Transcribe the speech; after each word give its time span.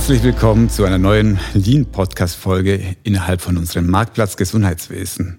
Herzlich 0.00 0.22
willkommen 0.22 0.70
zu 0.70 0.84
einer 0.84 0.96
neuen 0.96 1.38
Lean-Podcast-Folge 1.52 2.96
innerhalb 3.02 3.42
von 3.42 3.58
unserem 3.58 3.86
Marktplatz 3.90 4.38
Gesundheitswesen. 4.38 5.36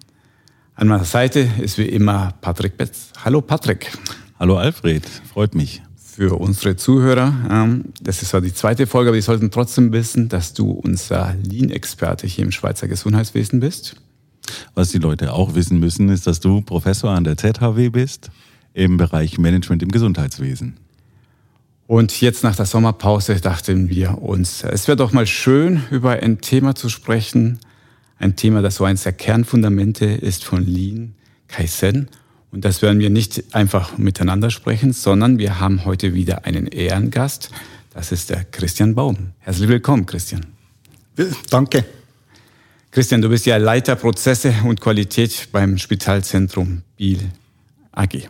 An 0.76 0.88
meiner 0.88 1.04
Seite 1.04 1.50
ist 1.60 1.80
wie 1.80 1.88
immer 1.88 2.36
Patrick 2.42 2.78
Betz. 2.78 3.12
Hallo 3.26 3.42
Patrick. 3.42 3.92
Hallo 4.38 4.58
Alfred, 4.58 5.04
freut 5.34 5.56
mich. 5.56 5.82
Für 5.96 6.40
unsere 6.40 6.76
Zuhörer, 6.76 7.34
ähm, 7.50 7.86
das 8.04 8.22
ist 8.22 8.30
zwar 8.30 8.42
die 8.42 8.54
zweite 8.54 8.86
Folge, 8.86 9.10
aber 9.10 9.18
die 9.18 9.24
sollten 9.24 9.50
trotzdem 9.50 9.92
wissen, 9.94 10.30
dass 10.30 10.54
du 10.54 10.70
unser 10.70 11.34
Lean-Experte 11.42 12.28
hier 12.28 12.46
im 12.46 12.52
Schweizer 12.52 12.88
Gesundheitswesen 12.88 13.62
bist. 13.62 13.96
Was 14.76 14.90
die 14.90 15.00
Leute 15.00 15.34
auch 15.34 15.56
wissen 15.56 15.80
müssen, 15.80 16.08
ist, 16.10 16.28
dass 16.28 16.40
du 16.40 16.62
Professor 16.62 17.10
an 17.10 17.24
der 17.24 17.36
ZHW 17.36 17.90
bist 17.90 18.30
im 18.74 18.98
Bereich 18.98 19.40
Management 19.40 19.82
im 19.82 19.90
Gesundheitswesen. 19.90 20.78
Und 21.92 22.22
jetzt 22.22 22.46
nach 22.46 22.56
der 22.56 22.66
Sommerpause 22.66 23.42
dachten 23.42 23.90
wir 23.90 24.22
uns, 24.22 24.64
es 24.64 24.88
wäre 24.88 24.96
doch 24.96 25.12
mal 25.12 25.28
schön, 25.28 25.84
über 25.92 26.12
ein 26.12 26.40
Thema 26.40 26.74
zu 26.74 26.88
sprechen, 26.88 27.60
ein 28.18 28.38
Thema, 28.38 28.62
das 28.62 28.76
so 28.76 28.86
eines 28.86 29.04
der 29.04 29.12
Kernfundamente 29.12 30.06
ist 30.06 30.46
von 30.46 30.66
Lean, 30.66 31.16
Kaizen. 31.50 32.08
Und 32.50 32.64
das 32.64 32.82
werden 32.82 33.02
wir 33.02 33.10
nicht 33.10 33.54
einfach 33.54 33.98
miteinander 33.98 34.52
sprechen, 34.52 34.94
sondern 34.94 35.38
wir 35.38 35.60
haben 35.60 35.84
heute 35.84 36.14
wieder 36.14 36.46
einen 36.46 36.68
Ehrengast. 36.68 37.50
Das 37.94 38.14
ist 38.14 38.30
der 38.30 38.46
Christian 38.46 38.96
Baum. 38.96 39.32
Herzlich 39.40 39.68
willkommen, 39.68 40.06
Christian. 40.06 40.46
Danke. 41.50 41.84
Christian, 42.92 43.22
du 43.22 43.28
bist 43.28 43.46
ja 43.46 43.58
Leiter 43.58 43.98
Prozesse 43.98 44.56
und 44.64 44.80
Qualität 44.80 45.50
beim 45.52 45.78
Spitalzentrum 45.78 46.84
Biel 46.96 47.20
AG. 47.92 48.30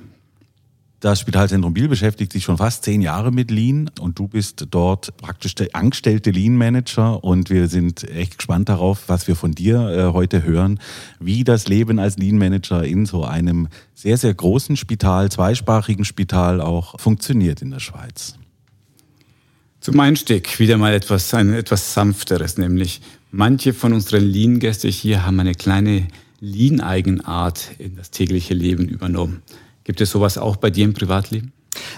Das 1.02 1.20
Spitalzentrum 1.20 1.73
Biel 1.73 1.88
beschäftigt 1.88 2.32
sich 2.32 2.44
schon 2.44 2.58
fast 2.58 2.84
zehn 2.84 3.02
Jahre 3.02 3.32
mit 3.32 3.50
Lean 3.50 3.89
und 4.00 4.20
du 4.20 4.28
bist 4.28 4.67
dort 4.70 5.17
praktisch 5.17 5.56
der 5.56 5.75
angestellte 5.75 6.30
Lean 6.30 6.56
Manager 6.56 7.23
und 7.23 7.50
wir 7.50 7.70
sind 7.70 8.08
echt 8.08 8.38
gespannt 8.38 8.70
darauf, 8.70 9.06
was 9.09 9.28
wir 9.28 9.36
von 9.36 9.53
dir 9.53 9.80
äh, 9.90 10.14
heute 10.14 10.44
hören, 10.44 10.80
wie 11.20 11.44
das 11.44 11.67
Leben 11.67 11.98
als 11.98 12.20
Lean 12.20 12.38
Manager 12.38 12.84
in 12.84 13.08
so 13.08 13.23
einem 13.23 13.67
sehr, 13.95 14.16
sehr 14.16 14.31
großen 14.36 14.78
Spital, 14.78 15.31
zweisprachigen 15.31 16.06
Spital 16.06 16.62
auch 16.62 17.00
funktioniert 17.00 17.64
in 17.64 17.72
der 17.72 17.80
Schweiz. 17.80 18.36
Zum 19.80 20.00
Einstieg 20.00 20.59
wieder 20.59 20.78
mal 20.78 20.94
etwas, 20.94 21.34
ein 21.34 21.52
etwas 21.52 21.95
sanfteres, 21.95 22.59
nämlich 22.59 23.02
manche 23.31 23.73
von 23.73 23.94
unseren 23.94 24.23
Lean-Gästen 24.23 24.92
hier 24.92 25.25
haben 25.25 25.40
eine 25.40 25.56
kleine 25.56 26.08
Lean-Eigenart 26.42 27.72
in 27.80 27.95
das 27.95 28.12
tägliche 28.12 28.53
Leben 28.53 28.88
übernommen. 28.88 29.42
Gibt 29.84 30.02
es 30.02 30.12
sowas 30.12 30.38
auch 30.38 30.56
bei 30.58 30.70
dir 30.70 30.86
im 30.86 30.94
Privatleben? 30.94 31.52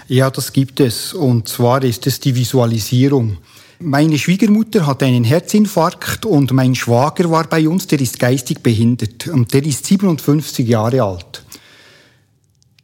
Ja, 0.08 0.30
das 0.30 0.52
gibt 0.52 0.80
es. 0.80 1.12
Und 1.12 1.48
zwar 1.48 1.82
ist 1.82 2.06
es 2.06 2.20
die 2.20 2.34
Visualisierung. 2.34 3.38
Meine 3.80 4.18
Schwiegermutter 4.18 4.86
hatte 4.86 5.04
einen 5.04 5.24
Herzinfarkt 5.24 6.24
und 6.24 6.52
mein 6.52 6.74
Schwager 6.74 7.30
war 7.30 7.44
bei 7.44 7.68
uns, 7.68 7.86
der 7.86 8.00
ist 8.00 8.18
geistig 8.18 8.62
behindert 8.62 9.26
und 9.26 9.52
der 9.52 9.64
ist 9.64 9.84
57 9.84 10.66
Jahre 10.66 11.02
alt. 11.02 11.42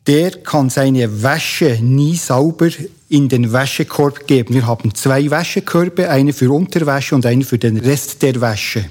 Der 0.06 0.32
kann 0.42 0.70
seine 0.70 1.22
Wäsche 1.22 1.78
nie 1.80 2.16
sauber 2.16 2.68
in 3.08 3.28
den 3.28 3.52
Wäschekorb 3.52 4.26
geben. 4.26 4.54
Wir 4.54 4.66
haben 4.66 4.94
zwei 4.94 5.30
Wäschekörbe, 5.30 6.10
eine 6.10 6.32
für 6.32 6.50
Unterwäsche 6.50 7.14
und 7.14 7.24
eine 7.26 7.44
für 7.44 7.58
den 7.58 7.76
Rest 7.76 8.22
der 8.22 8.40
Wäsche. 8.40 8.86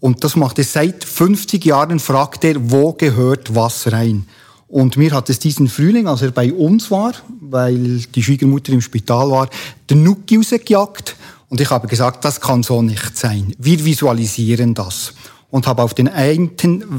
Und 0.00 0.24
das 0.24 0.34
macht 0.34 0.58
er 0.58 0.64
seit 0.64 1.04
50 1.04 1.64
Jahren, 1.64 2.00
fragt 2.00 2.44
er, 2.44 2.70
wo 2.70 2.92
gehört 2.92 3.54
was 3.54 3.92
rein. 3.92 4.26
Und 4.72 4.96
mir 4.96 5.12
hat 5.12 5.28
es 5.28 5.38
diesen 5.38 5.68
Frühling, 5.68 6.08
als 6.08 6.22
er 6.22 6.30
bei 6.30 6.50
uns 6.50 6.90
war, 6.90 7.12
weil 7.42 7.98
die 7.98 8.22
Schwiegermutter 8.22 8.72
im 8.72 8.80
Spital 8.80 9.30
war, 9.30 9.50
den 9.90 10.02
Nuki 10.02 10.36
rausgejagt. 10.36 11.14
Und 11.50 11.60
ich 11.60 11.68
habe 11.68 11.86
gesagt, 11.86 12.24
das 12.24 12.40
kann 12.40 12.62
so 12.62 12.80
nicht 12.80 13.14
sein. 13.14 13.54
Wir 13.58 13.84
visualisieren 13.84 14.72
das. 14.72 15.12
Und 15.50 15.66
habe 15.66 15.82
auf 15.82 15.92
den 15.92 16.08
einen 16.08 16.54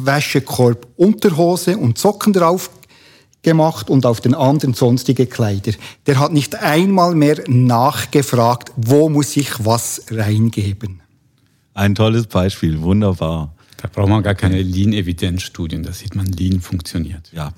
Wäschekorb 0.06 0.86
Unterhose 0.98 1.76
und 1.76 1.98
Socken 1.98 2.32
drauf 2.32 2.70
gemacht 3.42 3.90
und 3.90 4.06
auf 4.06 4.22
den 4.22 4.36
anderen 4.36 4.76
sonstige 4.76 5.26
Kleider. 5.26 5.72
Der 6.06 6.20
hat 6.20 6.32
nicht 6.32 6.54
einmal 6.54 7.16
mehr 7.16 7.44
nachgefragt, 7.48 8.72
wo 8.76 9.10
muss 9.10 9.36
ich 9.36 9.66
was 9.66 10.04
reingeben. 10.12 11.02
Ein 11.74 11.96
tolles 11.96 12.28
Beispiel, 12.28 12.80
wunderbar. 12.84 13.56
Da 13.84 13.90
braucht 13.92 14.10
man 14.10 14.24
gar 14.24 14.34
keine 14.34 14.62
Lean-Evidenzstudien, 14.62 15.84
da 15.84 15.92
sieht 15.92 16.16
man, 16.16 16.26
Lean 16.26 16.62
funktioniert. 16.62 17.30
Ja, 17.34 17.52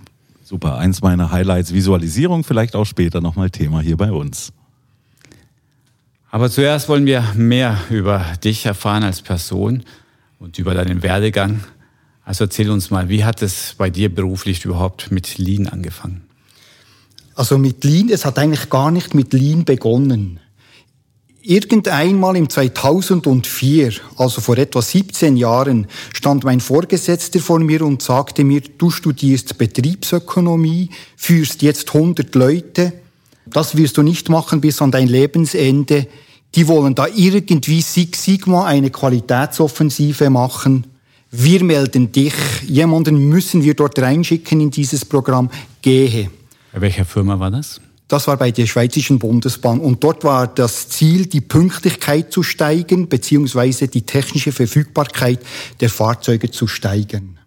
super. 0.44 0.80
Eins 0.80 1.04
meiner 1.04 1.30
Highlights, 1.30 1.72
Visualisierung, 1.72 2.44
vielleicht 2.44 2.76
auch 2.76 2.86
später 2.86 3.22
nochmal 3.22 3.52
Thema 3.52 3.80
hier 3.80 3.96
bei 3.96 4.12
uns. 4.12 4.52
Aber 6.32 6.50
zuerst 6.50 6.90
wollen 6.90 7.06
wir 7.06 7.24
mehr 7.36 7.78
über 7.92 8.26
dich 8.44 8.66
erfahren 8.66 9.04
als 9.04 9.22
Person 9.22 9.84
und 10.40 10.58
über 10.58 10.74
deinen 10.74 11.04
Werdegang. 11.04 11.64
Also 12.24 12.46
erzähl 12.46 12.72
uns 12.72 12.90
mal, 12.90 13.08
wie 13.08 13.24
hat 13.24 13.44
es 13.44 13.76
bei 13.78 13.92
dir 13.92 14.14
beruflich 14.14 14.66
überhaupt 14.66 15.12
mit 15.12 15.38
Lean 15.38 15.68
angefangen? 15.68 16.24
Also 17.36 17.60
mit 17.60 17.84
Lean, 17.84 18.10
es 18.10 18.26
hat 18.26 18.40
eigentlich 18.40 18.72
gar 18.72 18.90
nicht 18.90 19.14
mit 19.14 19.32
Lean 19.32 19.64
begonnen. 19.64 20.40
Irgendeinmal 21.48 22.38
im 22.38 22.50
2004, 22.50 23.94
also 24.18 24.42
vor 24.42 24.58
etwa 24.58 24.82
17 24.82 25.38
Jahren, 25.38 25.86
stand 26.12 26.44
mein 26.44 26.60
Vorgesetzter 26.60 27.40
vor 27.40 27.60
mir 27.60 27.84
und 27.84 28.02
sagte 28.02 28.44
mir, 28.44 28.62
du 28.80 28.90
studierst 28.90 29.56
Betriebsökonomie, 29.60 30.90
führst 31.16 31.62
jetzt 31.62 31.94
100 31.94 32.34
Leute, 32.34 32.94
das 33.46 33.78
wirst 33.78 33.98
du 33.98 34.02
nicht 34.02 34.28
machen 34.28 34.60
bis 34.60 34.82
an 34.82 34.90
dein 34.90 35.08
Lebensende. 35.08 36.08
Die 36.56 36.68
wollen 36.68 36.96
da 36.96 37.06
irgendwie 37.06 37.82
Six 37.82 38.24
Sigma 38.24 38.66
eine 38.66 38.90
Qualitätsoffensive 38.90 40.32
machen. 40.32 40.88
Wir 41.30 41.64
melden 41.64 42.12
dich, 42.12 42.34
jemanden 42.66 43.30
müssen 43.30 43.64
wir 43.64 43.76
dort 43.76 44.00
reinschicken 44.00 44.62
in 44.62 44.72
dieses 44.72 45.06
Programm, 45.06 45.52
gehe. 45.84 46.32
Bei 46.74 46.82
welcher 46.82 47.06
Firma 47.06 47.40
war 47.40 47.52
das? 47.52 47.80
Das 48.08 48.28
war 48.28 48.38
bei 48.38 48.52
der 48.52 48.68
Schweizerischen 48.68 49.18
Bundesbahn. 49.18 49.80
Und 49.80 50.04
dort 50.04 50.24
war 50.24 50.48
das 50.48 50.90
Ziel, 50.90 51.26
die 51.26 51.42
Pünktlichkeit 51.42 52.32
zu 52.32 52.44
steigen, 52.44 53.10
beziehungsweise 53.10 53.88
die 53.88 54.04
technische 54.04 54.52
Verfügbarkeit 54.52 55.40
der 55.80 55.90
Fahrzeuge 55.90 56.52
zu 56.52 56.68
steigern. 56.68 57.40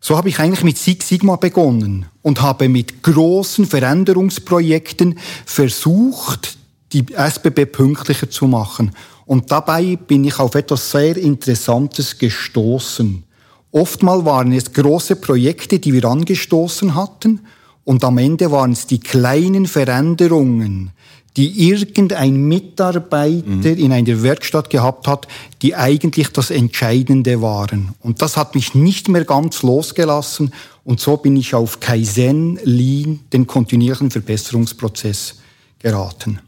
So 0.00 0.16
habe 0.16 0.28
ich 0.28 0.40
eigentlich 0.40 0.64
mit 0.64 0.78
Six 0.78 1.08
Sigma 1.08 1.36
begonnen 1.36 2.06
und 2.22 2.42
habe 2.42 2.68
mit 2.68 3.04
großen 3.04 3.66
Veränderungsprojekten 3.66 5.16
versucht, 5.46 6.58
die 6.92 7.06
SBB 7.14 7.66
pünktlicher 7.66 8.28
zu 8.28 8.48
machen. 8.48 8.90
Und 9.24 9.52
dabei 9.52 9.94
bin 9.94 10.24
ich 10.24 10.40
auf 10.40 10.56
etwas 10.56 10.90
sehr 10.90 11.16
Interessantes 11.16 12.18
gestoßen. 12.18 13.22
Oftmal 13.70 14.24
waren 14.24 14.52
es 14.52 14.72
große 14.72 15.14
Projekte, 15.14 15.78
die 15.78 15.92
wir 15.92 16.04
angestoßen 16.04 16.96
hatten 16.96 17.40
und 17.84 18.04
am 18.04 18.18
Ende 18.18 18.50
waren 18.50 18.72
es 18.72 18.86
die 18.86 19.00
kleinen 19.00 19.66
Veränderungen, 19.66 20.90
die 21.36 21.68
irgendein 21.68 22.34
Mitarbeiter 22.46 23.48
mhm. 23.48 23.64
in 23.64 23.92
einer 23.92 24.22
Werkstatt 24.22 24.68
gehabt 24.68 25.06
hat, 25.06 25.26
die 25.62 25.74
eigentlich 25.74 26.28
das 26.28 26.50
Entscheidende 26.50 27.40
waren. 27.40 27.94
Und 28.00 28.20
das 28.20 28.36
hat 28.36 28.54
mich 28.54 28.74
nicht 28.74 29.08
mehr 29.08 29.24
ganz 29.24 29.62
losgelassen. 29.62 30.52
Und 30.84 31.00
so 31.00 31.16
bin 31.16 31.36
ich 31.36 31.54
auf 31.54 31.80
Kaizen, 31.80 32.58
Lean, 32.64 33.20
den 33.32 33.46
kontinuierlichen 33.46 34.10
Verbesserungsprozess 34.10 35.40
geraten. 35.78 36.40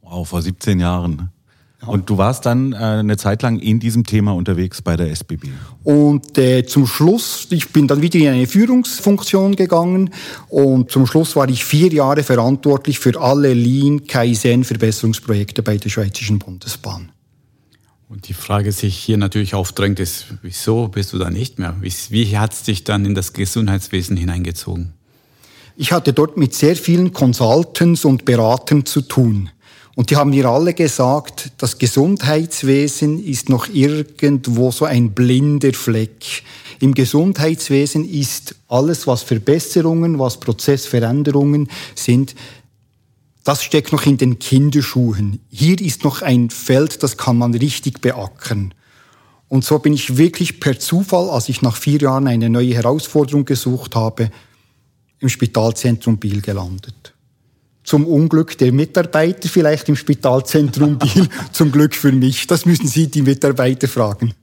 Wow, 0.00 0.26
vor 0.26 0.40
17 0.40 0.80
Jahren. 0.80 1.30
Und 1.86 2.10
du 2.10 2.18
warst 2.18 2.46
dann 2.46 2.72
äh, 2.72 2.76
eine 2.76 3.16
Zeit 3.16 3.42
lang 3.42 3.58
in 3.58 3.80
diesem 3.80 4.04
Thema 4.04 4.34
unterwegs 4.34 4.82
bei 4.82 4.96
der 4.96 5.10
SBB. 5.10 5.48
Und 5.82 6.38
äh, 6.38 6.64
zum 6.64 6.86
Schluss, 6.86 7.46
ich 7.50 7.70
bin 7.70 7.88
dann 7.88 8.02
wieder 8.02 8.18
in 8.18 8.28
eine 8.28 8.46
Führungsfunktion 8.46 9.56
gegangen 9.56 10.10
und 10.48 10.90
zum 10.90 11.06
Schluss 11.06 11.36
war 11.36 11.48
ich 11.48 11.64
vier 11.64 11.92
Jahre 11.92 12.22
verantwortlich 12.22 12.98
für 12.98 13.20
alle 13.20 13.54
Lean 13.54 14.06
Kaizen 14.06 14.64
Verbesserungsprojekte 14.64 15.62
bei 15.62 15.76
der 15.76 15.90
Schweizerischen 15.90 16.38
Bundesbahn. 16.38 17.10
Und 18.08 18.28
die 18.28 18.34
Frage 18.34 18.70
sich 18.70 18.96
hier 18.96 19.16
natürlich 19.16 19.54
aufdrängt 19.54 19.98
ist, 19.98 20.26
wieso 20.42 20.88
bist 20.88 21.12
du 21.12 21.18
da 21.18 21.30
nicht 21.30 21.58
mehr? 21.58 21.74
Wie, 21.80 21.92
wie 22.10 22.38
hat 22.38 22.52
es 22.52 22.62
dich 22.62 22.84
dann 22.84 23.04
in 23.04 23.14
das 23.14 23.32
Gesundheitswesen 23.32 24.16
hineingezogen? 24.16 24.92
Ich 25.76 25.90
hatte 25.90 26.12
dort 26.12 26.36
mit 26.36 26.54
sehr 26.54 26.76
vielen 26.76 27.12
Consultants 27.12 28.04
und 28.04 28.24
Beratern 28.24 28.86
zu 28.86 29.00
tun. 29.00 29.50
Und 29.96 30.10
die 30.10 30.16
haben 30.16 30.30
mir 30.30 30.46
alle 30.46 30.74
gesagt, 30.74 31.52
das 31.58 31.78
Gesundheitswesen 31.78 33.24
ist 33.24 33.48
noch 33.48 33.68
irgendwo 33.68 34.72
so 34.72 34.84
ein 34.84 35.12
blinder 35.12 35.72
Fleck. 35.72 36.42
Im 36.80 36.94
Gesundheitswesen 36.94 38.08
ist 38.08 38.56
alles, 38.68 39.06
was 39.06 39.22
Verbesserungen, 39.22 40.18
was 40.18 40.40
Prozessveränderungen 40.40 41.68
sind, 41.94 42.34
das 43.44 43.62
steckt 43.62 43.92
noch 43.92 44.06
in 44.06 44.16
den 44.16 44.38
Kinderschuhen. 44.38 45.40
Hier 45.50 45.78
ist 45.80 46.02
noch 46.02 46.22
ein 46.22 46.48
Feld, 46.48 47.02
das 47.02 47.18
kann 47.18 47.36
man 47.36 47.54
richtig 47.54 48.00
beackern. 48.00 48.72
Und 49.48 49.64
so 49.64 49.78
bin 49.78 49.92
ich 49.92 50.16
wirklich 50.16 50.60
per 50.60 50.78
Zufall, 50.78 51.28
als 51.28 51.50
ich 51.50 51.60
nach 51.60 51.76
vier 51.76 52.00
Jahren 52.00 52.26
eine 52.26 52.48
neue 52.48 52.74
Herausforderung 52.74 53.44
gesucht 53.44 53.94
habe, 53.94 54.30
im 55.20 55.28
Spitalzentrum 55.28 56.16
Biel 56.16 56.40
gelandet. 56.40 57.13
Zum 57.84 58.06
Unglück 58.06 58.58
der 58.58 58.72
Mitarbeiter, 58.72 59.48
vielleicht 59.48 59.88
im 59.88 59.96
Spitalzentrum 59.96 60.98
Biel, 60.98 61.28
zum 61.52 61.70
Glück 61.70 61.94
für 61.94 62.12
mich. 62.12 62.46
Das 62.46 62.66
müssen 62.66 62.88
Sie 62.88 63.08
die 63.08 63.22
Mitarbeiter 63.22 63.86
fragen. 63.86 64.34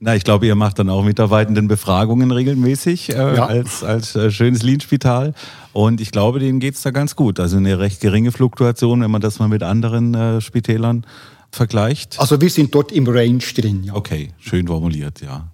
Na, 0.00 0.14
ich 0.14 0.22
glaube, 0.22 0.46
ihr 0.46 0.54
macht 0.54 0.78
dann 0.78 0.90
auch 0.90 1.02
Mitarbeitendenbefragungen 1.02 2.30
regelmäßig 2.30 3.10
äh, 3.10 3.14
ja. 3.14 3.46
als, 3.46 3.82
als 3.82 4.14
äh, 4.14 4.30
schönes 4.30 4.62
Lean-Spital. 4.62 5.34
Und 5.72 6.00
ich 6.00 6.12
glaube, 6.12 6.38
denen 6.38 6.60
geht's 6.60 6.82
da 6.82 6.90
ganz 6.90 7.16
gut. 7.16 7.40
Also 7.40 7.56
eine 7.56 7.80
recht 7.80 8.00
geringe 8.00 8.30
Fluktuation, 8.30 9.00
wenn 9.00 9.10
man 9.10 9.20
das 9.20 9.40
mal 9.40 9.48
mit 9.48 9.64
anderen 9.64 10.14
äh, 10.14 10.40
Spitälern 10.40 11.04
vergleicht. 11.50 12.20
Also 12.20 12.40
wir 12.40 12.50
sind 12.50 12.74
dort 12.74 12.92
im 12.92 13.08
Range 13.08 13.42
drin. 13.56 13.82
Ja. 13.84 13.94
Okay, 13.94 14.28
schön 14.38 14.68
formuliert, 14.68 15.20
ja. 15.20 15.50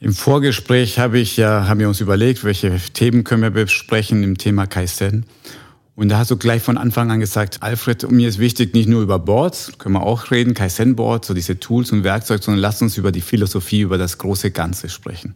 Im 0.00 0.14
Vorgespräch 0.14 0.98
habe 0.98 1.18
ich 1.18 1.36
ja, 1.36 1.68
haben 1.68 1.78
wir 1.78 1.88
uns 1.88 2.00
überlegt, 2.00 2.42
welche 2.42 2.74
Themen 2.94 3.22
können 3.22 3.42
wir 3.42 3.50
besprechen 3.50 4.22
im 4.22 4.38
Thema 4.38 4.66
Kaizen. 4.66 5.26
Und 6.00 6.08
da 6.08 6.16
hast 6.16 6.30
du 6.30 6.38
gleich 6.38 6.62
von 6.62 6.78
Anfang 6.78 7.10
an 7.10 7.20
gesagt, 7.20 7.58
Alfred, 7.60 8.10
mir 8.10 8.26
ist 8.26 8.38
wichtig, 8.38 8.72
nicht 8.72 8.88
nur 8.88 9.02
über 9.02 9.18
Boards, 9.18 9.72
können 9.76 9.96
wir 9.96 10.02
auch 10.02 10.30
reden, 10.30 10.54
Kaizen-Boards, 10.54 11.28
so 11.28 11.34
diese 11.34 11.60
Tools 11.60 11.92
und 11.92 12.04
Werkzeuge, 12.04 12.42
sondern 12.42 12.62
lass 12.62 12.80
uns 12.80 12.96
über 12.96 13.12
die 13.12 13.20
Philosophie, 13.20 13.82
über 13.82 13.98
das 13.98 14.16
große 14.16 14.50
Ganze 14.50 14.88
sprechen. 14.88 15.34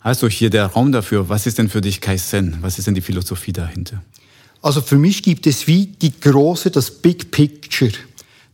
Also 0.00 0.26
hier 0.26 0.48
der 0.48 0.68
Raum 0.68 0.90
dafür, 0.90 1.28
was 1.28 1.44
ist 1.44 1.58
denn 1.58 1.68
für 1.68 1.82
dich 1.82 2.00
Kaizen? 2.00 2.56
Was 2.62 2.78
ist 2.78 2.86
denn 2.86 2.94
die 2.94 3.02
Philosophie 3.02 3.52
dahinter? 3.52 4.02
Also 4.62 4.80
für 4.80 4.96
mich 4.96 5.22
gibt 5.22 5.46
es 5.46 5.66
wie 5.66 5.84
die 5.84 6.18
große, 6.18 6.70
das 6.70 6.90
Big 6.90 7.30
Picture, 7.30 7.92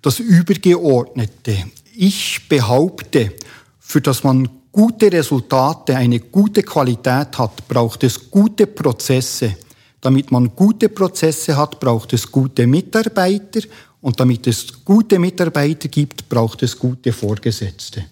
das 0.02 0.18
Übergeordnete. 0.18 1.58
Ich 1.94 2.48
behaupte, 2.48 3.34
für 3.78 4.00
das 4.00 4.24
man 4.24 4.48
gute 4.72 5.12
Resultate, 5.12 5.94
eine 5.94 6.18
gute 6.18 6.64
Qualität 6.64 7.38
hat, 7.38 7.68
braucht 7.68 8.02
es 8.02 8.32
gute 8.32 8.66
Prozesse 8.66 9.54
damit 10.00 10.30
man 10.30 10.54
gute 10.56 10.88
Prozesse 10.88 11.56
hat, 11.56 11.78
braucht 11.78 12.12
es 12.12 12.30
gute 12.30 12.66
Mitarbeiter 12.66 13.60
und 14.00 14.18
damit 14.18 14.46
es 14.46 14.84
gute 14.84 15.18
Mitarbeiter 15.18 15.88
gibt, 15.88 16.28
braucht 16.28 16.62
es 16.62 16.78
gute 16.78 17.12
Vorgesetzte. 17.12 18.04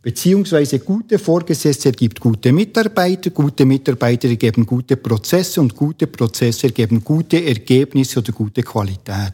Beziehungsweise 0.00 0.80
gute 0.80 1.18
Vorgesetzte 1.18 1.88
ergibt 1.88 2.20
gute 2.20 2.52
Mitarbeiter, 2.52 3.30
gute 3.30 3.64
Mitarbeiter 3.64 4.28
ergeben 4.28 4.66
gute 4.66 4.96
Prozesse 4.96 5.60
und 5.60 5.74
gute 5.74 6.06
Prozesse 6.06 6.66
ergeben 6.66 7.02
gute 7.02 7.42
Ergebnisse 7.42 8.18
oder 8.18 8.32
gute 8.32 8.62
Qualität. 8.62 9.32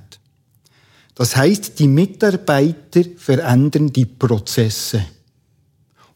Das 1.17 1.37
heißt, 1.37 1.79
die 1.79 1.88
Mitarbeiter 1.88 3.02
verändern 3.17 3.93
die 3.93 4.06
Prozesse 4.06 5.05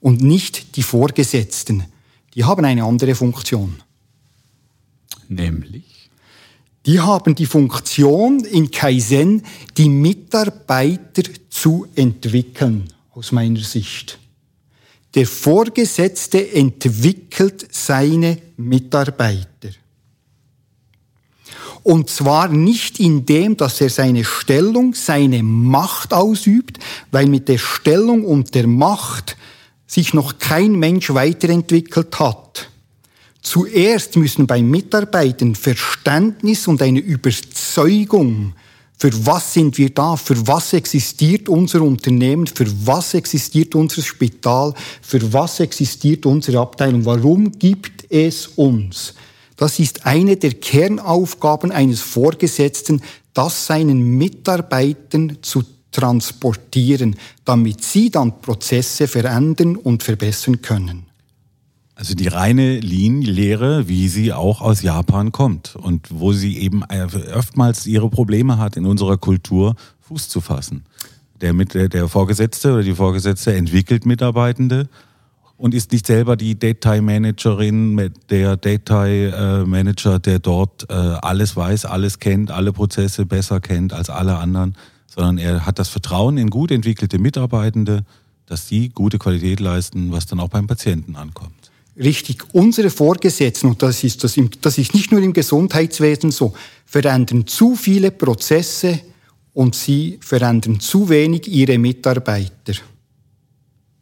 und 0.00 0.22
nicht 0.22 0.76
die 0.76 0.82
Vorgesetzten. 0.82 1.84
Die 2.34 2.44
haben 2.44 2.64
eine 2.64 2.84
andere 2.84 3.14
Funktion. 3.14 3.83
Nämlich? 5.28 6.10
Die 6.86 7.00
haben 7.00 7.34
die 7.34 7.46
Funktion 7.46 8.44
in 8.44 8.70
Kaizen, 8.70 9.42
die 9.76 9.88
Mitarbeiter 9.88 11.22
zu 11.48 11.86
entwickeln, 11.94 12.92
aus 13.12 13.32
meiner 13.32 13.60
Sicht. 13.60 14.18
Der 15.14 15.26
Vorgesetzte 15.26 16.52
entwickelt 16.52 17.66
seine 17.70 18.38
Mitarbeiter. 18.56 19.70
Und 21.84 22.08
zwar 22.10 22.48
nicht 22.48 22.98
in 22.98 23.24
dem, 23.26 23.56
dass 23.56 23.80
er 23.80 23.90
seine 23.90 24.24
Stellung, 24.24 24.94
seine 24.94 25.42
Macht 25.42 26.12
ausübt, 26.12 26.78
weil 27.10 27.26
mit 27.26 27.48
der 27.48 27.58
Stellung 27.58 28.24
und 28.24 28.54
der 28.54 28.66
Macht 28.66 29.36
sich 29.86 30.14
noch 30.14 30.38
kein 30.38 30.72
Mensch 30.72 31.12
weiterentwickelt 31.12 32.18
hat. 32.18 32.70
Zuerst 33.44 34.16
müssen 34.16 34.46
bei 34.46 34.62
Mitarbeitern 34.62 35.54
Verständnis 35.54 36.66
und 36.66 36.80
eine 36.80 36.98
Überzeugung, 36.98 38.54
für 38.96 39.26
was 39.26 39.52
sind 39.52 39.76
wir 39.76 39.90
da, 39.90 40.16
für 40.16 40.46
was 40.46 40.72
existiert 40.72 41.50
unser 41.50 41.82
Unternehmen, 41.82 42.46
für 42.46 42.66
was 42.86 43.12
existiert 43.12 43.74
unser 43.74 44.00
Spital, 44.00 44.72
für 45.02 45.32
was 45.32 45.60
existiert 45.60 46.24
unsere 46.24 46.58
Abteilung, 46.60 47.04
warum 47.04 47.52
gibt 47.52 48.10
es 48.10 48.46
uns. 48.46 49.14
Das 49.56 49.78
ist 49.78 50.06
eine 50.06 50.38
der 50.38 50.54
Kernaufgaben 50.54 51.70
eines 51.70 52.00
Vorgesetzten, 52.00 53.02
das 53.34 53.66
seinen 53.66 54.16
Mitarbeitern 54.16 55.38
zu 55.42 55.64
transportieren, 55.92 57.16
damit 57.44 57.84
sie 57.84 58.08
dann 58.08 58.40
Prozesse 58.40 59.06
verändern 59.06 59.76
und 59.76 60.02
verbessern 60.02 60.62
können. 60.62 61.06
Also 61.96 62.14
die 62.14 62.26
reine 62.26 62.80
Lean-Lehre, 62.80 63.88
wie 63.88 64.08
sie 64.08 64.32
auch 64.32 64.60
aus 64.60 64.82
Japan 64.82 65.30
kommt 65.30 65.76
und 65.76 66.08
wo 66.10 66.32
sie 66.32 66.58
eben 66.58 66.82
oftmals 67.34 67.86
ihre 67.86 68.10
Probleme 68.10 68.58
hat, 68.58 68.76
in 68.76 68.84
unserer 68.84 69.16
Kultur 69.16 69.76
Fuß 70.00 70.28
zu 70.28 70.40
fassen. 70.40 70.84
Der, 71.40 71.52
mit, 71.52 71.74
der 71.74 72.08
Vorgesetzte 72.08 72.72
oder 72.72 72.82
die 72.82 72.94
Vorgesetzte 72.94 73.54
entwickelt 73.54 74.06
Mitarbeitende 74.06 74.88
und 75.56 75.72
ist 75.72 75.92
nicht 75.92 76.06
selber 76.06 76.36
die 76.36 76.58
Detailmanagerin, 76.58 78.10
der 78.28 78.56
Detailmanager, 78.56 80.18
der 80.18 80.40
dort 80.40 80.90
äh, 80.90 80.92
alles 80.92 81.56
weiß, 81.56 81.84
alles 81.84 82.18
kennt, 82.18 82.50
alle 82.50 82.72
Prozesse 82.72 83.24
besser 83.24 83.60
kennt 83.60 83.92
als 83.92 84.10
alle 84.10 84.38
anderen, 84.38 84.74
sondern 85.06 85.38
er 85.38 85.64
hat 85.64 85.78
das 85.78 85.90
Vertrauen 85.90 86.38
in 86.38 86.50
gut 86.50 86.72
entwickelte 86.72 87.20
Mitarbeitende, 87.20 88.04
dass 88.46 88.66
die 88.66 88.88
gute 88.88 89.18
Qualität 89.18 89.60
leisten, 89.60 90.10
was 90.10 90.26
dann 90.26 90.40
auch 90.40 90.48
beim 90.48 90.66
Patienten 90.66 91.14
ankommt 91.14 91.63
richtig 91.96 92.42
unsere 92.52 92.90
Vorgesetzten, 92.90 93.68
und 93.68 93.82
das 93.82 94.02
ist, 94.04 94.24
das, 94.24 94.36
im, 94.36 94.50
das 94.60 94.78
ist 94.78 94.94
nicht 94.94 95.12
nur 95.12 95.22
im 95.22 95.32
Gesundheitswesen 95.32 96.30
so, 96.30 96.54
verändern 96.84 97.46
zu 97.46 97.76
viele 97.76 98.10
Prozesse 98.10 99.00
und 99.52 99.74
sie 99.74 100.18
verändern 100.20 100.80
zu 100.80 101.08
wenig 101.08 101.46
ihre 101.48 101.78
Mitarbeiter, 101.78 102.74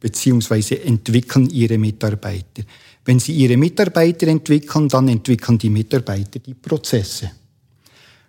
beziehungsweise 0.00 0.82
entwickeln 0.82 1.50
ihre 1.50 1.78
Mitarbeiter. 1.78 2.62
Wenn 3.04 3.18
sie 3.18 3.32
ihre 3.32 3.56
Mitarbeiter 3.56 4.28
entwickeln, 4.28 4.88
dann 4.88 5.08
entwickeln 5.08 5.58
die 5.58 5.70
Mitarbeiter 5.70 6.38
die 6.38 6.54
Prozesse. 6.54 7.32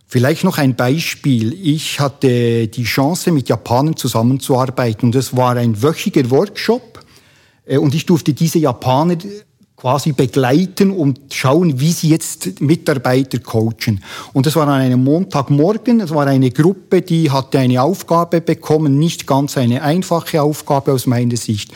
Vielleicht 0.07 0.44
noch 0.44 0.57
ein 0.57 0.75
Beispiel. 0.75 1.54
Ich 1.54 2.00
hatte 2.00 2.68
die 2.68 2.83
Chance, 2.83 3.31
mit 3.31 3.50
Japanern 3.50 3.95
zusammenzuarbeiten 3.95 5.07
und 5.07 5.15
es 5.15 5.36
war 5.36 5.56
ein 5.56 5.81
wöchiger 5.81 6.30
Workshop 6.30 7.04
äh, 7.65 7.77
und 7.77 7.95
ich 7.95 8.06
durfte 8.06 8.33
diese 8.33 8.60
Japaner 8.60 9.18
quasi 9.83 10.13
begleiten 10.13 10.91
und 10.91 11.19
schauen, 11.33 11.77
wie 11.81 11.91
sie 11.91 12.07
jetzt 12.07 12.62
Mitarbeiter 12.62 13.39
coachen. 13.39 14.01
Und 14.31 14.46
das 14.46 14.55
war 14.55 14.65
an 14.65 14.79
einem 14.79 15.03
Montagmorgen, 15.03 16.00
es 16.00 16.12
war 16.12 16.25
eine 16.25 16.51
Gruppe, 16.51 17.01
die 17.01 17.29
hatte 17.29 17.60
eine 17.60 17.81
Aufgabe 17.81 18.39
bekommen, 18.39 18.98
nicht 18.98 19.27
ganz 19.27 19.57
eine 19.57 19.81
einfache 19.81 20.41
Aufgabe 20.41 20.93
aus 20.93 21.05
meiner 21.05 21.36
Sicht. 21.36 21.74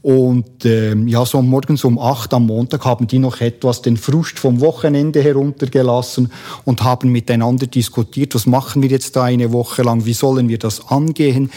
Und 0.00 0.64
ähm, 0.64 1.06
ja, 1.06 1.26
so 1.26 1.42
morgens 1.42 1.84
um 1.84 1.98
acht 1.98 2.32
am 2.32 2.46
Montag 2.46 2.86
haben 2.86 3.06
die 3.06 3.18
noch 3.18 3.42
etwas 3.42 3.82
den 3.82 3.98
Frust 3.98 4.38
vom 4.38 4.62
Wochenende 4.62 5.22
heruntergelassen 5.22 6.32
und 6.64 6.82
haben 6.82 7.12
miteinander 7.12 7.66
diskutiert, 7.66 8.34
was 8.34 8.46
machen 8.46 8.80
wir 8.80 8.88
jetzt 8.88 9.16
da 9.16 9.24
eine 9.24 9.52
Woche 9.52 9.82
lang, 9.82 10.06
wie 10.06 10.14
sollen 10.14 10.48
wir 10.48 10.58
das 10.58 10.88
angehen. 10.88 11.50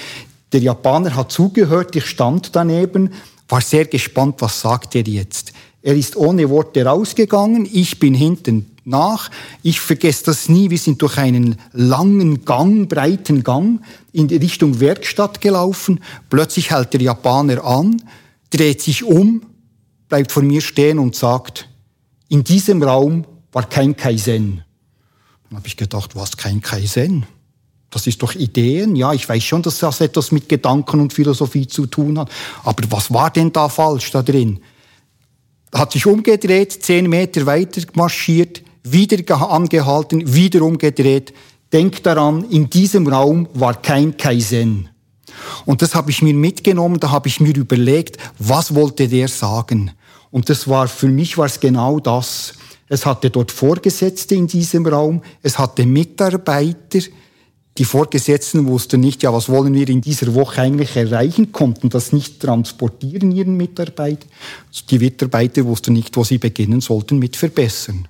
Der 0.52 0.60
Japaner 0.60 1.16
hat 1.16 1.32
zugehört, 1.32 1.96
ich 1.96 2.08
stand 2.08 2.58
daneben, 2.58 3.12
war 3.48 3.62
sehr 3.62 3.86
gespannt, 3.86 4.36
was 4.40 4.60
sagt 4.60 4.96
er 4.96 5.04
jetzt. 5.04 5.54
Er 5.84 5.96
ist 5.96 6.16
ohne 6.16 6.50
Worte 6.50 6.86
rausgegangen, 6.86 7.68
ich 7.72 8.00
bin 8.00 8.14
hinten 8.14 8.72
nach. 8.86 9.30
Ich 9.64 9.82
vergesse 9.82 10.24
das 10.24 10.48
nie. 10.48 10.70
Wir 10.70 10.78
sind 10.78 11.02
durch 11.02 11.18
einen 11.18 11.58
langen 11.74 12.46
Gang, 12.46 12.88
breiten 12.88 13.44
Gang 13.44 13.82
in 14.14 14.28
Richtung 14.28 14.80
Werkstatt 14.80 15.42
gelaufen. 15.42 16.00
Plötzlich 16.30 16.72
hält 16.72 16.94
der 16.94 17.02
Japaner 17.02 17.66
an, 17.66 18.02
dreht 18.50 18.82
sich 18.82 19.04
um, 19.04 19.42
bleibt 20.08 20.32
vor 20.32 20.42
mir 20.42 20.62
stehen 20.62 21.00
und 21.00 21.18
sagt, 21.18 21.68
in 22.30 22.46
diesem 22.46 22.82
Raum 22.82 23.26
war 23.52 23.68
kein 23.68 23.98
Kaizen. 23.98 24.64
Dann 25.50 25.58
habe 25.58 25.68
ich 25.68 25.76
gedacht, 25.76 26.16
was 26.16 26.38
kein 26.38 26.62
Kaizen? 26.62 27.26
Das 27.90 28.08
ist 28.08 28.24
doch 28.24 28.36
Ideen. 28.36 28.96
Ja, 28.96 29.12
ich 29.12 29.28
weiß 29.28 29.44
schon, 29.44 29.62
dass 29.62 29.80
das 29.80 30.00
etwas 30.00 30.32
mit 30.32 30.48
Gedanken 30.48 31.02
und 31.02 31.12
Philosophie 31.12 31.68
zu 31.68 31.88
tun 31.88 32.18
hat. 32.20 32.32
Aber 32.64 32.84
was 32.90 33.14
war 33.14 33.30
denn 33.30 33.52
da 33.52 33.68
falsch 33.68 34.12
da 34.12 34.24
drin? 34.24 34.62
Hat 35.74 35.92
sich 35.92 36.06
umgedreht, 36.06 36.72
zehn 36.84 37.10
Meter 37.10 37.46
weiter 37.46 37.82
marschiert, 37.94 38.62
wieder 38.84 39.50
angehalten, 39.50 40.34
wieder 40.34 40.62
umgedreht. 40.62 41.34
Denk 41.72 42.04
daran, 42.04 42.46
in 42.50 42.70
diesem 42.70 43.08
Raum 43.08 43.48
war 43.54 43.82
kein 43.82 44.16
Kaizen. 44.16 44.90
Und 45.66 45.82
das 45.82 45.96
habe 45.96 46.12
ich 46.12 46.22
mir 46.22 46.34
mitgenommen, 46.34 47.00
da 47.00 47.10
habe 47.10 47.28
ich 47.28 47.40
mir 47.40 47.56
überlegt, 47.56 48.18
was 48.38 48.76
wollte 48.76 49.08
der 49.08 49.28
sagen? 49.28 49.92
Und 50.30 50.50
das 50.50 50.68
war, 50.68 50.88
für 50.88 51.08
mich 51.08 51.38
war 51.38 51.46
es 51.46 51.60
genau 51.60 52.00
das. 52.00 52.54
Es 52.88 53.06
hatte 53.06 53.30
dort 53.30 53.52
Vorgesetzte 53.52 54.36
in 54.36 54.48
diesem 54.48 54.86
Raum, 54.86 55.24
es 55.42 55.58
hatte 55.58 55.86
Mitarbeiter, 55.86 57.00
die 57.80 57.86
Vorgesetzten 57.86 58.68
wussten 58.68 59.00
nicht, 59.00 59.24
ja, 59.24 59.34
was 59.34 59.50
wollen 59.50 59.74
wir 59.74 59.90
in 59.90 60.02
dieser 60.02 60.36
Woche 60.36 60.62
eigentlich 60.62 60.96
erreichen, 60.96 61.52
konnten 61.52 61.90
das 61.90 62.14
nicht 62.14 62.40
transportieren, 62.40 63.32
ihren 63.32 63.58
Mitarbeitern. 63.58 64.30
Die 64.92 65.00
Mitarbeiter 65.00 65.66
wussten 65.66 65.94
nicht, 65.94 66.16
wo 66.16 66.24
sie 66.24 66.38
beginnen 66.38 66.82
sollten 66.82 67.18
mit 67.18 67.36
verbessern. 67.36 68.08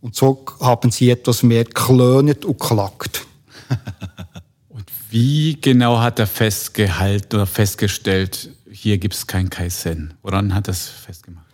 Und 0.00 0.14
so 0.14 0.44
haben 0.60 0.90
sie 0.90 1.10
etwas 1.10 1.42
mehr 1.42 1.64
klönet 1.66 2.46
und 2.46 2.58
klackt. 2.58 3.26
und 4.70 4.84
wie 5.10 5.60
genau 5.60 5.98
hat 5.98 6.18
er 6.18 6.26
festgehalten 6.26 7.36
oder 7.36 7.46
festgestellt, 7.46 8.50
hier 8.70 8.96
gibt 8.96 9.14
es 9.14 9.26
kein 9.26 9.50
Kaizen? 9.50 10.14
Woran 10.22 10.54
hat 10.54 10.68
er 10.68 10.72
es 10.72 10.88
festgemacht? 10.88 11.44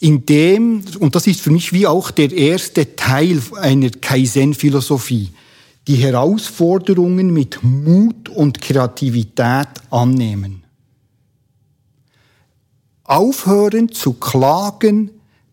In 0.00 0.26
dem, 0.26 0.84
und 1.00 1.14
das 1.14 1.26
ist 1.26 1.40
für 1.40 1.50
mich 1.50 1.72
wie 1.72 1.86
auch 1.86 2.10
der 2.10 2.30
erste 2.30 2.94
Teil 2.94 3.40
einer 3.60 3.90
Kaizen-Philosophie, 3.90 5.30
die 5.88 5.96
Herausforderungen 5.96 7.32
mit 7.32 7.62
Mut 7.62 8.28
und 8.28 8.60
Kreativität 8.60 9.68
annehmen. 9.90 10.62
Aufhören 13.04 13.90
zu 13.90 14.12
klagen, 14.12 15.10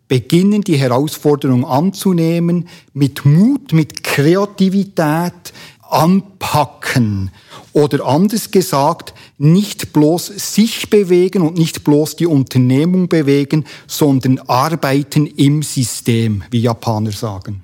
beginnen 0.10 0.62
die 0.62 0.76
Herausforderung 0.76 1.66
anzunehmen, 1.66 2.68
mit 2.94 3.26
Mut, 3.26 3.72
mit 3.72 4.04
Kreativität 4.04 5.54
anpacken. 5.82 7.32
Oder 7.72 8.06
anders 8.06 8.52
gesagt, 8.52 9.14
nicht 9.38 9.94
bloß 9.94 10.28
sich 10.28 10.90
bewegen 10.90 11.44
und 11.44 11.58
nicht 11.58 11.86
bloß 11.86 12.18
die 12.18 12.28
Unternehmung 12.28 13.08
bewegen, 13.08 13.66
sondern 13.88 14.40
arbeiten 14.40 15.28
im 15.28 15.64
System, 15.64 16.44
wie 16.52 16.62
Japaner 16.62 17.14
sagen. 17.14 17.64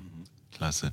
Klasse. 0.50 0.92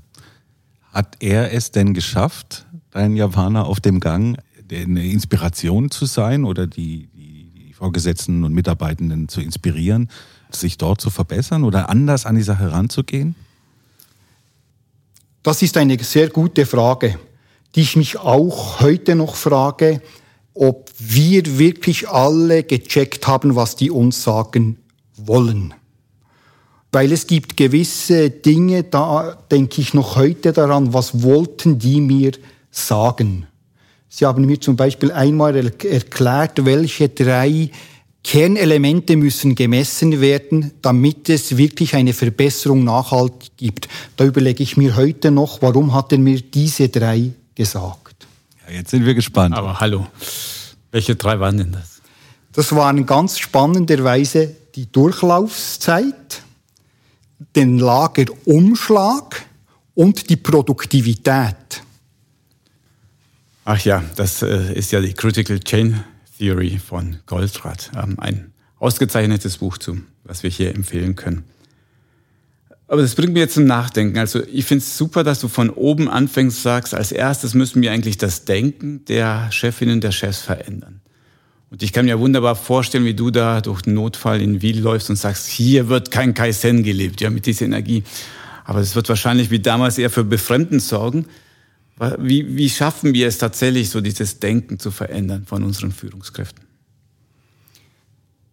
Hat 0.91 1.17
er 1.19 1.53
es 1.53 1.72
denn 1.72 1.93
geschafft, 1.93 2.65
dein 2.91 3.15
Japaner 3.15 3.65
auf 3.65 3.79
dem 3.79 4.00
Gang, 4.00 4.38
eine 4.72 5.05
Inspiration 5.05 5.91
zu 5.91 6.05
sein 6.05 6.46
oder 6.46 6.67
die, 6.67 7.08
die, 7.15 7.51
die 7.67 7.74
Vorgesetzten 7.74 8.43
und 8.43 8.53
Mitarbeitenden 8.53 9.27
zu 9.27 9.41
inspirieren, 9.41 10.10
sich 10.51 10.77
dort 10.77 11.01
zu 11.01 11.10
verbessern 11.10 11.63
oder 11.63 11.89
anders 11.89 12.25
an 12.25 12.36
die 12.36 12.43
Sache 12.43 12.63
heranzugehen? 12.63 13.36
Das 15.43 15.62
ist 15.62 15.77
eine 15.77 15.98
sehr 16.03 16.29
gute 16.29 16.65
Frage, 16.65 17.17
die 17.75 17.81
ich 17.81 17.96
mich 17.96 18.17
auch 18.17 18.81
heute 18.81 19.15
noch 19.15 19.36
frage, 19.36 20.01
ob 20.53 20.91
wir 20.98 21.58
wirklich 21.58 22.10
alle 22.10 22.63
gecheckt 22.63 23.27
haben, 23.27 23.55
was 23.55 23.75
die 23.75 23.91
uns 23.91 24.24
sagen 24.24 24.77
wollen. 25.15 25.74
Weil 26.91 27.12
es 27.12 27.27
gibt 27.27 27.55
gewisse 27.55 28.29
Dinge, 28.31 28.84
da 28.84 29.38
denke 29.51 29.81
ich 29.81 29.93
noch 29.93 30.15
heute 30.15 30.53
daran, 30.53 30.93
was 30.93 31.22
wollten 31.22 31.77
die 31.77 32.01
mir 32.01 32.31
sagen. 32.72 33.46
Sie 34.08 34.25
haben 34.25 34.46
mir 34.46 34.60
zum 34.60 34.75
Beispiel 34.75 35.12
einmal 35.12 35.55
erklärt, 35.55 36.65
welche 36.65 37.10
drei 37.10 37.69
Kernelemente 38.24 39.15
müssen 39.15 39.55
gemessen 39.55 40.19
werden, 40.19 40.72
damit 40.81 41.29
es 41.29 41.55
wirklich 41.58 41.96
eine 41.96 42.13
Verbesserung 42.13 42.84
nachhaltig 42.84 43.51
gibt. 43.55 43.88
Da 44.17 44.25
überlege 44.25 44.62
ich 44.62 44.75
mir 44.75 44.96
heute 44.96 45.31
noch, 45.31 45.62
warum 45.62 45.93
hat 45.93 46.12
er 46.12 46.17
mir 46.17 46.41
diese 46.41 46.89
drei 46.89 47.31
gesagt? 47.55 48.27
Ja, 48.67 48.74
jetzt 48.75 48.91
sind 48.91 49.05
wir 49.05 49.13
gespannt. 49.13 49.55
Aber 49.55 49.79
hallo, 49.79 50.08
welche 50.91 51.15
drei 51.15 51.39
waren 51.39 51.58
denn 51.58 51.72
das? 51.72 52.01
Das 52.51 52.75
waren 52.75 53.05
ganz 53.05 53.39
spannenderweise 53.39 54.55
die 54.75 54.91
Durchlaufzeit, 54.91 56.43
den 57.55 57.79
Lagerumschlag 57.79 59.46
und 59.96 60.29
die 60.29 60.36
Produktivität. 60.36 61.84
Ach 63.65 63.79
ja, 63.86 64.03
das 64.15 64.41
äh, 64.41 64.74
ist 64.74 64.91
ja 64.91 65.01
die 65.01 65.13
Critical 65.13 65.60
Chain 65.60 66.03
Theory 66.38 66.79
von 66.79 67.17
Goldratt. 67.25 67.91
Ähm, 67.96 68.15
ein 68.19 68.53
ausgezeichnetes 68.79 69.58
Buch, 69.58 69.77
zu, 69.77 69.98
was 70.24 70.43
wir 70.43 70.50
hier 70.50 70.74
empfehlen 70.74 71.15
können. 71.15 71.43
Aber 72.88 73.03
das 73.03 73.13
bringt 73.13 73.34
mir 73.34 73.41
jetzt 73.41 73.53
zum 73.53 73.65
Nachdenken. 73.65 74.17
Also 74.17 74.43
ich 74.48 74.65
finde 74.65 74.84
es 74.84 74.98
super, 74.98 75.24
dass 75.24 75.39
du 75.39 75.48
von 75.48 75.69
oben 75.69 76.10
anfängst, 76.10 76.63
sagst, 76.63 76.96
als 76.96 77.12
erstes 77.12 77.53
müssen 77.53 77.84
wir 77.84 77.91
eigentlich 77.91 78.17
das 78.17 78.46
Denken 78.46 79.05
der 79.05 79.51
Chefinnen, 79.51 80.01
der 80.01 80.12
Chefs 80.12 80.41
verändern. 80.41 81.01
Und 81.72 81.84
ich 81.84 81.94
kann 81.94 82.06
mir 82.06 82.20
wunderbar 82.20 82.56
vorstellen, 82.56 83.06
wie 83.06 83.14
du 83.14 83.30
da 83.30 83.62
durch 83.62 83.84
den 83.84 83.94
Notfall 83.94 84.42
in 84.42 84.62
Wiel 84.62 84.80
läufst 84.80 85.10
und 85.10 85.18
sagst, 85.18 85.48
hier 85.48 85.88
wird 85.88 86.10
kein 86.10 86.34
Kaizen 86.34 86.84
gelebt, 86.84 87.22
ja, 87.22 87.30
mit 87.30 87.46
dieser 87.46 87.66
Energie. 87.66 88.04
Aber 88.66 88.80
es 88.80 88.96
wird 88.96 89.08
wahrscheinlich 89.10 89.52
wie 89.52 89.60
damals 89.60 89.98
eher 89.98 90.10
für 90.10 90.24
Befremden 90.24 90.80
sorgen. 90.80 91.26
Wie, 92.18 92.56
wie 92.56 92.70
schaffen 92.70 93.14
wir 93.14 93.28
es 93.28 93.38
tatsächlich, 93.38 93.90
so 93.90 94.00
dieses 94.02 94.40
Denken 94.40 94.80
zu 94.80 94.90
verändern 94.90 95.46
von 95.46 95.64
unseren 95.64 95.92
Führungskräften? 95.92 96.64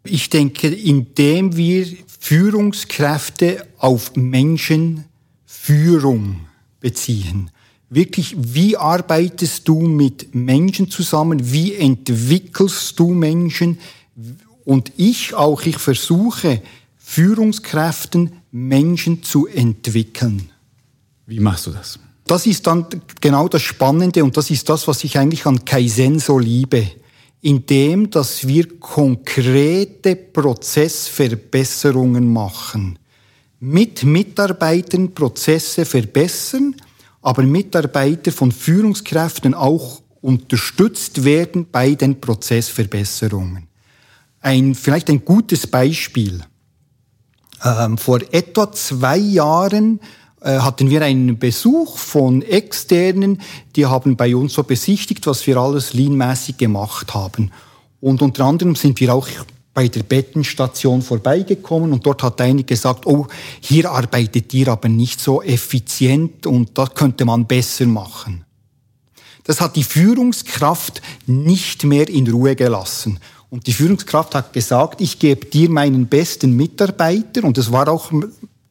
Ich 0.04 0.30
denke, 0.30 0.68
indem 0.68 1.56
wir 1.56 1.86
Führungskräfte 2.18 3.66
auf 3.78 4.16
Menschenführung 4.16 6.40
beziehen. 6.80 7.50
Wirklich, 7.88 8.34
wie 8.36 8.76
arbeitest 8.76 9.68
du 9.68 9.80
mit 9.80 10.34
Menschen 10.34 10.90
zusammen? 10.90 11.52
Wie 11.52 11.74
entwickelst 11.74 12.98
du 12.98 13.10
Menschen? 13.10 13.78
Und 14.64 14.92
ich 14.96 15.34
auch, 15.34 15.62
ich 15.62 15.78
versuche 15.78 16.62
Führungskräften 16.96 18.32
Menschen 18.50 19.22
zu 19.22 19.46
entwickeln. 19.46 20.50
Wie 21.26 21.38
machst 21.38 21.66
du 21.66 21.70
das? 21.70 22.00
Das 22.26 22.46
ist 22.46 22.66
dann 22.66 22.86
genau 23.20 23.46
das 23.46 23.62
Spannende 23.62 24.24
und 24.24 24.36
das 24.36 24.50
ist 24.50 24.68
das, 24.68 24.88
was 24.88 25.04
ich 25.04 25.16
eigentlich 25.16 25.46
an 25.46 25.64
Kaizen 25.64 26.18
so 26.18 26.40
liebe. 26.40 26.90
Indem, 27.40 28.10
dass 28.10 28.48
wir 28.48 28.80
konkrete 28.80 30.16
Prozessverbesserungen 30.16 32.32
machen. 32.32 32.98
Mit 33.60 34.02
Mitarbeitern 34.02 35.14
Prozesse 35.14 35.84
verbessern, 35.84 36.74
aber 37.26 37.42
Mitarbeiter 37.42 38.30
von 38.30 38.52
Führungskräften 38.52 39.52
auch 39.52 40.00
unterstützt 40.20 41.24
werden 41.24 41.66
bei 41.72 41.96
den 41.96 42.20
Prozessverbesserungen. 42.20 43.66
Ein, 44.40 44.76
vielleicht 44.76 45.10
ein 45.10 45.24
gutes 45.24 45.66
Beispiel. 45.66 46.44
Ähm, 47.64 47.98
vor 47.98 48.20
etwa 48.30 48.70
zwei 48.70 49.16
Jahren 49.16 49.98
äh, 50.40 50.60
hatten 50.60 50.88
wir 50.88 51.02
einen 51.02 51.36
Besuch 51.36 51.98
von 51.98 52.42
Externen, 52.42 53.42
die 53.74 53.86
haben 53.86 54.16
bei 54.16 54.36
uns 54.36 54.52
so 54.52 54.62
besichtigt, 54.62 55.26
was 55.26 55.48
wir 55.48 55.56
alles 55.56 55.94
leanmäßig 55.94 56.58
gemacht 56.58 57.12
haben. 57.12 57.50
Und 58.00 58.22
unter 58.22 58.44
anderem 58.44 58.76
sind 58.76 59.00
wir 59.00 59.12
auch 59.12 59.26
bei 59.76 59.88
der 59.88 60.04
Bettenstation 60.04 61.02
vorbeigekommen 61.02 61.92
und 61.92 62.06
dort 62.06 62.22
hat 62.22 62.40
einer 62.40 62.62
gesagt, 62.62 63.04
oh, 63.04 63.26
hier 63.60 63.90
arbeitet 63.90 64.54
ihr 64.54 64.68
aber 64.68 64.88
nicht 64.88 65.20
so 65.20 65.42
effizient 65.42 66.46
und 66.46 66.78
das 66.78 66.94
könnte 66.94 67.26
man 67.26 67.44
besser 67.44 67.84
machen. 67.84 68.46
Das 69.44 69.60
hat 69.60 69.76
die 69.76 69.84
Führungskraft 69.84 71.02
nicht 71.26 71.84
mehr 71.84 72.08
in 72.08 72.26
Ruhe 72.26 72.56
gelassen. 72.56 73.20
Und 73.50 73.66
die 73.66 73.74
Führungskraft 73.74 74.34
hat 74.34 74.54
gesagt, 74.54 75.02
ich 75.02 75.18
gebe 75.18 75.44
dir 75.44 75.68
meinen 75.68 76.06
besten 76.06 76.56
Mitarbeiter, 76.56 77.44
und 77.44 77.58
es 77.58 77.70
war 77.70 77.86
auch 77.88 78.10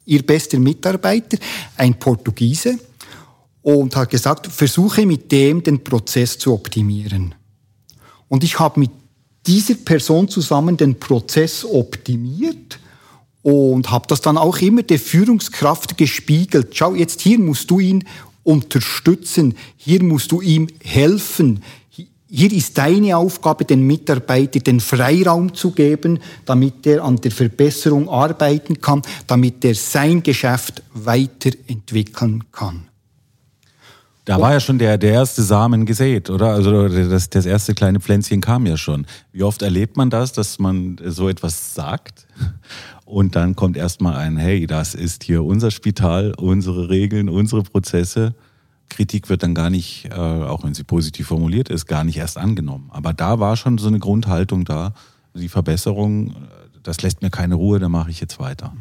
ihr 0.06 0.26
bester 0.26 0.58
Mitarbeiter, 0.58 1.38
ein 1.78 2.00
Portugiese, 2.00 2.80
und 3.62 3.96
hat 3.96 4.10
gesagt, 4.10 4.48
versuche 4.48 5.06
mit 5.06 5.32
dem 5.32 5.62
den 5.62 5.84
Prozess 5.84 6.40
zu 6.40 6.52
optimieren. 6.52 7.36
Und 8.28 8.44
ich 8.44 8.58
habe 8.58 8.80
mit 8.80 8.90
dieser 9.48 9.76
Person 9.76 10.28
zusammen 10.28 10.78
den 10.78 11.00
Prozess 11.00 11.66
optimiert 11.66 12.80
und 13.42 13.92
habe 13.92 14.08
das 14.08 14.22
dann 14.22 14.38
auch 14.38 14.58
immer 14.58 14.84
der 14.84 15.00
Führungskraft 15.00 15.98
gespiegelt. 15.98 16.70
Schau, 16.76 16.96
jetzt 16.96 17.22
hier 17.22 17.40
musst 17.40 17.70
du 17.70 17.80
ihn 17.80 18.04
unterstützen, 18.44 19.56
hier 19.78 20.04
musst 20.04 20.32
du 20.32 20.42
ihm 20.42 20.68
helfen, 20.84 21.62
hier 22.28 22.52
ist 22.52 22.78
deine 22.78 23.16
Aufgabe, 23.16 23.66
den 23.66 23.88
Mitarbeiter 23.88 24.60
den 24.60 24.80
Freiraum 24.80 25.54
zu 25.54 25.72
geben, 25.72 26.20
damit 26.46 26.86
er 26.86 27.04
an 27.04 27.18
der 27.18 27.32
Verbesserung 27.32 28.10
arbeiten 28.10 28.82
kann, 28.82 29.04
damit 29.28 29.64
er 29.64 29.76
sein 29.76 30.22
Geschäft 30.22 30.84
weiterentwickeln 30.94 32.44
kann. 32.52 32.88
Da 34.26 34.42
war 34.42 34.54
ja 34.54 34.60
schon 34.60 34.80
der, 34.80 34.98
der 34.98 35.14
erste 35.14 35.44
Samen 35.44 35.86
gesät, 35.86 36.32
oder? 36.32 36.48
Also 36.48 36.88
das, 36.88 37.30
das 37.30 37.46
erste 37.46 37.76
kleine 37.76 38.00
Pflänzchen 38.00 38.42
kam 38.42 38.66
ja 38.66 38.76
schon. 38.76 39.06
Wie 39.32 39.44
oft 39.44 39.62
erlebt 39.62 39.98
man 39.98 40.10
das, 40.10 40.34
dass 40.34 40.58
man 40.58 40.98
so 41.04 41.30
etwas 41.30 41.76
sagt 41.76 42.26
und 43.06 43.36
dann 43.36 43.56
kommt 43.56 43.78
erstmal 43.78 44.16
ein, 44.16 44.38
hey, 44.38 44.66
das 44.66 44.96
ist 44.96 45.24
hier 45.24 45.44
unser 45.44 45.70
Spital, 45.70 46.34
unsere 46.38 46.90
Regeln, 46.90 47.30
unsere 47.30 47.62
Prozesse 47.62 48.34
Kritik 48.90 49.30
wird 49.30 49.44
dann 49.44 49.54
gar 49.54 49.70
nicht, 49.70 50.06
äh, 50.06 50.14
auch 50.14 50.64
wenn 50.64 50.74
sie 50.74 50.84
positiv 50.84 51.28
formuliert 51.28 51.70
ist, 51.70 51.86
gar 51.86 52.04
nicht 52.04 52.18
erst 52.18 52.38
angenommen. 52.38 52.90
Aber 52.92 53.14
da 53.14 53.40
war 53.40 53.58
schon 53.58 53.78
so 53.78 53.88
eine 53.88 54.00
Grundhaltung 54.00 54.66
da, 54.66 54.94
die 55.34 55.50
Verbesserung, 55.50 56.30
äh, 56.30 56.34
das 56.84 57.02
lässt 57.02 57.22
mir 57.22 57.30
keine 57.30 57.56
Ruhe, 57.56 57.80
da 57.80 57.90
mache 57.90 58.12
ich 58.12 58.22
jetzt 58.22 58.40
weiter. 58.40 58.74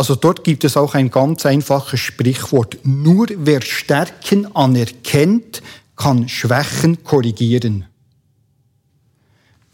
Also 0.00 0.14
dort 0.14 0.44
gibt 0.44 0.64
es 0.64 0.78
auch 0.78 0.94
ein 0.94 1.10
ganz 1.10 1.44
einfaches 1.44 2.00
Sprichwort. 2.00 2.78
Nur 2.84 3.26
wer 3.36 3.60
Stärken 3.60 4.46
anerkennt, 4.56 5.60
kann 5.94 6.26
Schwächen 6.26 7.04
korrigieren. 7.04 7.84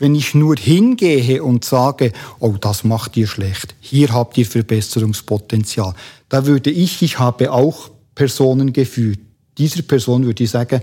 Wenn 0.00 0.16
ich 0.16 0.34
nur 0.34 0.56
hingehe 0.56 1.44
und 1.44 1.64
sage, 1.64 2.12
oh, 2.40 2.56
das 2.60 2.82
macht 2.82 3.16
ihr 3.16 3.28
schlecht, 3.28 3.76
hier 3.78 4.12
habt 4.12 4.36
ihr 4.36 4.46
Verbesserungspotenzial, 4.46 5.94
da 6.28 6.44
würde 6.44 6.70
ich, 6.70 7.02
ich 7.02 7.20
habe 7.20 7.52
auch 7.52 7.92
Personen 8.16 8.72
geführt. 8.72 9.20
Dieser 9.56 9.82
Person 9.82 10.24
würde 10.24 10.42
ich 10.42 10.50
sagen, 10.50 10.82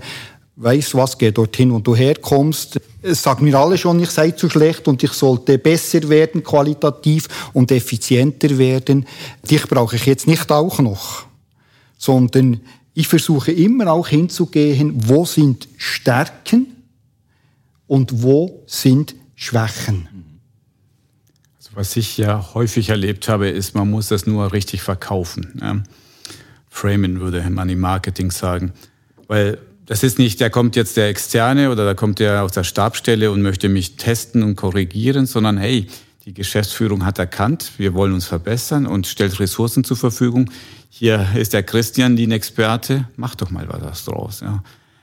weißt 0.56 0.94
was, 0.94 1.18
geh 1.18 1.32
dorthin, 1.32 1.72
wo 1.72 1.78
du 1.80 1.96
herkommst. 1.96 2.80
Es 3.02 3.22
sagen 3.22 3.44
mir 3.44 3.58
alle 3.58 3.76
schon, 3.76 4.00
ich 4.00 4.10
sei 4.10 4.30
zu 4.30 4.48
schlecht 4.48 4.86
und 4.86 5.02
ich 5.02 5.12
sollte 5.12 5.58
besser 5.58 6.08
werden, 6.08 6.44
qualitativ 6.44 7.28
und 7.52 7.70
effizienter 7.72 8.56
werden. 8.58 9.06
Dich 9.48 9.66
brauche 9.66 9.96
ich 9.96 10.06
jetzt 10.06 10.26
nicht 10.26 10.50
auch 10.52 10.78
noch, 10.78 11.26
sondern 11.98 12.60
ich 12.94 13.08
versuche 13.08 13.50
immer 13.50 13.92
auch 13.92 14.08
hinzugehen, 14.08 15.08
wo 15.08 15.24
sind 15.24 15.68
Stärken 15.76 16.66
und 17.88 18.22
wo 18.22 18.62
sind 18.66 19.16
Schwächen. 19.34 20.08
Also 21.56 21.70
was 21.74 21.96
ich 21.96 22.16
ja 22.16 22.54
häufig 22.54 22.90
erlebt 22.90 23.28
habe, 23.28 23.48
ist, 23.48 23.74
man 23.74 23.90
muss 23.90 24.08
das 24.08 24.26
nur 24.26 24.52
richtig 24.52 24.82
verkaufen. 24.82 25.58
Ja. 25.60 25.82
Framen 26.70 27.20
würde 27.20 27.42
man 27.50 27.68
im 27.68 27.80
Marketing 27.80 28.30
sagen. 28.30 28.72
Weil 29.26 29.58
das 29.86 30.02
ist 30.02 30.18
nicht, 30.18 30.40
da 30.40 30.48
kommt 30.48 30.76
jetzt 30.76 30.96
der 30.96 31.08
Externe 31.08 31.70
oder 31.70 31.84
da 31.84 31.94
kommt 31.94 32.18
der 32.18 32.42
aus 32.42 32.52
der 32.52 32.64
Stabstelle 32.64 33.30
und 33.30 33.42
möchte 33.42 33.68
mich 33.68 33.96
testen 33.96 34.42
und 34.42 34.56
korrigieren, 34.56 35.26
sondern 35.26 35.58
hey, 35.58 35.86
die 36.24 36.32
Geschäftsführung 36.32 37.04
hat 37.04 37.18
erkannt, 37.18 37.72
wir 37.76 37.92
wollen 37.92 38.14
uns 38.14 38.24
verbessern 38.24 38.86
und 38.86 39.06
stellt 39.06 39.38
Ressourcen 39.40 39.84
zur 39.84 39.98
Verfügung. 39.98 40.50
Hier 40.88 41.28
ist 41.36 41.52
der 41.52 41.62
Christian, 41.62 42.16
die 42.16 42.30
Experte, 42.30 43.08
macht 43.16 43.42
doch 43.42 43.50
mal 43.50 43.68
was 43.68 44.06
draus. 44.06 44.40
Ja. 44.40 44.62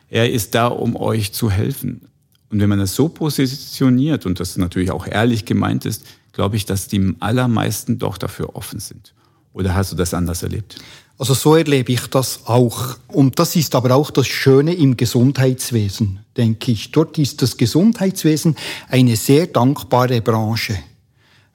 Er 0.09 0.31
ist 0.31 0.55
da, 0.55 0.67
um 0.67 0.95
euch 0.95 1.31
zu 1.31 1.51
helfen. 1.51 2.07
Und 2.49 2.59
wenn 2.59 2.69
man 2.69 2.79
das 2.79 2.95
so 2.95 3.07
positioniert 3.07 4.25
und 4.25 4.39
das 4.39 4.57
natürlich 4.57 4.91
auch 4.91 5.05
ehrlich 5.05 5.45
gemeint 5.45 5.85
ist, 5.85 6.05
glaube 6.33 6.55
ich, 6.55 6.65
dass 6.65 6.87
die 6.87 7.15
allermeisten 7.19 7.99
doch 7.99 8.17
dafür 8.17 8.55
offen 8.55 8.79
sind. 8.79 9.13
Oder 9.53 9.75
hast 9.75 9.91
du 9.91 9.95
das 9.95 10.13
anders 10.13 10.43
erlebt? 10.43 10.77
Also 11.21 11.35
so 11.35 11.55
erlebe 11.55 11.91
ich 11.91 12.07
das 12.07 12.47
auch. 12.47 12.95
Und 13.07 13.37
das 13.37 13.55
ist 13.55 13.75
aber 13.75 13.93
auch 13.93 14.09
das 14.09 14.25
Schöne 14.25 14.73
im 14.73 14.97
Gesundheitswesen, 14.97 16.21
denke 16.35 16.71
ich. 16.71 16.91
Dort 16.91 17.19
ist 17.19 17.43
das 17.43 17.57
Gesundheitswesen 17.57 18.55
eine 18.89 19.15
sehr 19.15 19.45
dankbare 19.45 20.19
Branche, 20.21 20.79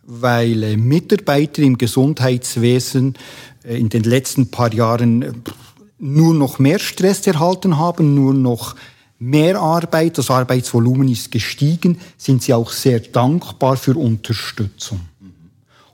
weil 0.04 0.62
äh, 0.62 0.76
Mitarbeiter 0.76 1.62
im 1.62 1.78
Gesundheitswesen 1.78 3.14
äh, 3.64 3.76
in 3.76 3.88
den 3.88 4.04
letzten 4.04 4.52
paar 4.52 4.72
Jahren 4.72 5.22
äh, 5.22 5.32
nur 5.98 6.32
noch 6.32 6.60
mehr 6.60 6.78
Stress 6.78 7.26
erhalten 7.26 7.76
haben, 7.76 8.14
nur 8.14 8.34
noch 8.34 8.76
mehr 9.18 9.60
Arbeit, 9.60 10.16
das 10.16 10.30
Arbeitsvolumen 10.30 11.08
ist 11.08 11.32
gestiegen, 11.32 11.98
sind 12.16 12.40
sie 12.40 12.54
auch 12.54 12.70
sehr 12.70 13.00
dankbar 13.00 13.76
für 13.76 13.96
Unterstützung. 13.96 15.00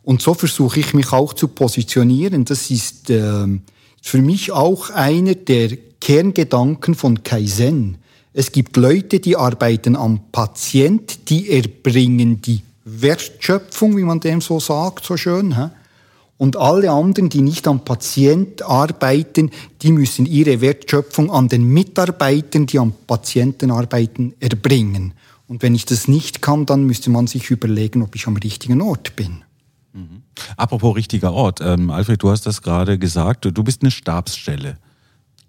Und 0.05 0.23
so 0.23 0.35
versuche 0.35 0.81
ich 0.81 0.95
mich 0.95 1.13
auch 1.13 1.33
zu 1.33 1.49
positionieren. 1.49 2.45
Das 2.45 2.71
ist 2.71 3.11
äh, 3.11 3.47
für 4.03 4.23
mich 4.23 4.51
auch 4.51 4.91
einer 4.91 5.35
der 5.35 5.77
Kerngedanken 6.01 6.95
von 6.95 7.23
Kaizen. 7.23 7.99
Es 8.33 8.51
gibt 8.51 8.77
Leute, 8.77 9.21
die 9.21 9.37
arbeiten 9.37 9.95
am 9.95 10.21
Patient, 10.33 11.29
die 11.29 11.51
erbringen 11.51 12.41
die 12.43 12.63
Wertschöpfung, 12.85 13.97
wie 13.97 14.03
man 14.03 14.21
dem 14.21 14.41
so 14.41 14.59
sagt, 14.59 15.05
so 15.05 15.17
schön. 15.17 15.57
Hä? 15.57 15.69
Und 16.39 16.57
alle 16.57 16.91
anderen, 16.91 17.29
die 17.29 17.41
nicht 17.41 17.69
am 17.69 17.85
Patient 17.85 18.63
arbeiten, 18.63 19.51
die 19.83 19.93
müssen 19.93 20.27
ihre 20.27 20.61
Wertschöpfung 20.61 21.31
an 21.31 21.47
den 21.47 21.65
Mitarbeitern, 21.65 22.67
die 22.67 22.81
am 22.81 22.95
Patienten 23.07 23.71
arbeiten, 23.71 24.35
erbringen. 24.41 25.15
Und 25.47 25.63
wenn 25.63 25.77
ich 25.77 25.85
das 25.85 26.09
nicht 26.09 26.43
kann, 26.43 26.67
dann 26.67 26.85
müsste 26.85 27.11
man 27.11 27.29
sich 27.29 27.51
überlegen, 27.51 28.03
ob 28.03 28.17
ich 28.17 28.27
am 28.27 28.37
richtigen 28.37 28.81
Ort 28.81 29.15
bin. 29.15 29.45
Mhm. 29.93 30.23
Apropos 30.57 30.97
richtiger 30.97 31.33
Ort, 31.33 31.61
ähm, 31.61 31.91
Alfred, 31.91 32.23
du 32.23 32.31
hast 32.31 32.47
das 32.47 32.63
gerade 32.63 32.99
gesagt, 32.99 33.45
du 33.45 33.65
bist 33.65 33.83
eine 33.83 33.91
Stabsstelle. 33.91 34.79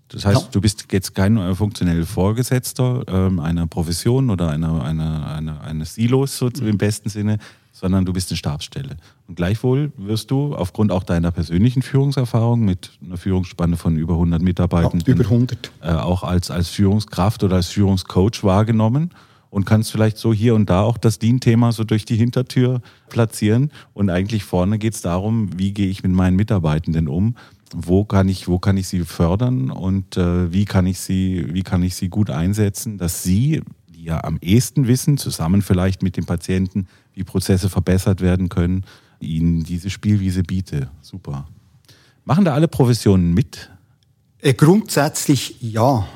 Das 0.09 0.25
heißt, 0.25 0.41
ja. 0.41 0.47
du 0.51 0.61
bist 0.61 0.85
jetzt 0.91 1.15
kein 1.15 1.37
äh, 1.37 1.55
funktioneller 1.55 2.05
Vorgesetzter 2.05 3.03
ähm, 3.07 3.39
einer 3.39 3.65
Profession 3.65 4.29
oder 4.29 4.49
einer, 4.49 4.83
einer, 4.83 5.27
einer, 5.27 5.61
eines 5.61 5.95
Silos 5.95 6.37
so 6.37 6.47
mhm. 6.47 6.67
im 6.67 6.77
besten 6.77 7.09
Sinne, 7.09 7.39
sondern 7.71 8.05
du 8.05 8.13
bist 8.13 8.29
eine 8.29 8.37
Stabsstelle. 8.37 8.97
Und 9.27 9.35
gleichwohl 9.35 9.91
wirst 9.97 10.29
du 10.29 10.55
aufgrund 10.55 10.91
auch 10.91 11.03
deiner 11.03 11.31
persönlichen 11.31 11.81
Führungserfahrung 11.81 12.63
mit 12.63 12.91
einer 13.03 13.17
Führungsspanne 13.17 13.75
von 13.75 13.97
über 13.97 14.13
100 14.13 14.41
Mitarbeitern 14.41 15.01
ja, 15.05 15.13
über 15.13 15.23
100. 15.23 15.71
Äh, 15.81 15.93
auch 15.93 16.23
als, 16.23 16.51
als 16.51 16.69
Führungskraft 16.69 17.43
oder 17.43 17.55
als 17.55 17.69
Führungscoach 17.69 18.43
wahrgenommen 18.43 19.11
und 19.53 19.65
kannst 19.65 19.91
vielleicht 19.91 20.17
so 20.17 20.33
hier 20.33 20.55
und 20.55 20.71
da 20.71 20.81
auch 20.81 20.97
das 20.97 21.19
DIN-Thema 21.19 21.71
so 21.73 21.83
durch 21.83 22.05
die 22.05 22.15
Hintertür 22.15 22.81
platzieren. 23.09 23.69
Und 23.93 24.09
eigentlich 24.09 24.43
vorne 24.45 24.79
geht 24.79 24.95
es 24.95 25.01
darum, 25.01 25.59
wie 25.59 25.73
gehe 25.73 25.89
ich 25.89 26.01
mit 26.01 26.11
meinen 26.11 26.35
Mitarbeitenden 26.35 27.07
um? 27.07 27.35
Wo 27.71 28.03
kann 28.03 28.29
ich, 28.29 28.47
wo 28.47 28.57
kann 28.57 28.77
ich 28.77 28.87
sie 28.87 29.01
fördern 29.01 29.69
und 29.69 30.17
äh, 30.17 30.51
wie 30.51 30.65
kann 30.65 30.87
ich 30.87 30.99
sie, 30.99 31.45
wie 31.53 31.61
kann 31.61 31.83
ich 31.83 31.93
sie 31.93 32.09
gut 32.09 32.31
einsetzen, 32.31 32.97
dass 32.97 33.21
sie, 33.21 33.61
die 33.89 34.05
ja 34.05 34.23
am 34.23 34.39
ehesten 34.41 34.87
wissen, 34.87 35.19
zusammen 35.19 35.61
vielleicht 35.61 36.01
mit 36.01 36.17
dem 36.17 36.25
Patienten, 36.25 36.87
wie 37.13 37.23
Prozesse 37.23 37.69
verbessert 37.69 38.21
werden 38.21 38.49
können, 38.49 38.85
ihnen 39.19 39.63
diese 39.63 39.91
Spielwiese 39.91 40.41
biete. 40.41 40.89
Super. 41.01 41.47
Machen 42.25 42.43
da 42.43 42.55
alle 42.55 42.67
Professionen 42.67 43.35
mit? 43.35 43.69
Äh, 44.39 44.55
grundsätzlich 44.55 45.57
ja. 45.61 46.07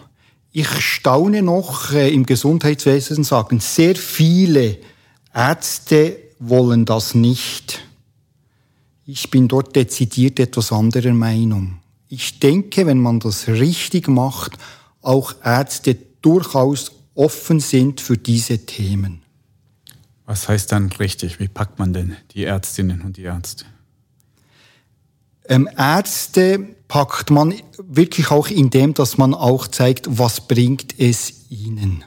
Ich 0.60 0.70
staune 0.82 1.44
noch, 1.44 1.92
äh, 1.92 2.10
im 2.12 2.26
Gesundheitswesen 2.26 3.24
sagen 3.24 3.60
sehr 3.60 3.96
viele 3.96 4.80
Ärzte 5.32 6.18
wollen 6.40 6.84
das 6.84 7.14
nicht. 7.14 7.86
Ich 9.06 9.30
bin 9.30 9.48
dort 9.48 9.76
dezidiert 9.76 10.40
etwas 10.40 10.72
anderer 10.72 11.14
Meinung. 11.14 11.78
Ich 12.10 12.40
denke, 12.40 12.88
wenn 12.88 12.98
man 12.98 13.20
das 13.20 13.48
richtig 13.48 14.08
macht, 14.08 14.54
auch 15.04 15.36
Ärzte 15.44 15.96
durchaus 16.24 16.92
offen 17.14 17.60
sind 17.60 18.02
für 18.02 18.18
diese 18.18 18.66
Themen. 18.66 19.22
Was 20.26 20.50
heißt 20.50 20.72
dann 20.72 20.92
richtig? 20.94 21.40
Wie 21.40 21.50
packt 21.50 21.78
man 21.78 21.94
denn 21.94 22.18
die 22.32 22.46
Ärztinnen 22.46 23.02
und 23.02 23.18
die 23.18 23.26
Ärzte? 23.26 23.66
Ähm, 25.50 25.70
Ärzte 25.78 26.77
packt 26.88 27.32
man 27.32 27.54
wirklich 27.84 28.32
auch 28.32 28.48
in 28.48 28.70
dem, 28.70 28.94
dass 28.94 29.18
man 29.18 29.34
auch 29.34 29.68
zeigt, 29.68 30.08
was 30.18 30.48
bringt 30.48 31.00
es 31.00 31.50
ihnen. 31.50 32.04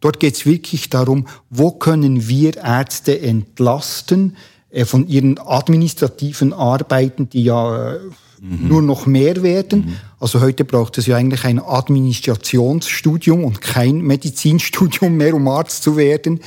Dort 0.00 0.18
geht 0.18 0.34
es 0.34 0.46
wirklich 0.46 0.88
darum, 0.88 1.26
wo 1.50 1.72
können 1.72 2.26
wir 2.26 2.56
Ärzte 2.56 3.20
entlasten 3.20 4.36
äh, 4.70 4.84
von 4.84 5.06
ihren 5.06 5.38
administrativen 5.38 6.52
Arbeiten, 6.52 7.28
die 7.28 7.44
ja 7.44 7.94
äh, 7.94 7.98
mhm. 8.40 8.68
nur 8.68 8.82
noch 8.82 9.06
mehr 9.06 9.42
werden. 9.42 9.80
Mhm. 9.80 9.96
Also 10.18 10.40
heute 10.40 10.64
braucht 10.64 10.96
es 10.98 11.06
ja 11.06 11.16
eigentlich 11.16 11.44
ein 11.44 11.60
Administrationsstudium 11.60 13.44
und 13.44 13.60
kein 13.60 14.00
Medizinstudium 14.00 15.16
mehr, 15.16 15.34
um 15.34 15.46
Arzt 15.48 15.82
zu 15.82 15.96
werden. 15.96 16.40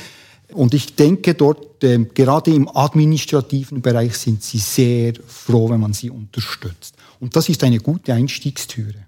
Und 0.52 0.74
ich 0.74 0.96
denke 0.96 1.34
dort, 1.34 1.73
äh, 1.84 2.04
gerade 2.14 2.52
im 2.52 2.68
administrativen 2.68 3.82
Bereich 3.82 4.16
sind 4.16 4.42
sie 4.42 4.58
sehr 4.58 5.14
froh, 5.26 5.70
wenn 5.70 5.80
man 5.80 5.92
sie 5.92 6.10
unterstützt. 6.10 6.96
Und 7.20 7.36
das 7.36 7.48
ist 7.48 7.62
eine 7.62 7.78
gute 7.78 8.12
Einstiegstüre. 8.12 9.06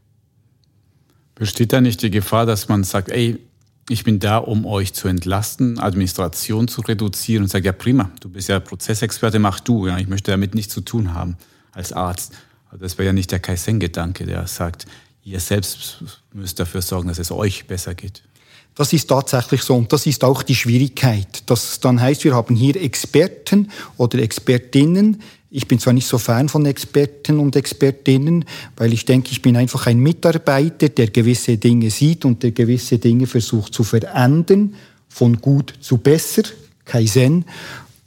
Besteht 1.35 1.73
da 1.73 1.81
nicht 1.81 2.03
die 2.03 2.11
Gefahr, 2.11 2.47
dass 2.47 2.69
man 2.69 2.85
sagt, 2.85 3.11
ey, 3.11 3.39
ich 3.89 4.05
bin 4.05 4.19
da, 4.19 4.39
um 4.39 4.67
euch 4.67 4.95
zu 4.95 5.07
entlasten, 5.07 5.79
Administration 5.79 6.67
zu 6.67 6.81
reduzieren 6.81 7.45
und 7.45 7.49
sagt, 7.49 7.65
ja 7.65 7.73
prima, 7.73 8.11
du 8.21 8.29
bist 8.29 8.49
ja 8.49 8.59
Prozessexperte, 8.59 9.39
mach 9.39 9.61
du, 9.61 9.87
ja, 9.87 9.99
ich 9.99 10.09
möchte 10.09 10.31
damit 10.31 10.55
nichts 10.55 10.75
zu 10.75 10.81
tun 10.81 11.15
haben 11.15 11.37
als 11.73 11.93
Arzt. 11.93 12.33
Aber 12.69 12.79
das 12.79 12.99
wäre 12.99 13.07
ja 13.07 13.13
nicht 13.13 13.31
der 13.31 13.39
Kaizen-Gedanke, 13.39 14.27
der 14.27 14.47
sagt, 14.47 14.87
ihr 15.23 15.41
selbst 15.41 16.03
müsst 16.33 16.59
dafür 16.59 16.83
sorgen, 16.83 17.09
dass 17.09 17.19
es 17.19 17.31
euch 17.31 17.67
besser 17.67 17.95
geht. 17.95 18.23
Das 18.77 18.93
ist 18.93 19.09
tatsächlich 19.09 19.63
so 19.63 19.75
und 19.75 19.91
das 19.93 20.07
ist 20.07 20.23
auch 20.23 20.43
die 20.43 20.55
Schwierigkeit. 20.55 21.43
Das 21.47 21.81
dann 21.81 22.01
heißt, 22.01 22.25
wir 22.25 22.35
haben 22.35 22.55
hier 22.55 22.77
Experten 22.77 23.71
oder 23.97 24.19
Expertinnen. 24.19 25.23
Ich 25.51 25.67
bin 25.67 25.79
zwar 25.79 25.95
nicht 25.95 26.07
so 26.07 26.19
Fan 26.19 26.51
von 26.51 26.67
Experten 26.67 27.39
und 27.39 27.57
Expertinnen, 27.57 28.45
weil 28.77 28.93
ich 28.93 29.07
denke, 29.07 29.31
ich 29.33 29.41
bin 29.41 29.57
einfach 29.57 29.87
ein 29.87 29.99
Mitarbeiter, 29.99 30.91
der 30.91 31.07
gewisse 31.07 31.57
Dinge 31.57 31.91
sieht 31.91 32.27
und 32.27 32.43
der 32.43 32.51
gewisse 32.51 32.99
Dinge 32.99 33.27
versucht 33.27 33.73
zu 33.73 33.83
verändern, 33.83 34.75
von 35.09 35.41
gut 35.41 35.73
zu 35.81 35.97
besser, 35.97 36.43
Kaizen. 36.85 37.47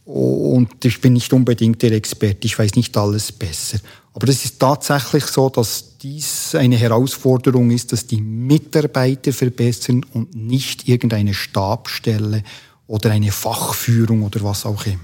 Und 0.05 0.85
ich 0.85 1.01
bin 1.01 1.13
nicht 1.13 1.33
unbedingt 1.33 1.81
der 1.81 1.93
Experte, 1.93 2.45
ich 2.45 2.59
weiß 2.59 2.75
nicht 2.75 2.95
alles 2.95 3.31
besser. 3.31 3.79
Aber 4.13 4.27
es 4.27 4.43
ist 4.43 4.59
tatsächlich 4.59 5.25
so, 5.25 5.49
dass 5.49 5.97
dies 5.99 6.55
eine 6.55 6.77
Herausforderung 6.77 7.71
ist, 7.71 7.91
dass 7.91 8.07
die 8.07 8.21
Mitarbeiter 8.21 9.31
verbessern 9.31 10.05
und 10.13 10.35
nicht 10.35 10.87
irgendeine 10.87 11.33
Stabstelle 11.33 12.43
oder 12.87 13.11
eine 13.11 13.31
Fachführung 13.31 14.23
oder 14.23 14.41
was 14.43 14.65
auch 14.65 14.85
immer. 14.85 14.97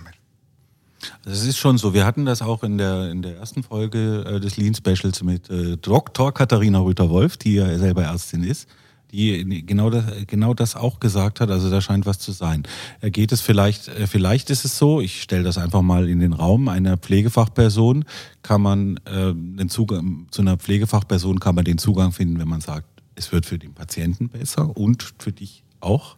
Also 1.24 1.41
es 1.41 1.48
ist 1.48 1.58
schon 1.58 1.78
so, 1.78 1.94
wir 1.94 2.06
hatten 2.06 2.26
das 2.26 2.41
auch 2.41 2.63
in 2.63 2.80
der, 2.80 3.12
in 3.12 3.22
der 3.22 3.38
ersten 3.38 3.62
Folge 3.62 4.24
äh, 4.28 4.39
des 4.39 4.58
Lean 4.58 4.74
Specials 4.74 5.22
mit 5.22 5.50
äh, 5.52 5.78
Dr. 5.78 6.34
Katharina 6.34 6.80
Rüther-Wolf, 6.80 7.38
die 7.38 7.56
ja 7.56 7.78
selber 7.78 8.04
Ärztin 8.04 8.44
ist, 8.44 8.68
die 9.12 9.65
genau 9.65 9.89
das, 9.89 10.06
genau 10.28 10.54
das 10.54 10.76
auch 10.76 11.00
gesagt 11.00 11.39
hat. 11.39 11.50
Also 11.50 11.70
da 11.70 11.82
scheint 11.82 12.06
was 12.06 12.20
zu 12.20 12.32
sein. 12.32 12.63
Geht 13.02 13.32
es 13.32 13.41
vielleicht, 13.41 13.88
äh, 13.88 14.08
vielleicht 14.08 14.50
ist 14.50 14.65
es 14.65 14.78
so, 14.78 15.02
ich 15.02 15.22
stelle 15.22 15.44
das 15.44 15.58
einfach 15.58 15.82
mal 15.82 16.10
in 16.10 16.20
den 16.20 16.34
Raum, 16.34 16.68
einer 16.68 16.98
Pflegefachperson 16.98 18.06
kann 18.41 18.62
man 18.62 18.98
äh, 19.06 19.34
den 19.34 19.70
Zugang, 19.70 20.28
zu 20.32 20.41
einer 20.41 20.58
Pflegefachperson 20.58 21.39
kann 21.39 21.56
man 21.56 21.65
den 21.65 21.78
Zugang 21.78 22.12
finden, 22.12 22.39
wenn 22.39 22.48
man 22.48 22.62
sagt, 22.62 22.88
es 23.15 23.32
wird 23.32 23.46
für 23.46 23.58
den 23.58 23.74
Patienten 23.74 24.30
besser 24.30 24.76
und 24.78 25.13
für 25.20 25.32
dich 25.32 25.63
auch. 25.80 26.18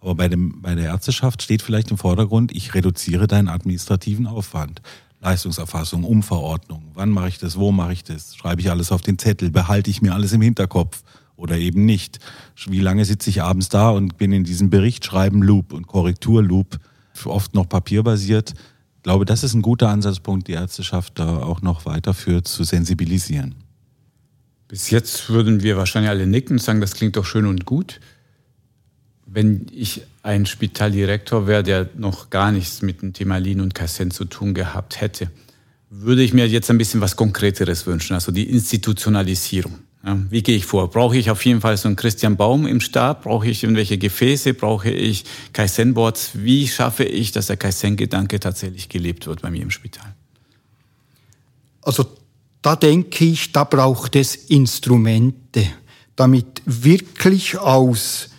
Aber 0.00 0.14
bei, 0.14 0.28
dem, 0.28 0.62
bei 0.62 0.74
der 0.74 0.86
Ärzteschaft 0.86 1.42
steht 1.42 1.60
vielleicht 1.62 1.90
im 1.90 1.98
Vordergrund, 1.98 2.52
ich 2.52 2.74
reduziere 2.74 3.26
deinen 3.26 3.48
administrativen 3.48 4.26
Aufwand. 4.26 4.80
Leistungserfassung, 5.20 6.04
Umverordnung, 6.04 6.82
wann 6.94 7.10
mache 7.10 7.28
ich 7.28 7.38
das, 7.38 7.58
wo 7.58 7.72
mache 7.72 7.92
ich 7.92 8.04
das, 8.04 8.34
schreibe 8.36 8.62
ich 8.62 8.70
alles 8.70 8.90
auf 8.90 9.02
den 9.02 9.18
Zettel, 9.18 9.50
behalte 9.50 9.90
ich 9.90 10.00
mir 10.00 10.14
alles 10.14 10.32
im 10.32 10.40
Hinterkopf 10.40 11.02
oder 11.40 11.58
eben 11.58 11.84
nicht. 11.84 12.18
Wie 12.66 12.80
lange 12.80 13.04
sitze 13.04 13.30
ich 13.30 13.42
abends 13.42 13.68
da 13.68 13.90
und 13.90 14.16
bin 14.18 14.32
in 14.32 14.44
diesem 14.44 14.70
Berichtschreiben 14.70 15.42
Loop 15.42 15.72
und 15.72 15.86
Korrekturloop, 15.86 16.78
oft 17.24 17.54
noch 17.54 17.68
papierbasiert. 17.68 18.54
Ich 18.96 19.02
glaube, 19.02 19.24
das 19.24 19.42
ist 19.42 19.54
ein 19.54 19.62
guter 19.62 19.88
Ansatzpunkt, 19.88 20.48
die 20.48 20.52
Ärzteschaft 20.52 21.18
da 21.18 21.38
auch 21.38 21.62
noch 21.62 21.86
weiterführt, 21.86 22.46
zu 22.46 22.64
sensibilisieren. 22.64 23.54
Bis 24.68 24.90
jetzt 24.90 25.28
würden 25.28 25.62
wir 25.62 25.76
wahrscheinlich 25.76 26.10
alle 26.10 26.26
nicken 26.26 26.54
und 26.54 26.62
sagen, 26.62 26.80
das 26.80 26.94
klingt 26.94 27.16
doch 27.16 27.24
schön 27.24 27.46
und 27.46 27.64
gut 27.64 28.00
wenn 29.32 29.66
ich 29.72 30.02
ein 30.22 30.44
Spitaldirektor 30.44 31.46
wäre, 31.46 31.62
der 31.62 31.88
noch 31.96 32.30
gar 32.30 32.50
nichts 32.50 32.82
mit 32.82 33.00
dem 33.00 33.12
Thema 33.12 33.38
Lean 33.38 33.60
und 33.60 33.74
Kaizen 33.74 34.10
zu 34.10 34.24
tun 34.24 34.54
gehabt 34.54 35.00
hätte, 35.00 35.30
würde 35.88 36.22
ich 36.22 36.32
mir 36.32 36.46
jetzt 36.48 36.70
ein 36.70 36.78
bisschen 36.78 37.00
was 37.00 37.16
Konkreteres 37.16 37.86
wünschen, 37.86 38.14
also 38.14 38.32
die 38.32 38.50
Institutionalisierung. 38.50 39.78
Ja, 40.04 40.18
wie 40.30 40.42
gehe 40.42 40.56
ich 40.56 40.64
vor? 40.64 40.90
Brauche 40.90 41.18
ich 41.18 41.30
auf 41.30 41.44
jeden 41.44 41.60
Fall 41.60 41.76
so 41.76 41.86
einen 41.86 41.96
Christian 41.96 42.36
Baum 42.36 42.66
im 42.66 42.80
Stab? 42.80 43.24
Brauche 43.24 43.48
ich 43.48 43.62
irgendwelche 43.62 43.98
Gefäße? 43.98 44.54
Brauche 44.54 44.90
ich 44.90 45.24
Kaizen-Boards? 45.52 46.30
Wie 46.34 46.66
schaffe 46.68 47.04
ich, 47.04 47.32
dass 47.32 47.48
der 47.48 47.58
Kaizen-Gedanke 47.58 48.40
tatsächlich 48.40 48.88
gelebt 48.88 49.26
wird 49.26 49.42
bei 49.42 49.50
mir 49.50 49.62
im 49.62 49.70
Spital? 49.70 50.14
Also 51.82 52.06
da 52.62 52.76
denke 52.76 53.26
ich, 53.26 53.52
da 53.52 53.64
braucht 53.64 54.16
es 54.16 54.36
Instrumente, 54.36 55.66
damit 56.16 56.62
wirklich 56.64 57.58
aus 57.58 58.30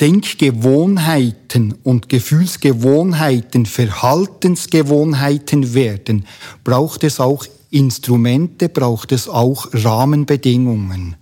Denkgewohnheiten 0.00 1.74
und 1.82 2.08
Gefühlsgewohnheiten 2.08 3.66
Verhaltensgewohnheiten 3.66 5.74
werden, 5.74 6.26
braucht 6.64 7.04
es 7.04 7.20
auch 7.20 7.44
Instrumente, 7.74 8.68
braucht 8.68 9.12
es 9.12 9.28
auch 9.28 9.68
Rahmenbedingungen. 9.72 11.16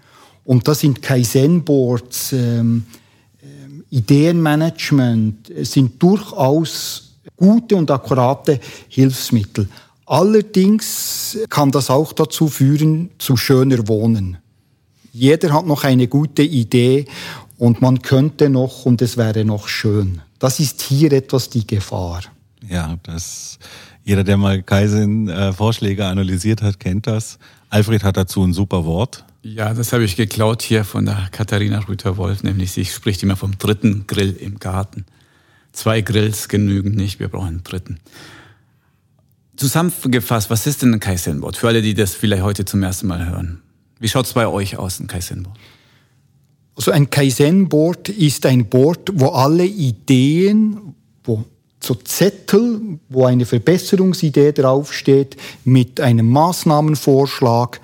Und 0.44 0.68
das 0.68 0.80
sind 0.80 1.02
Kaizen-Boards, 1.02 2.32
ähm, 2.32 2.84
ähm 3.42 3.84
Ideenmanagement, 3.90 5.50
sind 5.62 6.02
durchaus 6.02 7.14
gute 7.36 7.76
und 7.76 7.90
akkurate 7.90 8.60
Hilfsmittel. 8.88 9.68
Allerdings 10.06 11.38
kann 11.48 11.70
das 11.70 11.88
auch 11.88 12.12
dazu 12.12 12.48
führen, 12.48 13.10
zu 13.18 13.36
schöner 13.36 13.88
Wohnen. 13.88 14.38
Jeder 15.12 15.52
hat 15.52 15.66
noch 15.66 15.84
eine 15.84 16.08
gute 16.08 16.42
Idee 16.42 17.06
und 17.58 17.80
man 17.80 18.02
könnte 18.02 18.50
noch 18.50 18.84
und 18.84 19.00
es 19.00 19.16
wäre 19.16 19.44
noch 19.44 19.68
schön. 19.68 20.20
Das 20.38 20.58
ist 20.58 20.82
hier 20.82 21.12
etwas 21.12 21.48
die 21.48 21.66
Gefahr. 21.66 22.22
Ja, 22.68 22.98
das, 23.04 23.58
jeder, 24.04 24.24
der 24.24 24.36
mal 24.36 24.62
Kaizen-Vorschläge 24.62 26.06
analysiert 26.06 26.62
hat, 26.62 26.80
kennt 26.80 27.06
das. 27.06 27.38
Alfred 27.70 28.04
hat 28.04 28.16
dazu 28.16 28.42
ein 28.42 28.52
super 28.52 28.84
Wort. 28.84 29.24
Ja, 29.42 29.74
das 29.74 29.92
habe 29.92 30.04
ich 30.04 30.16
geklaut 30.16 30.62
hier 30.62 30.84
von 30.84 31.04
der 31.04 31.28
Katharina 31.32 31.80
Rüther-Wolf, 31.80 32.42
nämlich 32.42 32.72
sie 32.72 32.84
spricht 32.84 33.22
immer 33.22 33.36
vom 33.36 33.58
dritten 33.58 34.06
Grill 34.06 34.32
im 34.32 34.58
Garten. 34.58 35.04
Zwei 35.72 36.00
Grills 36.00 36.48
genügen 36.48 36.92
nicht, 36.92 37.18
wir 37.18 37.28
brauchen 37.28 37.48
einen 37.48 37.64
dritten. 37.64 37.98
Zusammengefasst, 39.56 40.50
was 40.50 40.66
ist 40.66 40.82
denn 40.82 40.94
ein 40.94 41.00
Kaizen-Board? 41.00 41.56
Für 41.56 41.68
alle, 41.68 41.82
die 41.82 41.94
das 41.94 42.14
vielleicht 42.14 42.42
heute 42.42 42.64
zum 42.64 42.82
ersten 42.82 43.06
Mal 43.06 43.28
hören. 43.28 43.62
Wie 43.98 44.08
schaut 44.08 44.26
es 44.26 44.32
bei 44.32 44.46
euch 44.46 44.76
aus, 44.76 45.00
ein 45.00 45.06
Kaizen-Board? 45.06 45.58
Also 46.74 46.90
ein 46.90 47.10
Kaizen-Board 47.10 48.08
ist 48.08 48.46
ein 48.46 48.68
Board, 48.68 49.10
wo 49.14 49.28
alle 49.28 49.64
Ideen, 49.64 50.94
wo 51.24 51.44
so 51.84 51.94
Zettel, 51.94 52.98
wo 53.08 53.26
eine 53.26 53.44
Verbesserungsidee 53.44 54.52
draufsteht, 54.52 55.36
mit 55.64 56.00
einem 56.00 56.28
Maßnahmenvorschlag 56.30 57.80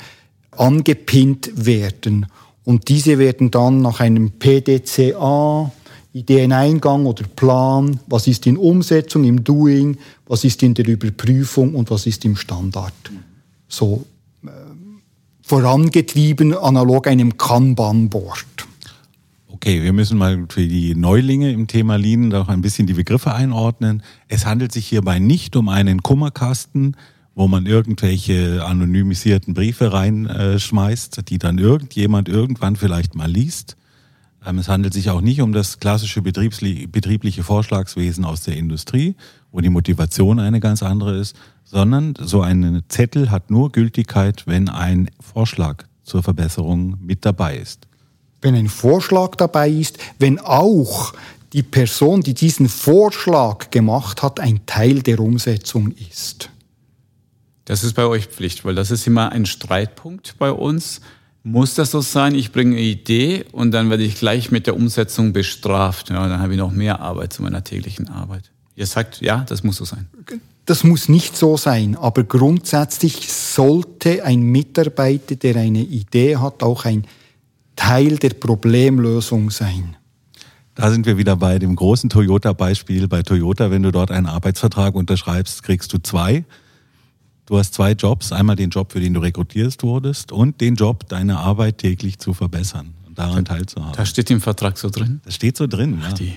angepinnt 0.53 1.51
werden. 1.55 2.27
Und 2.65 2.89
diese 2.89 3.19
werden 3.19 3.51
dann 3.51 3.81
nach 3.81 4.01
einem 4.01 4.33
PDCA, 4.33 5.73
Ideeneingang 6.13 7.07
oder 7.07 7.25
Plan, 7.25 8.01
was 8.07 8.27
ist 8.27 8.47
in 8.47 8.57
Umsetzung, 8.57 9.25
im 9.25 9.45
Doing, 9.45 9.99
was 10.27 10.45
ist 10.45 10.63
in 10.63 10.75
der 10.75 10.87
Überprüfung 10.87 11.75
und 11.75 11.91
was 11.91 12.07
ist 12.07 12.25
im 12.25 12.37
Standard. 12.37 12.95
So 13.69 14.05
äh, 14.45 14.49
vorangetrieben 15.43 16.55
analog 16.55 17.07
einem 17.07 17.37
Kanban-Board. 17.37 18.47
Okay, 19.69 19.83
wir 19.83 19.93
müssen 19.93 20.17
mal 20.17 20.47
für 20.49 20.67
die 20.67 20.95
Neulinge 20.95 21.53
im 21.53 21.67
Thema 21.67 21.97
Lean 21.97 22.29
noch 22.29 22.49
ein 22.49 22.63
bisschen 22.63 22.87
die 22.87 22.95
Begriffe 22.95 23.35
einordnen. 23.35 24.03
Es 24.27 24.47
handelt 24.47 24.73
sich 24.73 24.87
hierbei 24.87 25.19
nicht 25.19 25.57
um 25.57 25.69
einen 25.69 26.03
Kummerkasten, 26.03 26.97
wo 27.35 27.49
man 27.49 27.67
irgendwelche 27.67 28.65
anonymisierten 28.65 29.53
Briefe 29.53 29.93
reinschmeißt, 29.93 31.29
die 31.29 31.37
dann 31.37 31.59
irgendjemand 31.59 32.31
irgendwann 32.31 32.77
vielleicht 32.77 33.15
mal 33.15 33.31
liest. 33.31 33.77
Ähm, 34.43 34.57
es 34.57 34.71
handelt 34.71 34.95
sich 34.95 35.11
auch 35.11 35.21
nicht 35.21 35.43
um 35.43 35.53
das 35.53 35.81
klassische 35.81 36.23
betriebliche 36.23 37.43
Vorschlagswesen 37.43 38.25
aus 38.25 38.45
der 38.45 38.57
Industrie, 38.57 39.17
wo 39.53 39.61
die 39.61 39.69
Motivation 39.69 40.41
eine 40.41 40.61
ganz 40.61 40.83
andere 40.83 41.19
ist, 41.19 41.37
sondern 41.65 42.15
so 42.19 42.41
ein 42.41 42.85
Zettel 42.89 43.31
hat 43.31 43.51
nur 43.51 43.71
Gültigkeit, 43.71 44.47
wenn 44.47 44.71
ein 44.71 45.11
Vorschlag 45.21 45.85
zur 46.05 46.23
Verbesserung 46.23 46.97
mit 47.03 47.27
dabei 47.27 47.59
ist 47.59 47.88
wenn 48.41 48.55
ein 48.55 48.69
Vorschlag 48.69 49.37
dabei 49.37 49.71
ist, 49.71 49.99
wenn 50.19 50.39
auch 50.39 51.13
die 51.53 51.63
Person, 51.63 52.21
die 52.21 52.35
diesen 52.35 52.69
Vorschlag 52.69 53.71
gemacht 53.71 54.23
hat, 54.23 54.39
ein 54.41 54.61
Teil 54.67 55.03
der 55.03 55.21
Umsetzung 55.21 55.93
ist. 56.11 56.51
Das 57.65 57.85
ist 57.85 57.95
bei 57.95 58.05
euch 58.05 58.27
Pflicht, 58.27 58.65
weil 58.65 58.75
das 58.75 58.91
ist 58.91 59.07
immer 59.07 59.33
ein 59.33 59.47
Streitpunkt 59.47 60.37
bei 60.39 60.51
uns. 60.51 61.01
Muss 61.43 61.75
das 61.75 61.91
so 61.91 62.01
sein? 62.01 62.35
Ich 62.35 62.53
bringe 62.53 62.77
eine 62.77 62.85
Idee 62.85 63.45
und 63.53 63.73
dann 63.73 63.91
werde 63.91 64.03
ich 64.03 64.17
gleich 64.17 64.51
mit 64.51 64.67
der 64.67 64.77
Umsetzung 64.77 65.33
bestraft. 65.33 66.11
Ja, 66.11 66.29
dann 66.29 66.41
habe 66.41 66.53
ich 66.53 66.59
noch 66.59 66.73
mehr 66.73 67.01
Arbeit 67.01 67.33
zu 67.33 67.43
meiner 67.43 67.65
täglichen 67.65 68.09
Arbeit. 68.09 68.51
Ihr 68.75 68.87
sagt, 68.87 69.21
ja, 69.21 69.45
das 69.49 69.65
muss 69.65 69.77
so 69.77 69.85
sein. 69.85 70.07
Das 70.67 70.85
muss 70.85 71.09
nicht 71.09 71.37
so 71.37 71.57
sein, 71.57 71.97
aber 71.97 72.25
grundsätzlich 72.25 73.33
sollte 73.33 74.25
ein 74.25 74.43
Mitarbeiter, 74.43 75.37
der 75.37 75.57
eine 75.57 75.81
Idee 75.81 76.37
hat, 76.37 76.63
auch 76.63 76.85
ein 76.85 77.07
Teil 77.79 78.17
der 78.19 78.31
Problemlösung 78.31 79.51
sein. 79.51 79.97
Da 80.75 80.91
sind 80.91 81.07
wir 81.07 81.17
wieder 81.17 81.37
bei 81.37 81.61
dem 81.61 81.77
großen 81.77 82.11
Toyota-Beispiel. 82.11 83.07
Bei 83.07 83.23
Toyota, 83.23 83.71
wenn 83.71 83.85
du 83.85 83.93
dort 83.93 84.11
einen 84.11 84.27
Arbeitsvertrag 84.27 84.97
unterschreibst, 84.97 85.63
kriegst 85.63 85.93
du 85.93 85.99
zwei. 85.99 86.45
Du 87.47 87.57
hast 87.57 87.75
zwei 87.75 87.93
Jobs. 87.93 88.33
Einmal 88.33 88.57
den 88.57 88.71
Job, 88.71 88.93
für 88.93 89.01
den 89.01 89.15
du 89.15 89.21
rekrutierst 89.21 89.85
wurdest 89.85 90.33
und 90.33 90.61
den 90.61 90.75
Job, 90.75 91.09
deine 91.09 91.39
Arbeit 91.39 91.79
täglich 91.79 92.19
zu 92.19 92.35
verbessern 92.35 92.95
und 93.07 93.17
daran 93.17 93.45
teilzuhaben. 93.45 93.95
Da 93.97 94.05
steht 94.05 94.29
im 94.31 94.41
Vertrag 94.41 94.77
so 94.77 94.91
drin? 94.91 95.21
Das 95.25 95.37
steht 95.37 95.57
so 95.57 95.69
drin, 95.69 96.01
Ach, 96.03 96.09
ja. 96.09 96.15
Die, 96.15 96.35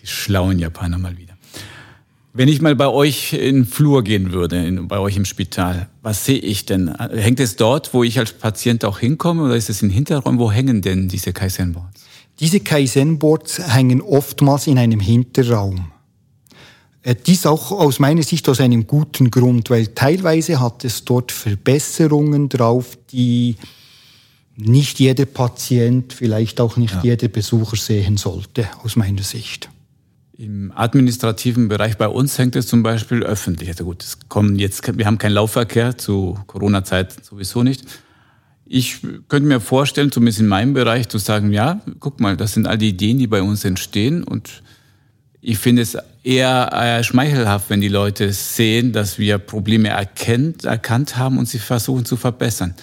die 0.00 0.06
schlauen 0.06 0.58
Japaner 0.58 0.98
mal 0.98 1.16
wieder. 1.16 1.31
Wenn 2.34 2.48
ich 2.48 2.62
mal 2.62 2.74
bei 2.74 2.88
euch 2.88 3.34
in 3.34 3.56
den 3.56 3.66
Flur 3.66 4.02
gehen 4.02 4.32
würde, 4.32 4.64
in, 4.64 4.88
bei 4.88 4.98
euch 4.98 5.16
im 5.18 5.26
Spital, 5.26 5.88
was 6.00 6.24
sehe 6.24 6.38
ich 6.38 6.64
denn? 6.64 6.94
Hängt 6.94 7.40
es 7.40 7.56
dort, 7.56 7.92
wo 7.92 8.02
ich 8.04 8.18
als 8.18 8.32
Patient 8.32 8.86
auch 8.86 8.98
hinkomme 8.98 9.42
oder 9.42 9.56
ist 9.56 9.68
es 9.68 9.82
in 9.82 9.90
Hinterräumen? 9.90 10.40
Wo 10.40 10.50
hängen 10.50 10.80
denn 10.80 11.08
diese 11.08 11.34
Kaizen-Boards? 11.34 12.04
Diese 12.40 12.60
Kaizen-Boards 12.60 13.74
hängen 13.74 14.00
oftmals 14.00 14.66
in 14.66 14.78
einem 14.78 15.00
Hinterraum. 15.00 15.92
Äh, 17.02 17.16
dies 17.26 17.44
auch 17.44 17.70
aus 17.70 17.98
meiner 17.98 18.22
Sicht 18.22 18.48
aus 18.48 18.60
einem 18.60 18.86
guten 18.86 19.30
Grund, 19.30 19.68
weil 19.68 19.88
teilweise 19.88 20.58
hat 20.58 20.84
es 20.86 21.04
dort 21.04 21.32
Verbesserungen 21.32 22.48
drauf, 22.48 22.96
die 23.10 23.56
nicht 24.56 25.00
jeder 25.00 25.26
Patient, 25.26 26.14
vielleicht 26.14 26.60
auch 26.60 26.78
nicht 26.78 26.94
ja. 26.94 27.02
jeder 27.02 27.28
Besucher 27.28 27.76
sehen 27.76 28.16
sollte, 28.16 28.68
aus 28.82 28.96
meiner 28.96 29.22
Sicht. 29.22 29.68
Im 30.34 30.72
administrativen 30.74 31.68
Bereich 31.68 31.98
bei 31.98 32.08
uns 32.08 32.38
hängt 32.38 32.56
es 32.56 32.66
zum 32.66 32.82
Beispiel 32.82 33.22
öffentlich. 33.22 33.68
Also 33.68 33.84
gut, 33.84 34.02
es 34.02 34.18
kommen 34.28 34.58
jetzt, 34.58 34.96
wir 34.96 35.06
haben 35.06 35.18
keinen 35.18 35.34
Laufverkehr 35.34 35.98
zu 35.98 36.38
Corona-Zeit 36.46 37.24
sowieso 37.24 37.62
nicht. 37.62 37.84
Ich 38.64 39.02
könnte 39.28 39.46
mir 39.46 39.60
vorstellen, 39.60 40.10
zumindest 40.10 40.40
in 40.40 40.48
meinem 40.48 40.72
Bereich, 40.72 41.08
zu 41.08 41.18
sagen, 41.18 41.52
ja, 41.52 41.82
guck 42.00 42.20
mal, 42.20 42.36
das 42.36 42.54
sind 42.54 42.66
all 42.66 42.78
die 42.78 42.88
Ideen, 42.88 43.18
die 43.18 43.26
bei 43.26 43.42
uns 43.42 43.64
entstehen 43.64 44.24
und 44.24 44.62
ich 45.42 45.58
finde 45.58 45.82
es 45.82 45.98
eher 46.22 47.02
schmeichelhaft, 47.02 47.68
wenn 47.68 47.80
die 47.80 47.88
Leute 47.88 48.32
sehen, 48.32 48.92
dass 48.92 49.18
wir 49.18 49.38
Probleme 49.38 49.88
erkennt, 49.88 50.64
erkannt 50.64 51.16
haben 51.18 51.36
und 51.36 51.48
sie 51.48 51.58
versuchen 51.58 52.04
zu 52.06 52.16
verbessern. 52.16 52.74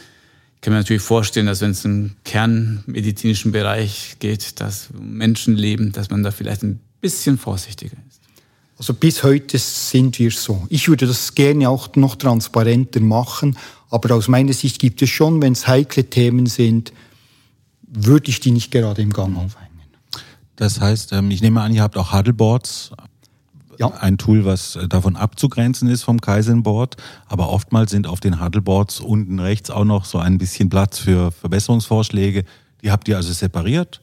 Ich 0.55 0.61
kann 0.61 0.73
mir 0.73 0.79
natürlich 0.79 1.01
vorstellen, 1.01 1.45
dass 1.47 1.61
wenn 1.61 1.71
es 1.71 1.85
im 1.85 2.11
kernmedizinischen 2.25 3.53
Bereich 3.53 4.17
geht, 4.19 4.59
dass 4.59 4.89
Menschen 4.99 5.55
leben, 5.55 5.93
dass 5.93 6.09
man 6.09 6.21
da 6.21 6.31
vielleicht 6.31 6.63
ein 6.63 6.81
bisschen 7.01 7.37
vorsichtiger 7.37 7.97
ist. 8.07 8.21
Also 8.77 8.93
bis 8.93 9.23
heute 9.23 9.57
sind 9.57 10.19
wir 10.19 10.31
so. 10.31 10.65
Ich 10.69 10.87
würde 10.87 11.05
das 11.05 11.35
gerne 11.35 11.69
auch 11.69 11.95
noch 11.95 12.15
transparenter 12.15 13.01
machen, 13.01 13.57
aber 13.89 14.15
aus 14.15 14.27
meiner 14.27 14.53
Sicht 14.53 14.79
gibt 14.79 15.01
es 15.01 15.09
schon, 15.09 15.41
wenn 15.41 15.53
es 15.53 15.67
heikle 15.67 16.09
Themen 16.09 16.45
sind, 16.45 16.93
würde 17.81 18.29
ich 18.29 18.39
die 18.39 18.51
nicht 18.51 18.71
gerade 18.71 19.01
im 19.01 19.11
Gang 19.11 19.35
aufhängen. 19.35 19.69
Das 20.55 20.79
heißt, 20.79 21.13
ähm, 21.13 21.31
ich 21.31 21.41
nehme 21.41 21.61
an, 21.61 21.73
ihr 21.73 21.81
habt 21.81 21.97
auch 21.97 22.13
Huddleboards. 22.13 22.91
Ja. 23.77 23.87
Ein 23.93 24.17
Tool, 24.17 24.43
was 24.43 24.75
äh, 24.75 24.89
davon 24.89 25.15
abzugrenzen 25.15 25.87
ist 25.87 26.03
vom 26.03 26.19
Kaizen-Board. 26.19 26.97
Aber 27.27 27.49
oftmals 27.49 27.91
sind 27.91 28.07
auf 28.07 28.19
den 28.19 28.43
Huddleboards 28.43 28.99
unten 28.99 29.39
rechts 29.39 29.69
auch 29.69 29.85
noch 29.85 30.03
so 30.03 30.17
ein 30.17 30.37
bisschen 30.37 30.69
Platz 30.69 30.99
für 30.99 31.31
Verbesserungsvorschläge. 31.31 32.43
Die 32.83 32.91
habt 32.91 33.07
ihr 33.07 33.15
also 33.15 33.31
separiert. 33.31 34.01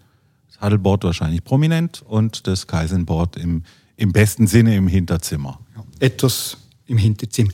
Das 0.58 1.04
wahrscheinlich 1.04 1.44
prominent 1.44 2.02
und 2.02 2.46
das 2.46 2.66
Kaizen-Board 2.66 3.36
im, 3.36 3.62
im 3.96 4.12
besten 4.12 4.46
Sinne 4.46 4.76
im 4.76 4.88
Hinterzimmer. 4.88 5.60
Ja, 5.74 5.84
etwas 6.00 6.56
im 6.86 6.98
Hinterzimmer. 6.98 7.50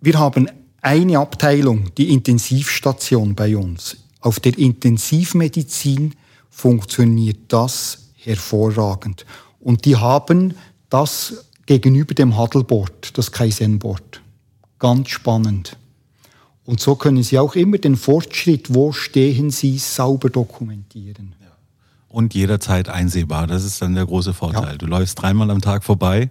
Wir 0.00 0.18
haben 0.18 0.48
eine 0.80 1.18
Abteilung, 1.18 1.94
die 1.96 2.10
Intensivstation 2.10 3.34
bei 3.34 3.56
uns. 3.56 3.96
Auf 4.20 4.40
der 4.40 4.56
Intensivmedizin 4.58 6.14
funktioniert 6.50 7.38
das 7.48 8.10
hervorragend. 8.16 9.24
Und 9.60 9.84
die 9.84 9.96
haben 9.96 10.54
das 10.90 11.46
gegenüber 11.66 12.14
dem 12.14 12.38
Huddleboard, 12.38 13.16
das 13.16 13.32
Kaizen-Board. 13.32 14.20
Ganz 14.78 15.08
spannend. 15.08 15.76
Und 16.64 16.80
so 16.80 16.94
können 16.94 17.22
Sie 17.22 17.38
auch 17.38 17.54
immer 17.54 17.78
den 17.78 17.96
Fortschritt, 17.96 18.74
wo 18.74 18.92
stehen 18.92 19.50
Sie, 19.50 19.78
sauber 19.78 20.30
dokumentieren. 20.30 21.34
Und 22.14 22.32
jederzeit 22.32 22.88
einsehbar. 22.88 23.48
Das 23.48 23.64
ist 23.64 23.82
dann 23.82 23.96
der 23.96 24.06
große 24.06 24.34
Vorteil. 24.34 24.72
Ja. 24.72 24.76
Du 24.78 24.86
läufst 24.86 25.20
dreimal 25.20 25.50
am 25.50 25.60
Tag 25.60 25.82
vorbei 25.82 26.30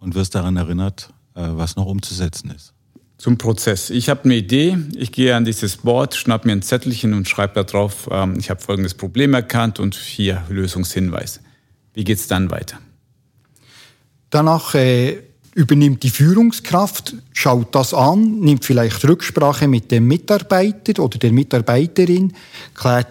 und 0.00 0.16
wirst 0.16 0.34
daran 0.34 0.56
erinnert, 0.56 1.10
äh, 1.34 1.42
was 1.42 1.76
noch 1.76 1.86
umzusetzen 1.86 2.50
ist 2.50 2.74
zum 3.18 3.38
Prozess. 3.38 3.90
Ich 3.90 4.08
habe 4.08 4.24
eine 4.24 4.34
Idee, 4.34 4.76
ich 4.94 5.10
gehe 5.10 5.34
an 5.34 5.44
dieses 5.44 5.78
Board, 5.78 6.14
schnapp 6.14 6.44
mir 6.44 6.52
ein 6.52 6.62
Zettelchen 6.62 7.14
und 7.14 7.28
schreibe 7.28 7.54
da 7.54 7.62
drauf, 7.62 8.08
ähm, 8.10 8.34
ich 8.38 8.50
habe 8.50 8.60
folgendes 8.60 8.94
Problem 8.94 9.32
erkannt 9.34 9.80
und 9.80 9.94
hier 9.94 10.42
Lösungshinweise. 10.48 11.40
Wie 11.94 12.04
geht 12.04 12.18
es 12.18 12.26
dann 12.26 12.50
weiter? 12.50 12.78
Danach 14.28 14.74
äh, 14.74 15.22
übernimmt 15.54 16.02
die 16.02 16.10
Führungskraft, 16.10 17.14
schaut 17.32 17.74
das 17.74 17.94
an, 17.94 18.40
nimmt 18.40 18.66
vielleicht 18.66 19.02
Rücksprache 19.04 19.66
mit 19.66 19.90
dem 19.90 20.06
Mitarbeiter 20.06 21.02
oder 21.02 21.18
der 21.18 21.32
Mitarbeiterin, 21.32 22.34
klärt, 22.74 23.08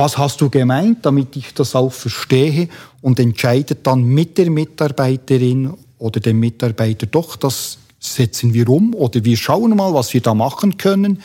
was 0.00 0.16
hast 0.16 0.40
du 0.40 0.48
gemeint, 0.48 1.04
damit 1.04 1.36
ich 1.36 1.52
das 1.52 1.74
auch 1.74 1.92
verstehe 1.92 2.68
und 3.02 3.20
entscheidet 3.20 3.86
dann 3.86 4.02
mit 4.02 4.38
der 4.38 4.50
Mitarbeiterin 4.50 5.74
oder 5.98 6.20
dem 6.20 6.40
Mitarbeiter 6.40 7.06
doch, 7.06 7.36
das 7.36 7.76
setzen 7.98 8.54
wir 8.54 8.68
um 8.70 8.94
oder 8.94 9.22
wir 9.24 9.36
schauen 9.36 9.76
mal, 9.76 9.92
was 9.92 10.14
wir 10.14 10.22
da 10.22 10.32
machen 10.32 10.78
können. 10.78 11.20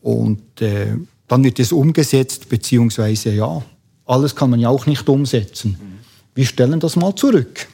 Und 0.00 0.60
äh, 0.60 0.96
dann 1.28 1.44
wird 1.44 1.60
es 1.60 1.70
umgesetzt, 1.70 2.48
beziehungsweise 2.48 3.32
ja, 3.32 3.62
alles 4.04 4.34
kann 4.34 4.50
man 4.50 4.58
ja 4.58 4.68
auch 4.68 4.86
nicht 4.86 5.08
umsetzen. 5.08 5.78
Wir 6.34 6.44
stellen 6.44 6.80
das 6.80 6.96
mal 6.96 7.14
zurück. 7.14 7.68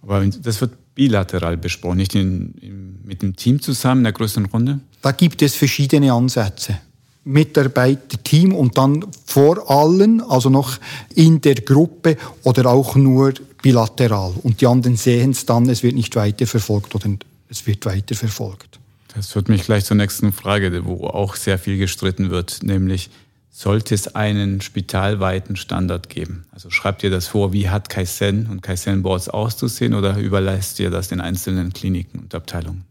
Aber 0.00 0.24
das 0.24 0.60
wird 0.62 0.72
bilateral 0.94 1.58
besprochen, 1.58 1.98
nicht 1.98 2.14
in, 2.14 2.54
in, 2.62 3.00
mit 3.04 3.20
dem 3.20 3.36
Team 3.36 3.60
zusammen 3.60 4.00
in 4.00 4.04
der 4.04 4.12
größeren 4.14 4.46
Runde? 4.46 4.80
Da 5.02 5.12
gibt 5.12 5.42
es 5.42 5.54
verschiedene 5.54 6.12
Ansätze. 6.12 6.78
Mitarbeiter, 7.26 8.22
Team 8.22 8.54
und 8.54 8.78
dann 8.78 9.04
vor 9.26 9.68
allen, 9.68 10.20
also 10.20 10.48
noch 10.48 10.78
in 11.14 11.40
der 11.40 11.56
Gruppe 11.56 12.16
oder 12.44 12.70
auch 12.70 12.94
nur 12.94 13.34
bilateral. 13.62 14.32
Und 14.42 14.60
die 14.60 14.66
anderen 14.66 14.96
sehen 14.96 15.32
es 15.32 15.44
dann, 15.44 15.68
es 15.68 15.82
wird 15.82 15.96
nicht 15.96 16.14
weiterverfolgt 16.14 16.94
oder 16.94 17.10
es 17.48 17.66
wird 17.66 17.84
weiterverfolgt. 17.84 18.78
Das 19.14 19.32
führt 19.32 19.48
mich 19.48 19.64
gleich 19.64 19.84
zur 19.84 19.96
nächsten 19.96 20.32
Frage, 20.32 20.84
wo 20.84 21.06
auch 21.06 21.34
sehr 21.34 21.58
viel 21.58 21.78
gestritten 21.78 22.30
wird, 22.30 22.62
nämlich 22.62 23.10
sollte 23.50 23.94
es 23.94 24.14
einen 24.14 24.60
spitalweiten 24.60 25.56
Standard 25.56 26.10
geben? 26.10 26.44
Also 26.52 26.70
schreibt 26.70 27.02
ihr 27.02 27.10
das 27.10 27.26
vor, 27.26 27.54
wie 27.54 27.70
hat 27.70 27.88
Kaizen 27.88 28.46
und 28.48 28.60
Kaizen 28.60 29.02
Boards 29.02 29.30
auszusehen 29.30 29.94
oder 29.94 30.18
überlässt 30.18 30.78
ihr 30.78 30.90
das 30.90 31.08
den 31.08 31.22
einzelnen 31.22 31.72
Kliniken 31.72 32.20
und 32.20 32.34
Abteilungen? 32.34 32.84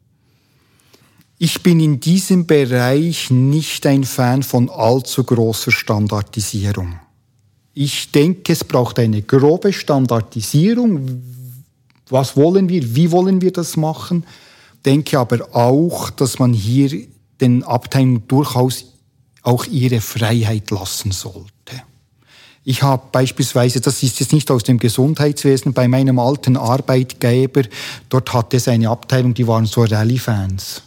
Ich 1.38 1.62
bin 1.62 1.80
in 1.80 2.00
diesem 2.00 2.48
Bereich 2.48 3.30
nicht 3.30 3.86
ein 3.86 4.04
Fan 4.04 4.44
von 4.44 4.70
allzu 4.70 5.24
großer 5.24 5.72
Standardisierung. 5.72 7.00
Ich 7.74 8.12
denke, 8.12 8.54
es 8.54 8.64
braucht 8.64 9.00
eine 9.00 9.22
grobe 9.22 9.74
Standardisierung. 9.74 11.22
Was 12.10 12.38
wollen 12.38 12.70
wir? 12.70 12.96
Wie 12.96 13.12
wollen 13.12 13.42
wir 13.42 13.52
das 13.52 13.76
machen? 13.76 14.26
denke 14.86 15.20
aber 15.20 15.56
auch, 15.56 16.10
dass 16.10 16.40
man 16.40 16.54
hier 16.54 17.08
den 17.42 17.64
Abteilungen 17.64 18.28
durchaus 18.28 18.86
auch 19.42 19.66
ihre 19.66 20.02
Freiheit 20.02 20.72
lassen 20.72 21.12
sollte. 21.12 21.50
Ich 22.64 22.82
habe 22.82 23.04
beispielsweise, 23.12 23.80
das 23.80 24.02
ist 24.02 24.20
jetzt 24.20 24.34
nicht 24.34 24.50
aus 24.50 24.64
dem 24.64 24.80
Gesundheitswesen, 24.80 25.74
bei 25.74 25.88
meinem 25.88 26.18
alten 26.18 26.58
Arbeitgeber, 26.58 27.64
dort 28.10 28.34
hatte 28.34 28.58
es 28.58 28.68
eine 28.68 28.90
Abteilung, 28.90 29.36
die 29.36 29.48
waren 29.48 29.68
so 29.68 29.84
Rallye-Fans. 29.84 30.82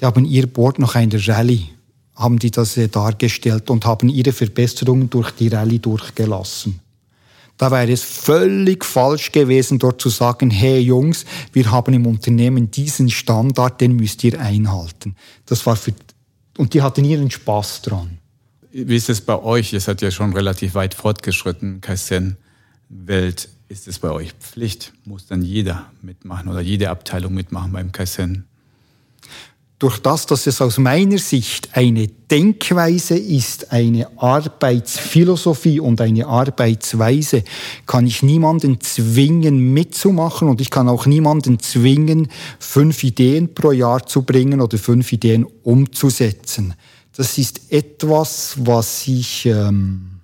Die 0.00 0.04
haben 0.04 0.24
ihr 0.24 0.46
Board 0.46 0.78
nach 0.78 0.94
einer 0.94 1.26
Rallye, 1.28 1.66
haben 2.14 2.38
die 2.38 2.50
das 2.50 2.76
äh, 2.76 2.88
dargestellt 2.88 3.70
und 3.70 3.86
haben 3.86 4.08
ihre 4.08 4.32
Verbesserungen 4.32 5.08
durch 5.10 5.30
die 5.32 5.48
Rallye 5.48 5.78
durchgelassen. 5.78 6.80
Da 7.56 7.70
wäre 7.70 7.90
es 7.90 8.02
völlig 8.02 8.84
falsch 8.84 9.32
gewesen, 9.32 9.78
dort 9.78 10.00
zu 10.00 10.10
sagen, 10.10 10.50
hey 10.50 10.78
Jungs, 10.78 11.24
wir 11.52 11.70
haben 11.70 11.94
im 11.94 12.06
Unternehmen 12.06 12.70
diesen 12.70 13.08
Standard, 13.08 13.80
den 13.80 13.96
müsst 13.96 14.22
ihr 14.24 14.38
einhalten. 14.38 15.16
Das 15.46 15.64
war 15.64 15.76
für, 15.76 15.94
und 16.58 16.74
die 16.74 16.82
hatten 16.82 17.04
ihren 17.04 17.30
Spaß 17.30 17.82
dran. 17.82 18.18
Wie 18.72 18.96
ist 18.96 19.08
es 19.08 19.22
bei 19.22 19.40
euch? 19.42 19.72
Ihr 19.72 19.80
seid 19.80 20.02
ja 20.02 20.10
schon 20.10 20.34
relativ 20.34 20.74
weit 20.74 20.92
fortgeschritten, 20.92 21.80
Kaizen-Welt. 21.80 23.48
Ist 23.68 23.88
es 23.88 23.98
bei 23.98 24.10
euch 24.10 24.32
Pflicht? 24.34 24.92
Muss 25.06 25.26
dann 25.26 25.40
jeder 25.40 25.90
mitmachen 26.02 26.48
oder 26.48 26.60
jede 26.60 26.90
Abteilung 26.90 27.32
mitmachen 27.32 27.72
beim 27.72 27.90
Kaizen? 27.90 28.44
Durch 29.78 29.98
das, 29.98 30.24
dass 30.24 30.46
es 30.46 30.62
aus 30.62 30.78
meiner 30.78 31.18
Sicht 31.18 31.68
eine 31.72 32.08
Denkweise 32.08 33.16
ist, 33.16 33.72
eine 33.72 34.08
Arbeitsphilosophie 34.18 35.80
und 35.80 36.00
eine 36.00 36.26
Arbeitsweise, 36.26 37.44
kann 37.84 38.06
ich 38.06 38.22
niemanden 38.22 38.80
zwingen 38.80 39.74
mitzumachen 39.74 40.48
und 40.48 40.62
ich 40.62 40.70
kann 40.70 40.88
auch 40.88 41.04
niemanden 41.04 41.58
zwingen, 41.60 42.28
fünf 42.58 43.04
Ideen 43.04 43.52
pro 43.52 43.72
Jahr 43.72 44.06
zu 44.06 44.22
bringen 44.22 44.62
oder 44.62 44.78
fünf 44.78 45.12
Ideen 45.12 45.44
umzusetzen. 45.62 46.74
Das 47.14 47.36
ist 47.36 47.70
etwas, 47.70 48.56
was 48.58 49.06
ich 49.06 49.44
ähm, 49.44 50.20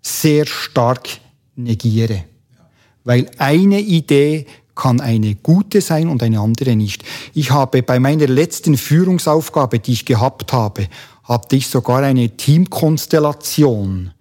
sehr 0.00 0.46
stark 0.46 1.08
negiere. 1.56 2.24
Weil 3.04 3.30
eine 3.36 3.80
Idee 3.80 4.46
kann 4.74 5.00
eine 5.00 5.34
gute 5.36 5.80
sein 5.80 6.08
und 6.08 6.22
eine 6.22 6.40
andere 6.40 6.76
nicht. 6.76 7.04
Ich 7.32 7.50
habe 7.50 7.82
bei 7.82 7.98
meiner 7.98 8.26
letzten 8.26 8.76
Führungsaufgabe, 8.76 9.78
die 9.78 9.92
ich 9.92 10.04
gehabt 10.04 10.52
habe, 10.52 10.88
hatte 11.22 11.56
ich 11.56 11.68
sogar 11.68 12.02
eine 12.02 12.30
Teamkonstellation. 12.30 14.12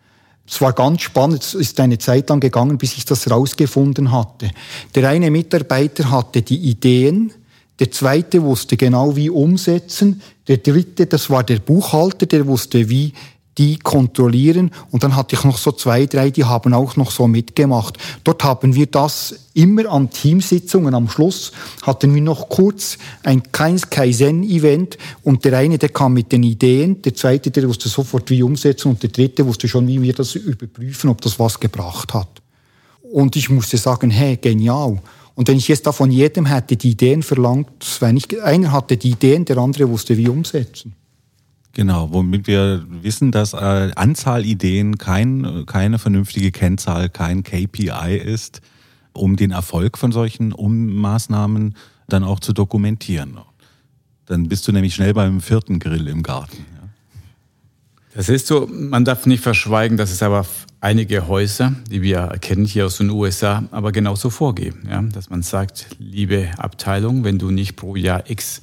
Es 0.47 0.61
war 0.61 0.73
ganz 0.73 1.01
spannend, 1.01 1.41
es 1.41 1.53
ist 1.53 1.79
eine 1.79 1.97
Zeit 1.97 2.29
lang 2.29 2.39
gegangen, 2.39 2.77
bis 2.77 2.97
ich 2.97 3.05
das 3.05 3.29
rausgefunden 3.29 4.11
hatte. 4.11 4.51
Der 4.93 5.09
eine 5.09 5.31
Mitarbeiter 5.31 6.11
hatte 6.11 6.41
die 6.41 6.57
Ideen, 6.57 7.31
der 7.79 7.91
zweite 7.91 8.43
wusste 8.43 8.77
genau 8.77 9.15
wie 9.15 9.29
umsetzen, 9.29 10.21
der 10.47 10.57
dritte, 10.57 11.07
das 11.07 11.29
war 11.29 11.43
der 11.43 11.59
Buchhalter, 11.59 12.25
der 12.25 12.45
wusste 12.45 12.89
wie 12.89 13.13
die 13.57 13.77
kontrollieren. 13.77 14.71
Und 14.91 15.03
dann 15.03 15.15
hatte 15.15 15.35
ich 15.35 15.43
noch 15.43 15.57
so 15.57 15.71
zwei, 15.71 16.05
drei, 16.05 16.31
die 16.31 16.43
haben 16.43 16.73
auch 16.73 16.95
noch 16.95 17.11
so 17.11 17.27
mitgemacht. 17.27 17.97
Dort 18.23 18.43
haben 18.43 18.75
wir 18.75 18.87
das 18.87 19.35
immer 19.53 19.89
an 19.91 20.09
Teamsitzungen. 20.09 20.93
Am 20.93 21.09
Schluss 21.09 21.51
hatten 21.83 22.13
wir 22.15 22.21
noch 22.21 22.49
kurz 22.49 22.97
ein 23.23 23.43
kleines 23.51 23.89
Kaizen-Event 23.89 24.97
und 25.23 25.45
der 25.45 25.57
eine, 25.57 25.77
der 25.77 25.89
kam 25.89 26.13
mit 26.13 26.31
den 26.31 26.43
Ideen, 26.43 27.01
der 27.01 27.13
zweite, 27.13 27.51
der 27.51 27.67
wusste 27.67 27.89
sofort 27.89 28.29
wie 28.29 28.43
umsetzen 28.43 28.89
und 28.89 29.03
der 29.03 29.09
dritte 29.09 29.45
wusste 29.45 29.67
schon, 29.67 29.87
wie 29.87 30.01
wir 30.01 30.13
das 30.13 30.35
überprüfen, 30.35 31.09
ob 31.09 31.21
das 31.21 31.39
was 31.39 31.59
gebracht 31.59 32.13
hat. 32.13 32.41
Und 33.01 33.35
ich 33.35 33.49
musste 33.49 33.77
sagen, 33.77 34.09
hey, 34.09 34.37
genial. 34.37 34.99
Und 35.35 35.47
wenn 35.47 35.57
ich 35.57 35.67
jetzt 35.67 35.85
da 35.85 35.91
von 35.91 36.11
jedem 36.11 36.45
hätte 36.45 36.75
die 36.75 36.91
Ideen 36.91 37.23
verlangt, 37.23 37.67
wenn 37.99 38.17
ich, 38.17 38.41
einer 38.41 38.71
hatte 38.71 38.97
die 38.97 39.11
Ideen, 39.11 39.45
der 39.45 39.57
andere 39.57 39.89
wusste 39.89 40.17
wie 40.17 40.29
umsetzen. 40.29 40.95
Genau, 41.75 42.13
womit 42.13 42.45
wir 42.45 42.86
wissen, 42.88 43.31
dass 43.31 43.53
äh, 43.53 43.91
Anzahl 43.95 44.45
Ideen 44.45 44.99
kein, 44.99 45.65
keine 45.65 45.97
vernünftige 45.97 46.51
Kennzahl, 46.51 47.09
kein 47.09 47.41
KPI 47.41 48.17
ist, 48.23 48.62
um 49.12 49.36
den 49.36 49.51
Erfolg 49.51 49.97
von 49.97 50.12
solchen 50.12 50.53
Ummaßnahmen 50.53 51.75
dann 52.07 52.23
auch 52.23 52.39
zu 52.39 52.53
dokumentieren. 52.53 53.39
Dann 54.27 54.47
bist 54.47 54.67
du 54.67 54.71
nämlich 54.71 54.93
schnell 54.93 55.13
beim 55.15 55.41
vierten 55.41 55.79
Grill 55.79 56.07
im 56.07 56.21
Garten. 56.21 56.65
Das 58.13 58.29
ist 58.29 58.45
so, 58.45 58.69
man 58.71 59.03
darf 59.05 59.25
nicht 59.25 59.41
verschweigen, 59.41 59.97
dass 59.97 60.12
es 60.12 60.21
aber 60.21 60.45
einige 60.79 61.27
Häuser, 61.27 61.73
die 61.89 62.03
wir 62.03 62.17
erkennen 62.17 62.65
hier 62.65 62.86
aus 62.86 62.97
den 62.97 63.09
USA, 63.09 63.63
aber 63.71 63.91
genauso 63.91 64.29
vorgeben. 64.29 64.88
Ja? 64.88 65.01
Dass 65.01 65.31
man 65.31 65.41
sagt, 65.41 65.88
liebe 65.97 66.51
Abteilung, 66.57 67.23
wenn 67.23 67.39
du 67.39 67.49
nicht 67.49 67.75
pro 67.75 67.95
Jahr 67.95 68.29
X 68.29 68.62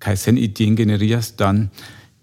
Kaizen-Ideen 0.00 0.76
generierst, 0.76 1.40
dann, 1.40 1.70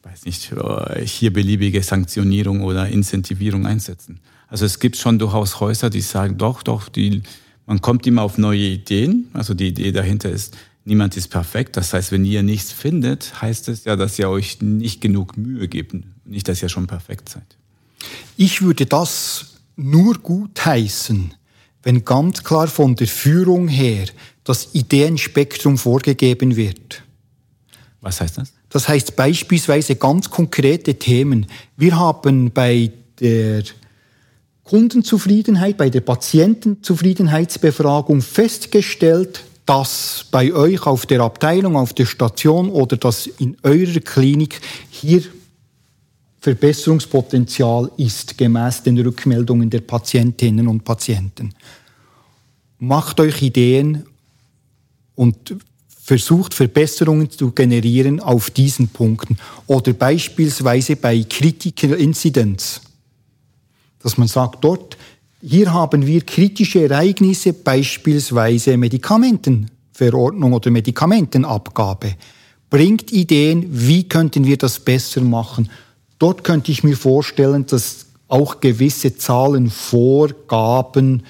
weiß 0.04 0.26
nicht, 0.26 0.52
äh, 0.52 1.06
hier 1.06 1.32
beliebige 1.32 1.82
Sanktionierung 1.84 2.62
oder 2.62 2.88
Incentivierung 2.88 3.66
einsetzen. 3.66 4.20
Also 4.48 4.66
es 4.66 4.80
gibt 4.80 4.98
schon 4.98 5.20
durchaus 5.20 5.60
Häuser, 5.60 5.90
die 5.90 6.02
sagen, 6.02 6.38
doch, 6.38 6.64
doch, 6.64 6.90
die, 6.90 7.22
man 7.66 7.82
kommt 7.82 8.06
immer 8.08 8.24
auf 8.24 8.38
neue 8.38 8.60
Ideen. 8.60 9.30
Also 9.34 9.54
die 9.54 9.68
Idee 9.68 9.92
dahinter 9.92 10.30
ist, 10.30 10.58
niemand 10.84 11.16
ist 11.16 11.30
perfekt. 11.30 11.78
Das 11.78 11.94
heißt, 11.94 12.12
wenn 12.12 12.26
ihr 12.26 12.44
nichts 12.44 12.72
findet, 12.72 13.42
heißt 13.42 13.70
es 13.70 13.86
ja, 13.86 13.96
dass 13.96 14.20
ihr 14.20 14.30
euch 14.30 14.62
nicht 14.62 15.00
genug 15.02 15.38
Mühe 15.38 15.68
gebt. 15.68 15.96
Nicht, 16.26 16.48
dass 16.48 16.62
ihr 16.62 16.70
schon 16.70 16.88
perfekt 16.88 17.30
seid. 17.30 17.58
Ich 18.36 18.62
würde 18.62 18.86
das 18.86 19.58
nur 19.76 20.16
gut 20.16 20.66
heißen, 20.66 21.34
wenn 21.84 22.06
ganz 22.06 22.44
klar 22.44 22.68
von 22.68 22.96
der 22.96 23.08
Führung 23.08 23.68
her 23.68 24.08
das 24.44 24.74
Ideenspektrum 24.74 25.78
vorgegeben 25.78 26.56
wird. 26.56 27.04
Was 28.02 28.22
heißt 28.22 28.40
das? 28.40 28.54
Das 28.72 28.88
heißt 28.88 29.16
beispielsweise 29.16 29.96
ganz 29.96 30.30
konkrete 30.30 30.94
Themen. 30.96 31.48
Wir 31.78 32.00
haben 32.00 32.52
bei 32.52 32.92
der 33.20 33.64
Kundenzufriedenheit, 34.64 35.78
bei 35.78 35.90
der 35.90 36.02
Patientenzufriedenheitsbefragung 36.02 38.22
festgestellt, 38.22 39.44
dass 39.66 40.26
bei 40.32 40.54
euch 40.54 40.86
auf 40.86 41.06
der 41.06 41.22
Abteilung, 41.22 41.76
auf 41.76 41.94
der 41.94 42.06
Station 42.06 42.70
oder 42.70 42.98
dass 42.98 43.28
in 43.28 43.58
eurer 43.64 44.00
Klinik 44.00 44.62
hier 44.90 45.24
Verbesserungspotenzial 46.40 47.92
ist, 47.98 48.38
gemäß 48.38 48.84
den 48.84 49.00
Rückmeldungen 49.00 49.70
der 49.70 49.82
Patientinnen 49.82 50.68
und 50.68 50.84
Patienten. 50.84 51.54
Macht 52.80 53.20
euch 53.20 53.44
Ideen 53.44 54.08
und 55.14 55.56
versucht 56.04 56.54
Verbesserungen 56.54 57.30
zu 57.30 57.52
generieren 57.52 58.20
auf 58.20 58.50
diesen 58.50 58.88
Punkten. 58.88 59.38
Oder 59.68 59.94
beispielsweise 59.94 60.96
bei 60.96 61.24
Critical 61.24 61.92
Incidents, 61.92 62.82
dass 64.02 64.18
man 64.18 64.28
sagt, 64.28 64.64
dort 64.64 64.98
hier 65.44 65.74
haben 65.74 66.06
wir 66.06 66.22
kritische 66.22 66.84
Ereignisse, 66.84 67.54
beispielsweise 67.54 68.78
Medikamentenverordnung 68.78 70.54
oder 70.54 70.70
Medikamentenabgabe. 70.70 72.14
Bringt 72.70 73.12
Ideen, 73.12 73.66
wie 73.70 74.08
könnten 74.08 74.46
wir 74.46 74.58
das 74.58 74.80
besser 74.80 75.22
machen? 75.22 75.72
Dort 76.20 76.44
könnte 76.44 76.72
ich 76.72 76.84
mir 76.84 76.96
vorstellen, 76.96 77.66
dass 77.66 78.06
auch 78.28 78.60
gewisse 78.60 79.18
Zahlenvorgaben 79.18 81.24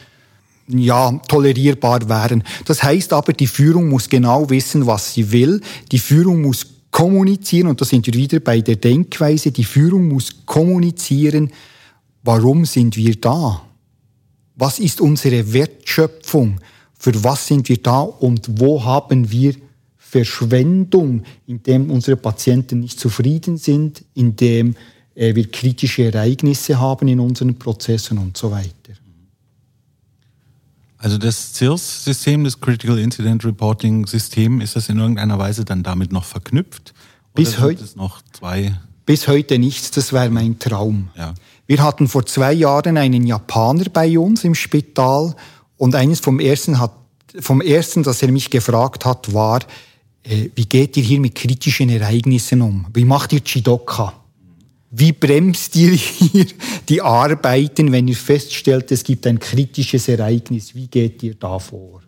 ja, 0.77 1.12
tolerierbar 1.27 2.07
wären. 2.07 2.43
Das 2.65 2.84
heißt 2.84 3.13
aber, 3.13 3.34
die 3.34 3.47
Führung 3.47 3.89
muss 3.89 4.10
genau 4.10 4.49
wissen, 4.49 4.86
was 4.86 5.13
sie 5.13 5.31
will. 5.31 5.62
Die 5.91 5.99
Führung 5.99 6.41
muss 6.41 6.65
kommunizieren, 6.91 7.69
und 7.69 7.79
da 7.79 7.86
sind 7.86 8.05
wir 8.05 8.13
wieder 8.13 8.39
bei 8.39 8.62
der 8.62 8.75
Denkweise, 8.75 9.51
die 9.51 9.63
Führung 9.63 10.10
muss 10.10 10.45
kommunizieren, 10.45 11.51
warum 12.23 12.65
sind 12.65 12.97
wir 12.97 13.15
da? 13.19 13.62
Was 14.55 14.79
ist 14.79 15.01
unsere 15.01 15.53
Wertschöpfung? 15.53 16.60
Für 16.93 17.23
was 17.23 17.47
sind 17.47 17.67
wir 17.69 17.77
da 17.77 18.01
und 18.01 18.60
wo 18.60 18.84
haben 18.84 19.31
wir 19.31 19.55
Verschwendung, 19.97 21.23
indem 21.47 21.89
unsere 21.89 22.17
Patienten 22.17 22.81
nicht 22.81 22.99
zufrieden 22.99 23.57
sind, 23.57 24.03
indem 24.13 24.75
äh, 25.15 25.34
wir 25.34 25.49
kritische 25.49 26.03
Ereignisse 26.03 26.79
haben 26.79 27.07
in 27.07 27.19
unseren 27.19 27.55
Prozessen 27.55 28.17
und 28.17 28.36
so 28.36 28.51
weiter. 28.51 28.93
Also 31.01 31.17
das 31.17 31.55
CIRS-System, 31.55 32.43
das 32.43 32.61
Critical 32.61 32.99
Incident 32.99 33.43
Reporting 33.43 34.05
System, 34.05 34.61
ist 34.61 34.75
das 34.75 34.87
in 34.87 34.99
irgendeiner 34.99 35.39
Weise 35.39 35.65
dann 35.65 35.81
damit 35.81 36.11
noch 36.11 36.25
verknüpft? 36.25 36.93
Bis 37.33 37.59
heute 37.59 37.83
noch 37.95 38.21
zwei. 38.33 38.79
Bis 39.07 39.27
heute 39.27 39.57
nichts. 39.57 39.89
Das 39.89 40.13
wäre 40.13 40.29
mein 40.29 40.59
Traum. 40.59 41.09
Ja. 41.17 41.33
Wir 41.65 41.81
hatten 41.81 42.07
vor 42.07 42.27
zwei 42.27 42.53
Jahren 42.53 42.97
einen 42.97 43.25
Japaner 43.25 43.85
bei 43.85 44.19
uns 44.19 44.43
im 44.43 44.53
Spital 44.53 45.35
und 45.77 45.95
eines 45.95 46.19
vom 46.19 46.39
ersten, 46.39 46.79
hat, 46.79 46.93
vom 47.39 47.61
ersten, 47.61 48.03
das 48.03 48.21
er 48.21 48.31
mich 48.31 48.51
gefragt 48.51 49.03
hat, 49.03 49.33
war, 49.33 49.61
äh, 50.21 50.49
wie 50.53 50.65
geht 50.65 50.97
ihr 50.97 51.03
hier 51.03 51.19
mit 51.19 51.33
kritischen 51.33 51.89
Ereignissen 51.89 52.61
um? 52.61 52.85
Wie 52.93 53.05
macht 53.05 53.33
ihr 53.33 53.43
Chidoka? 53.43 54.13
Wie 54.91 55.13
bremst 55.13 55.75
ihr 55.77 55.91
hier 55.93 56.45
die 56.89 57.01
Arbeiten, 57.01 57.93
wenn 57.93 58.10
ihr 58.10 58.15
feststellt, 58.15 58.91
es 58.91 59.06
gibt 59.06 59.25
ein 59.25 59.39
kritisches 59.39 60.10
Ereignis? 60.10 60.75
Wie 60.75 60.88
geht 60.88 61.23
ihr 61.23 61.36
da 61.36 61.60
vor? 61.60 62.01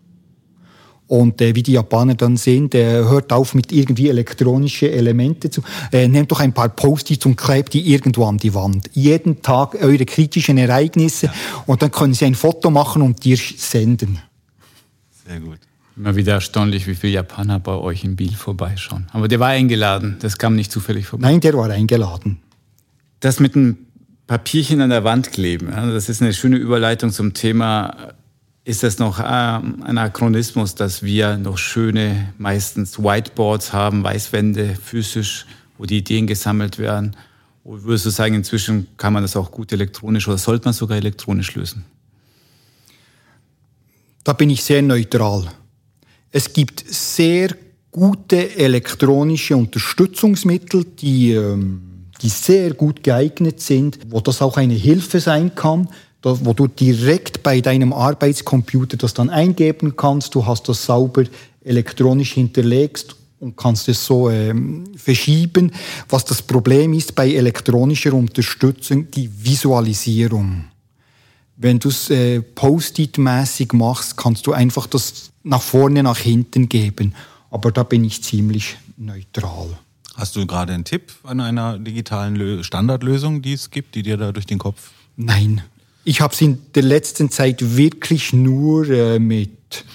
Und 1.08 1.42
äh, 1.42 1.56
wie 1.56 1.64
die 1.64 1.74
Japaner 1.74 2.16
dann 2.16 2.36
sehen, 2.36 2.70
der 2.70 3.08
hört 3.10 3.32
auf 3.32 3.54
mit 3.54 3.72
irgendwie 3.72 4.10
elektronische 4.10 4.92
Elemente 4.92 5.50
zu. 5.50 5.62
Äh, 5.92 6.08
nehmt 6.08 6.32
doch 6.32 6.42
ein 6.42 6.54
paar 6.54 6.70
Post-its 6.70 7.26
und 7.26 7.38
klebt 7.38 7.74
die 7.74 7.94
irgendwo 7.94 8.26
an 8.26 8.38
die 8.38 8.54
Wand. 8.54 8.90
Jeden 8.94 9.42
Tag 9.42 9.76
eure 9.76 10.06
kritischen 10.06 10.58
Ereignisse 10.58 11.28
ja. 11.28 11.34
und 11.66 11.82
dann 11.82 11.92
können 11.92 12.14
Sie 12.14 12.26
ein 12.26 12.36
Foto 12.36 12.70
machen 12.70 13.02
und 13.02 13.24
dir 13.24 13.38
senden. 13.38 14.20
Sehr 15.26 15.40
gut. 15.40 15.60
Immer 15.96 16.16
wieder 16.16 16.34
erstaunlich, 16.34 16.88
wie 16.88 16.96
viele 16.96 17.14
Japaner 17.14 17.60
bei 17.60 17.74
euch 17.74 18.04
im 18.04 18.16
Biel 18.16 18.34
vorbeischauen. 18.34 19.08
Aber 19.12 19.28
der 19.28 19.40
war 19.40 19.50
eingeladen, 19.50 20.18
das 20.20 20.38
kam 20.38 20.56
nicht 20.56 20.72
zufällig 20.72 21.06
vorbei. 21.06 21.28
Nein, 21.28 21.40
der 21.40 21.54
war 21.54 21.70
eingeladen. 21.70 22.40
Das 23.24 23.40
mit 23.40 23.56
dem 23.56 23.78
Papierchen 24.28 24.82
an 24.82 24.90
der 24.90 25.06
Wand 25.06 25.32
kleben, 25.32 25.72
das 25.72 26.10
ist 26.10 26.22
eine 26.22 26.34
schöne 26.34 26.58
Überleitung 26.58 27.10
zum 27.10 27.34
Thema 27.34 28.14
ist 28.66 28.84
es 28.84 29.00
noch 29.00 29.20
ähm, 29.20 29.82
ein 29.84 29.98
Anachronismus, 29.98 30.76
dass 30.76 31.04
wir 31.04 31.38
noch 31.38 31.58
schöne, 31.58 32.34
meistens 32.38 33.00
Whiteboards 33.00 33.72
haben, 33.72 34.04
Weißwände, 34.04 34.76
physisch, 34.76 35.46
wo 35.78 35.86
die 35.86 36.00
Ideen 36.00 36.28
gesammelt 36.28 36.80
werden. 36.80 37.16
Oder 37.64 37.84
würdest 37.84 38.08
du 38.08 38.10
sagen, 38.10 38.36
inzwischen 38.36 38.88
kann 38.98 39.14
man 39.14 39.24
das 39.24 39.38
auch 39.38 39.52
gut 39.52 39.72
elektronisch 39.72 40.28
oder 40.28 40.38
sollte 40.38 40.66
man 40.66 40.74
sogar 40.74 40.98
elektronisch 40.98 41.56
lösen? 41.56 41.86
Da 44.26 44.34
bin 44.34 44.50
ich 44.50 44.66
sehr 44.66 44.82
neutral. 44.82 45.48
Es 46.30 46.52
gibt 46.52 46.84
sehr 46.86 47.56
gute 47.90 48.58
elektronische 48.58 49.56
Unterstützungsmittel, 49.56 50.84
die, 51.00 51.32
ähm, 51.32 51.93
die 52.24 52.30
sehr 52.30 52.74
gut 52.74 53.04
geeignet 53.04 53.60
sind, 53.60 54.00
wo 54.08 54.20
das 54.22 54.42
auch 54.42 54.58
eine 54.58 54.74
Hilfe 54.74 55.20
sein 55.20 55.54
kann 55.54 55.88
wo 56.24 56.54
du 56.54 56.68
direkt 56.68 57.44
bei 57.44 57.62
deinem 57.62 57.92
Arbeitscomputer 57.92 58.98
das 58.98 59.14
dann 59.14 59.30
eingeben 59.30 59.96
kannst. 59.96 60.34
Du 60.34 60.46
hast 60.46 60.70
das 60.70 60.86
sauber 60.86 61.26
elektronisch 61.64 62.34
hinterlegst 62.34 63.16
und 63.40 63.58
kannst 63.58 63.90
es 63.90 64.06
so 64.06 64.30
ähm, 64.30 64.86
verschieben. 64.96 65.72
Was 66.08 66.24
das 66.26 66.42
Problem 66.42 66.94
ist 66.94 67.14
bei 67.14 67.34
elektronischer 67.34 68.14
Unterstützung, 68.14 69.12
die 69.12 69.30
Visualisierung. 69.44 70.66
Wenn 71.58 71.80
du 71.80 71.90
es 71.90 72.10
äh, 72.10 72.42
Post-it-mäßig 72.42 73.74
machst, 73.74 74.18
kannst 74.18 74.48
du 74.48 74.54
einfach 74.54 74.88
das 74.88 75.32
nach 75.44 75.62
vorne, 75.62 76.04
nach 76.04 76.18
hinten 76.18 76.70
geben. 76.70 77.14
Aber 77.52 77.72
da 77.72 77.84
bin 77.84 78.04
ich 78.06 78.24
ziemlich 78.24 78.78
neutral. 78.98 79.78
Hast 80.16 80.36
du 80.36 80.46
gerade 80.46 80.74
einen 80.74 80.84
Tipp 80.84 81.12
an 81.24 81.40
einer 81.40 81.80
digitalen 81.80 82.64
Standardlösung, 82.64 83.42
die 83.42 83.54
es 83.54 83.72
gibt, 83.72 83.96
die 83.96 84.04
dir 84.04 84.18
da 84.18 84.32
durch 84.32 84.46
den 84.46 84.60
Kopf? 84.60 84.92
Nein, 85.16 85.64
ich 86.06 86.22
habe 86.22 86.34
es 86.34 86.42
in 86.42 86.60
der 86.76 86.84
letzten 86.84 87.32
Zeit 87.32 87.78
wirklich 87.78 88.34
nur 88.34 88.90
äh, 88.90 89.20
mit, 89.20 89.86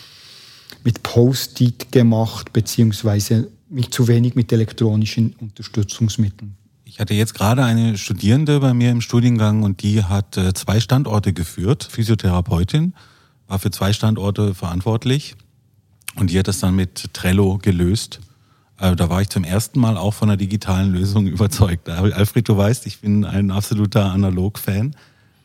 mit 0.83 1.03
Post-it 1.03 1.93
gemacht, 1.93 2.53
beziehungsweise 2.53 3.49
mit 3.69 3.93
zu 3.93 4.09
wenig 4.09 4.35
mit 4.35 4.51
elektronischen 4.53 5.35
Unterstützungsmitteln. 5.39 6.57
Ich 6.85 7.01
hatte 7.01 7.15
jetzt 7.15 7.35
gerade 7.35 7.65
eine 7.65 7.99
Studierende 7.99 8.61
bei 8.61 8.73
mir 8.73 8.91
im 8.91 9.03
Studiengang 9.03 9.63
und 9.63 9.83
die 9.83 10.03
hat 10.03 10.37
äh, 10.37 10.55
zwei 10.55 10.81
Standorte 10.81 11.33
geführt, 11.33 11.85
Physiotherapeutin, 11.85 12.95
war 13.47 13.59
für 13.59 13.71
zwei 13.71 13.93
Standorte 13.93 14.55
verantwortlich 14.55 15.37
und 16.17 16.31
die 16.31 16.39
hat 16.39 16.49
das 16.49 16.61
dann 16.61 16.75
mit 16.75 17.13
Trello 17.13 17.59
gelöst. 17.59 18.21
Äh, 18.79 18.97
da 18.97 19.11
war 19.11 19.21
ich 19.21 19.29
zum 19.29 19.45
ersten 19.45 19.81
Mal 19.81 19.97
auch 19.97 20.15
von 20.15 20.29
einer 20.29 20.37
digitalen 20.37 20.93
Lösung 20.93 21.27
überzeugt. 21.29 21.89
Alfred, 21.89 22.49
du 22.49 22.57
weißt, 22.57 22.87
ich 22.87 23.01
bin 23.01 23.25
ein 23.25 23.51
absoluter 23.51 24.07
Analog-Fan 24.07 24.95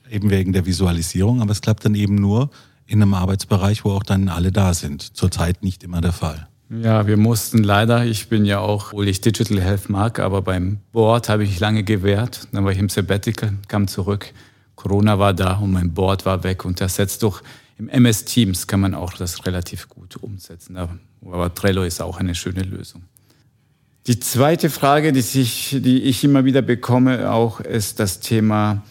eben 0.09 0.29
wegen 0.29 0.53
der 0.53 0.65
Visualisierung, 0.65 1.41
aber 1.41 1.51
es 1.51 1.61
klappt 1.61 1.85
dann 1.85 1.95
eben 1.95 2.15
nur 2.15 2.49
in 2.85 3.01
einem 3.01 3.13
Arbeitsbereich, 3.13 3.83
wo 3.85 3.91
auch 3.91 4.03
dann 4.03 4.29
alle 4.29 4.51
da 4.51 4.73
sind. 4.73 5.15
Zurzeit 5.17 5.63
nicht 5.63 5.83
immer 5.83 6.01
der 6.01 6.11
Fall. 6.11 6.47
Ja, 6.69 7.07
wir 7.07 7.17
mussten 7.17 7.63
leider, 7.63 8.05
ich 8.05 8.29
bin 8.29 8.45
ja 8.45 8.59
auch, 8.59 8.87
obwohl 8.87 9.07
ich 9.07 9.21
Digital 9.21 9.61
Health 9.61 9.89
mag, 9.89 10.19
aber 10.19 10.41
beim 10.41 10.79
Board 10.91 11.29
habe 11.29 11.43
ich 11.43 11.59
lange 11.59 11.83
gewehrt. 11.83 12.47
Dann 12.51 12.63
war 12.65 12.71
ich 12.71 12.79
im 12.79 12.89
Sabbatical, 12.89 13.53
kam 13.67 13.87
zurück. 13.87 14.33
Corona 14.75 15.19
war 15.19 15.33
da 15.33 15.57
und 15.57 15.71
mein 15.71 15.93
Board 15.93 16.25
war 16.25 16.43
weg 16.43 16.65
und 16.65 16.81
das 16.81 16.95
setzt 16.95 17.23
doch 17.23 17.41
im 17.77 17.89
MS 17.89 18.25
Teams 18.25 18.67
kann 18.67 18.79
man 18.79 18.93
auch 18.93 19.13
das 19.13 19.45
relativ 19.45 19.89
gut 19.89 20.17
umsetzen. 20.17 20.77
Aber 20.77 21.53
Trello 21.53 21.83
ist 21.83 22.01
auch 22.01 22.17
eine 22.17 22.35
schöne 22.35 22.63
Lösung. 22.63 23.03
Die 24.05 24.19
zweite 24.19 24.69
Frage, 24.69 25.13
die, 25.13 25.21
sich, 25.21 25.77
die 25.79 26.03
ich 26.03 26.25
immer 26.25 26.43
wieder 26.43 26.61
bekomme, 26.61 27.31
auch 27.31 27.61
ist 27.61 28.01
das 28.01 28.19
Thema, 28.19 28.83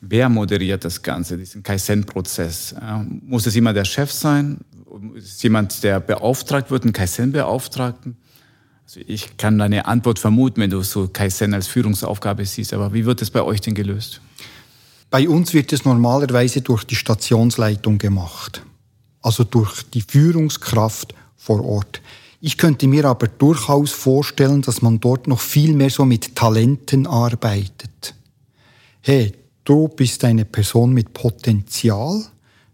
wer 0.00 0.30
moderiert 0.30 0.86
das 0.86 1.02
Ganze, 1.02 1.36
diesen 1.36 1.62
Kaizen-Prozess? 1.62 2.74
Muss 3.26 3.44
es 3.44 3.56
immer 3.56 3.74
der 3.74 3.84
Chef 3.84 4.10
sein? 4.10 4.58
Ist 5.16 5.42
jemand, 5.42 5.82
der 5.82 6.00
beauftragt 6.00 6.70
wird, 6.70 6.84
einen 6.84 6.94
Kaizen-Beauftragten? 6.94 8.16
Also 8.86 9.00
ich 9.06 9.36
kann 9.36 9.58
deine 9.58 9.84
Antwort 9.84 10.18
vermuten, 10.18 10.62
wenn 10.62 10.70
du 10.70 10.80
so 10.82 11.08
Kaizen 11.08 11.52
als 11.52 11.66
Führungsaufgabe 11.66 12.46
siehst, 12.46 12.72
aber 12.72 12.94
wie 12.94 13.04
wird 13.04 13.20
es 13.20 13.30
bei 13.30 13.42
euch 13.42 13.60
denn 13.60 13.74
gelöst? 13.74 14.22
Bei 15.10 15.28
uns 15.28 15.52
wird 15.52 15.74
es 15.74 15.84
normalerweise 15.84 16.62
durch 16.62 16.84
die 16.84 16.96
Stationsleitung 16.96 17.98
gemacht, 17.98 18.62
also 19.20 19.44
durch 19.44 19.82
die 19.90 20.02
Führungskraft 20.02 21.14
vor 21.36 21.62
Ort. 21.64 22.00
Ich 22.46 22.58
könnte 22.58 22.86
mir 22.88 23.06
aber 23.06 23.26
durchaus 23.26 23.92
vorstellen, 23.92 24.60
dass 24.60 24.82
man 24.82 25.00
dort 25.00 25.28
noch 25.28 25.40
viel 25.40 25.72
mehr 25.72 25.88
so 25.88 26.04
mit 26.04 26.36
Talenten 26.36 27.06
arbeitet. 27.06 28.14
Hey, 29.00 29.32
du 29.64 29.88
bist 29.88 30.24
eine 30.24 30.44
Person 30.44 30.92
mit 30.92 31.14
Potenzial, 31.14 32.22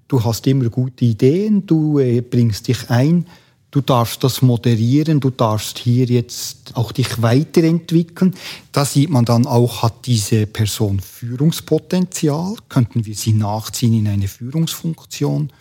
du 0.08 0.24
hast 0.24 0.48
immer 0.48 0.70
gute 0.70 1.04
Ideen, 1.04 1.66
du 1.66 2.00
äh, 2.00 2.20
bringst 2.20 2.66
dich 2.66 2.90
ein, 2.90 3.26
du 3.70 3.80
darfst 3.80 4.24
das 4.24 4.42
moderieren, 4.42 5.20
du 5.20 5.30
darfst 5.30 5.78
hier 5.78 6.06
jetzt 6.06 6.74
auch 6.74 6.90
dich 6.90 7.22
weiterentwickeln. 7.22 8.34
Da 8.72 8.84
sieht 8.84 9.10
man 9.10 9.24
dann 9.24 9.46
auch, 9.46 9.84
hat 9.84 10.04
diese 10.04 10.48
Person 10.48 10.98
Führungspotenzial, 10.98 12.56
könnten 12.68 13.06
wir 13.06 13.14
sie 13.14 13.34
nachziehen 13.34 13.94
in 13.94 14.08
eine 14.08 14.26
Führungsfunktion. 14.26 15.52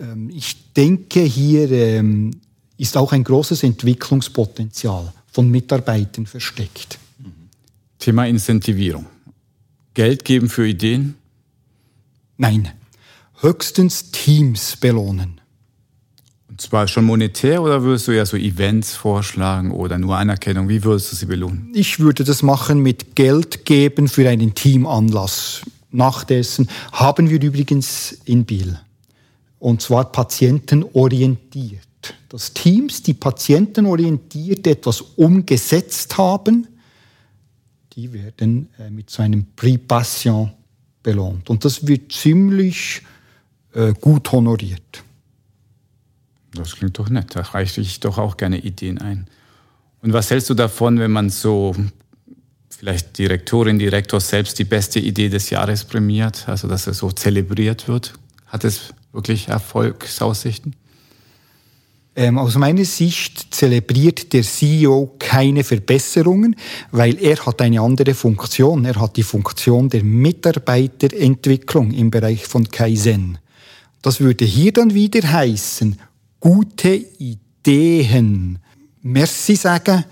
Ähm, 0.00 0.28
ich 0.34 0.72
denke, 0.72 1.20
hier 1.20 1.70
ähm, 1.70 2.32
ist 2.80 2.96
auch 2.96 3.12
ein 3.12 3.24
großes 3.24 3.62
Entwicklungspotenzial 3.62 5.12
von 5.30 5.50
Mitarbeitern 5.50 6.26
versteckt. 6.26 6.98
Thema 7.98 8.26
Incentivierung. 8.26 9.04
Geld 9.92 10.24
geben 10.24 10.48
für 10.48 10.66
Ideen? 10.66 11.16
Nein, 12.38 12.70
höchstens 13.40 14.12
Teams 14.12 14.78
belohnen. 14.78 15.42
Und 16.48 16.62
zwar 16.62 16.88
schon 16.88 17.04
monetär 17.04 17.62
oder 17.62 17.82
würdest 17.82 18.08
du 18.08 18.12
ja 18.12 18.24
so 18.24 18.38
Events 18.38 18.94
vorschlagen 18.94 19.72
oder 19.72 19.98
nur 19.98 20.16
Anerkennung? 20.16 20.70
Wie 20.70 20.82
würdest 20.82 21.12
du 21.12 21.16
sie 21.16 21.26
belohnen? 21.26 21.70
Ich 21.74 22.00
würde 22.00 22.24
das 22.24 22.42
machen 22.42 22.80
mit 22.80 23.14
Geld 23.14 23.66
geben 23.66 24.08
für 24.08 24.26
einen 24.26 24.54
Teamanlass. 24.54 25.60
Nach 25.90 26.24
dessen 26.24 26.70
haben 26.92 27.28
wir 27.28 27.42
übrigens 27.42 28.16
in 28.24 28.46
Biel. 28.46 28.80
Und 29.58 29.82
zwar 29.82 30.10
patientenorientiert 30.10 31.89
dass 32.28 32.52
Teams, 32.54 33.02
die 33.02 33.14
patientenorientiert 33.14 34.66
etwas 34.66 35.00
umgesetzt 35.00 36.16
haben, 36.16 36.66
die 37.92 38.12
werden 38.12 38.68
äh, 38.78 38.90
mit 38.90 39.10
so 39.10 39.22
einem 39.22 39.46
Prix 39.56 39.80
Patient 39.86 40.52
belohnt. 41.02 41.50
Und 41.50 41.64
das 41.64 41.86
wird 41.86 42.12
ziemlich 42.12 43.02
äh, 43.74 43.92
gut 44.00 44.30
honoriert. 44.32 45.02
Das 46.54 46.76
klingt 46.76 46.98
doch 46.98 47.08
nett. 47.08 47.34
Da 47.34 47.42
reiche 47.42 47.80
ich 47.80 48.00
doch 48.00 48.18
auch 48.18 48.36
gerne 48.36 48.58
Ideen 48.58 48.98
ein. 48.98 49.26
Und 50.02 50.12
was 50.12 50.30
hältst 50.30 50.50
du 50.50 50.54
davon, 50.54 50.98
wenn 50.98 51.10
man 51.10 51.30
so 51.30 51.74
vielleicht 52.68 53.18
Direktorin, 53.18 53.78
Direktor 53.78 54.20
selbst 54.20 54.58
die 54.58 54.64
beste 54.64 54.98
Idee 54.98 55.28
des 55.28 55.50
Jahres 55.50 55.84
prämiert, 55.84 56.48
also 56.48 56.66
dass 56.66 56.86
er 56.86 56.94
so 56.94 57.10
zelebriert 57.10 57.86
wird? 57.86 58.14
Hat 58.46 58.64
es 58.64 58.94
wirklich 59.12 59.48
Erfolgsaussichten? 59.48 60.74
Ähm, 62.20 62.36
aus 62.36 62.54
meiner 62.56 62.84
Sicht 62.84 63.46
zelebriert 63.54 64.34
der 64.34 64.42
CEO 64.42 65.14
keine 65.18 65.64
Verbesserungen, 65.64 66.54
weil 66.90 67.16
er 67.18 67.46
hat 67.46 67.62
eine 67.62 67.80
andere 67.80 68.12
Funktion. 68.12 68.84
Er 68.84 68.96
hat 68.96 69.16
die 69.16 69.22
Funktion 69.22 69.88
der 69.88 70.04
Mitarbeiterentwicklung 70.04 71.92
im 71.92 72.10
Bereich 72.10 72.46
von 72.46 72.68
Kaizen. 72.68 73.38
Das 74.02 74.20
würde 74.20 74.44
hier 74.44 74.70
dann 74.70 74.92
wieder 74.92 75.32
heißen, 75.32 75.98
gute 76.40 76.92
Ideen, 77.18 78.58
Merci 79.00 79.56
sagen, 79.56 80.04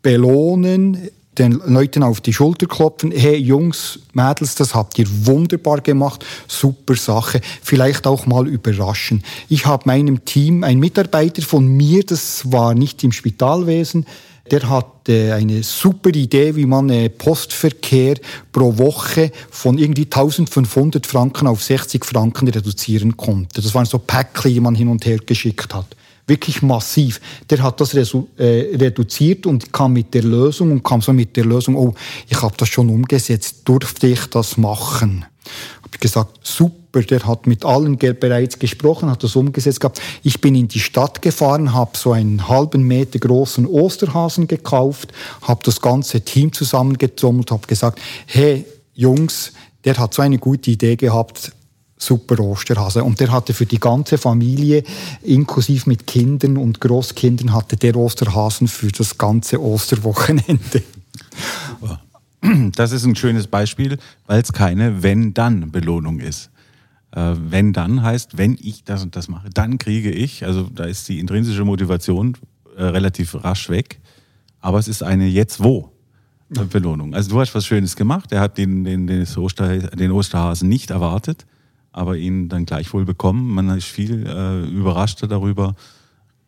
belohnen, 0.00 0.96
den 1.38 1.60
Leuten 1.66 2.02
auf 2.02 2.20
die 2.20 2.32
Schulter 2.32 2.66
klopfen, 2.66 3.10
hey 3.10 3.36
Jungs, 3.36 4.00
Mädels, 4.12 4.54
das 4.54 4.74
habt 4.74 4.98
ihr 4.98 5.06
wunderbar 5.26 5.80
gemacht, 5.80 6.24
super 6.48 6.96
Sache, 6.96 7.40
vielleicht 7.62 8.06
auch 8.06 8.26
mal 8.26 8.46
überraschen. 8.48 9.22
Ich 9.48 9.66
habe 9.66 9.84
meinem 9.86 10.24
Team, 10.24 10.64
ein 10.64 10.78
Mitarbeiter 10.78 11.42
von 11.42 11.66
mir, 11.66 12.04
das 12.04 12.50
war 12.52 12.74
nicht 12.74 13.02
im 13.04 13.12
Spitalwesen, 13.12 14.06
der 14.50 14.68
hat 14.68 15.08
äh, 15.08 15.32
eine 15.32 15.62
super 15.62 16.10
Idee, 16.10 16.54
wie 16.54 16.66
man 16.66 16.90
äh, 16.90 17.08
Postverkehr 17.08 18.16
pro 18.52 18.76
Woche 18.76 19.32
von 19.50 19.78
irgendwie 19.78 20.04
1500 20.04 21.06
Franken 21.06 21.46
auf 21.46 21.62
60 21.62 22.04
Franken 22.04 22.48
reduzieren 22.48 23.16
konnte. 23.16 23.62
Das 23.62 23.74
waren 23.74 23.86
so 23.86 23.98
Päckchen, 23.98 24.52
die 24.52 24.60
man 24.60 24.74
hin 24.74 24.88
und 24.88 25.06
her 25.06 25.18
geschickt 25.24 25.74
hat 25.74 25.86
wirklich 26.26 26.62
massiv. 26.62 27.20
Der 27.50 27.62
hat 27.62 27.80
das 27.80 27.94
äh, 27.94 28.02
reduziert 28.76 29.46
und 29.46 29.72
kam 29.72 29.92
mit 29.92 30.14
der 30.14 30.22
Lösung 30.22 30.72
und 30.72 30.82
kam 30.82 31.00
so 31.00 31.12
mit 31.12 31.36
der 31.36 31.44
Lösung, 31.44 31.76
oh, 31.76 31.94
ich 32.28 32.40
habe 32.40 32.54
das 32.56 32.68
schon 32.68 32.88
umgesetzt, 32.88 33.62
durfte 33.64 34.06
ich 34.06 34.26
das 34.26 34.56
machen? 34.56 35.26
Habe 35.82 35.98
gesagt, 35.98 36.40
super, 36.42 37.02
der 37.02 37.26
hat 37.26 37.46
mit 37.46 37.64
allen 37.64 37.98
bereits 37.98 38.58
gesprochen, 38.58 39.10
hat 39.10 39.22
das 39.22 39.36
umgesetzt 39.36 39.80
gehabt. 39.80 40.00
Ich 40.22 40.40
bin 40.40 40.54
in 40.54 40.68
die 40.68 40.80
Stadt 40.80 41.20
gefahren, 41.20 41.74
habe 41.74 41.96
so 41.96 42.12
einen 42.12 42.48
halben 42.48 42.84
Meter 42.84 43.18
großen 43.18 43.66
Osterhasen 43.66 44.46
gekauft, 44.46 45.12
habe 45.42 45.60
das 45.64 45.80
ganze 45.80 46.22
Team 46.22 46.52
zusammengetrommelt, 46.52 47.50
habe 47.50 47.66
gesagt, 47.66 48.00
hey 48.26 48.64
Jungs, 48.94 49.52
der 49.84 49.98
hat 49.98 50.14
so 50.14 50.22
eine 50.22 50.38
gute 50.38 50.70
Idee 50.70 50.96
gehabt, 50.96 51.52
super 51.96 52.40
Osterhase. 52.40 53.04
Und 53.04 53.20
der 53.20 53.32
hatte 53.32 53.54
für 53.54 53.66
die 53.66 53.78
ganze 53.78 54.18
Familie, 54.18 54.82
inklusive 55.22 55.88
mit 55.88 56.06
Kindern 56.06 56.56
und 56.56 56.80
Großkindern, 56.80 57.52
hatte 57.52 57.76
der 57.76 57.96
Osterhasen 57.96 58.68
für 58.68 58.88
das 58.88 59.16
ganze 59.18 59.60
Osterwochenende. 59.60 60.82
Das 62.76 62.92
ist 62.92 63.06
ein 63.06 63.16
schönes 63.16 63.46
Beispiel, 63.46 63.96
weil 64.26 64.42
es 64.42 64.52
keine 64.52 65.02
Wenn-Dann-Belohnung 65.02 66.20
ist. 66.20 66.50
Äh, 67.12 67.32
wenn 67.38 67.72
dann 67.72 68.02
heißt, 68.02 68.36
wenn 68.36 68.58
ich 68.60 68.84
das 68.84 69.02
und 69.02 69.16
das 69.16 69.28
mache, 69.28 69.48
dann 69.48 69.78
kriege 69.78 70.10
ich. 70.10 70.44
Also 70.44 70.64
da 70.64 70.84
ist 70.84 71.08
die 71.08 71.20
intrinsische 71.20 71.64
Motivation 71.64 72.36
äh, 72.76 72.84
relativ 72.84 73.34
rasch 73.42 73.70
weg. 73.70 73.98
Aber 74.60 74.78
es 74.78 74.88
ist 74.88 75.02
eine 75.02 75.26
Jetzt-Wo. 75.26 75.90
Belohnung. 76.70 77.14
Also 77.14 77.30
du 77.30 77.40
hast 77.40 77.54
was 77.54 77.66
Schönes 77.66 77.96
gemacht. 77.96 78.30
Er 78.30 78.40
hat 78.40 78.58
den, 78.58 78.84
den, 78.84 79.06
den, 79.06 79.26
Oster, 79.38 79.78
den 79.78 80.12
Osterhasen 80.12 80.68
nicht 80.68 80.90
erwartet 80.90 81.46
aber 81.94 82.16
ihn 82.16 82.48
dann 82.48 82.66
gleichwohl 82.66 83.04
bekommen. 83.04 83.54
Man 83.54 83.70
ist 83.70 83.86
viel 83.86 84.26
äh, 84.26 84.66
überraschter 84.66 85.28
darüber. 85.28 85.76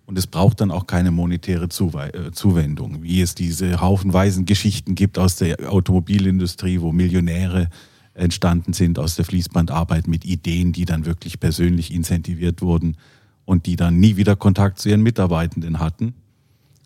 Und 0.04 0.18
es 0.18 0.26
braucht 0.26 0.60
dann 0.60 0.72
auch 0.72 0.88
keine 0.88 1.12
monetäre 1.12 1.66
äh, 1.66 2.32
Zuwendung, 2.32 3.02
wie 3.02 3.20
es 3.20 3.36
diese 3.36 3.80
haufenweisen 3.80 4.44
Geschichten 4.44 4.96
gibt 4.96 5.18
aus 5.18 5.36
der 5.36 5.72
Automobilindustrie, 5.72 6.80
wo 6.80 6.90
Millionäre 6.90 7.70
entstanden 8.14 8.72
sind 8.72 8.98
aus 8.98 9.14
der 9.14 9.24
Fließbandarbeit 9.24 10.08
mit 10.08 10.24
Ideen, 10.24 10.72
die 10.72 10.84
dann 10.84 11.06
wirklich 11.06 11.38
persönlich 11.38 11.92
incentiviert 11.92 12.60
wurden 12.60 12.96
und 13.44 13.66
die 13.66 13.76
dann 13.76 14.00
nie 14.00 14.16
wieder 14.16 14.34
Kontakt 14.34 14.80
zu 14.80 14.88
ihren 14.88 15.02
Mitarbeitenden 15.02 15.78
hatten, 15.78 16.14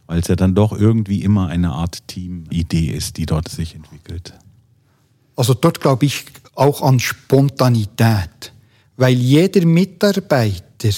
weil 0.06 0.20
es 0.20 0.28
ja 0.28 0.36
dann 0.36 0.54
doch 0.54 0.72
irgendwie 0.72 1.22
immer 1.22 1.48
eine 1.48 1.70
Art 1.70 2.06
Team-Idee 2.08 2.90
ist, 2.90 3.16
die 3.16 3.24
dort 3.24 3.48
sich 3.48 3.74
entwickelt. 3.74 4.34
Also 5.36 5.54
dort 5.54 5.80
glaube 5.80 6.04
ich 6.04 6.26
auch 6.60 6.82
an 6.82 7.00
Spontanität, 7.00 8.52
weil 8.96 9.14
jeder 9.14 9.64
Mitarbeiter 9.64 10.90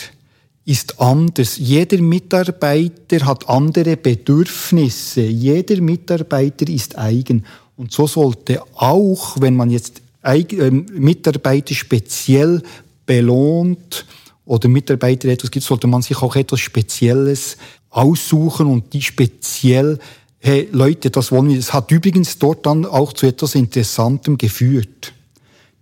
ist 0.65 1.01
anders. 1.01 1.57
Jeder 1.57 2.01
Mitarbeiter 2.03 3.25
hat 3.27 3.49
andere 3.49 3.97
Bedürfnisse. 3.97 5.23
Jeder 5.23 5.81
Mitarbeiter 5.81 6.69
ist 6.69 6.99
eigen. 6.99 7.45
Und 7.77 7.93
so 7.93 8.07
sollte 8.07 8.63
auch, 8.75 9.41
wenn 9.41 9.57
man 9.57 9.71
jetzt 9.71 10.03
ähm, 10.25 10.87
Mitarbeiter 10.93 11.75
speziell 11.75 12.63
belohnt 13.07 14.05
oder 14.45 14.69
Mitarbeiter 14.69 15.29
etwas 15.29 15.51
gibt, 15.51 15.65
sollte 15.65 15.87
man 15.87 16.03
sich 16.03 16.21
auch 16.23 16.37
etwas 16.37 16.61
Spezielles 16.61 17.57
aussuchen 17.91 18.67
und 18.67 18.93
die 18.93 19.03
speziell 19.03 19.99
hey 20.39 20.69
Leute, 20.73 21.11
das 21.11 21.31
wollen 21.31 21.51
wir. 21.51 21.57
Das 21.57 21.73
hat 21.73 21.91
übrigens 21.93 22.39
dort 22.39 22.67
dann 22.67 22.85
auch 22.85 23.13
zu 23.13 23.27
etwas 23.27 23.55
Interessantem 23.55 24.37
geführt. 24.37 25.13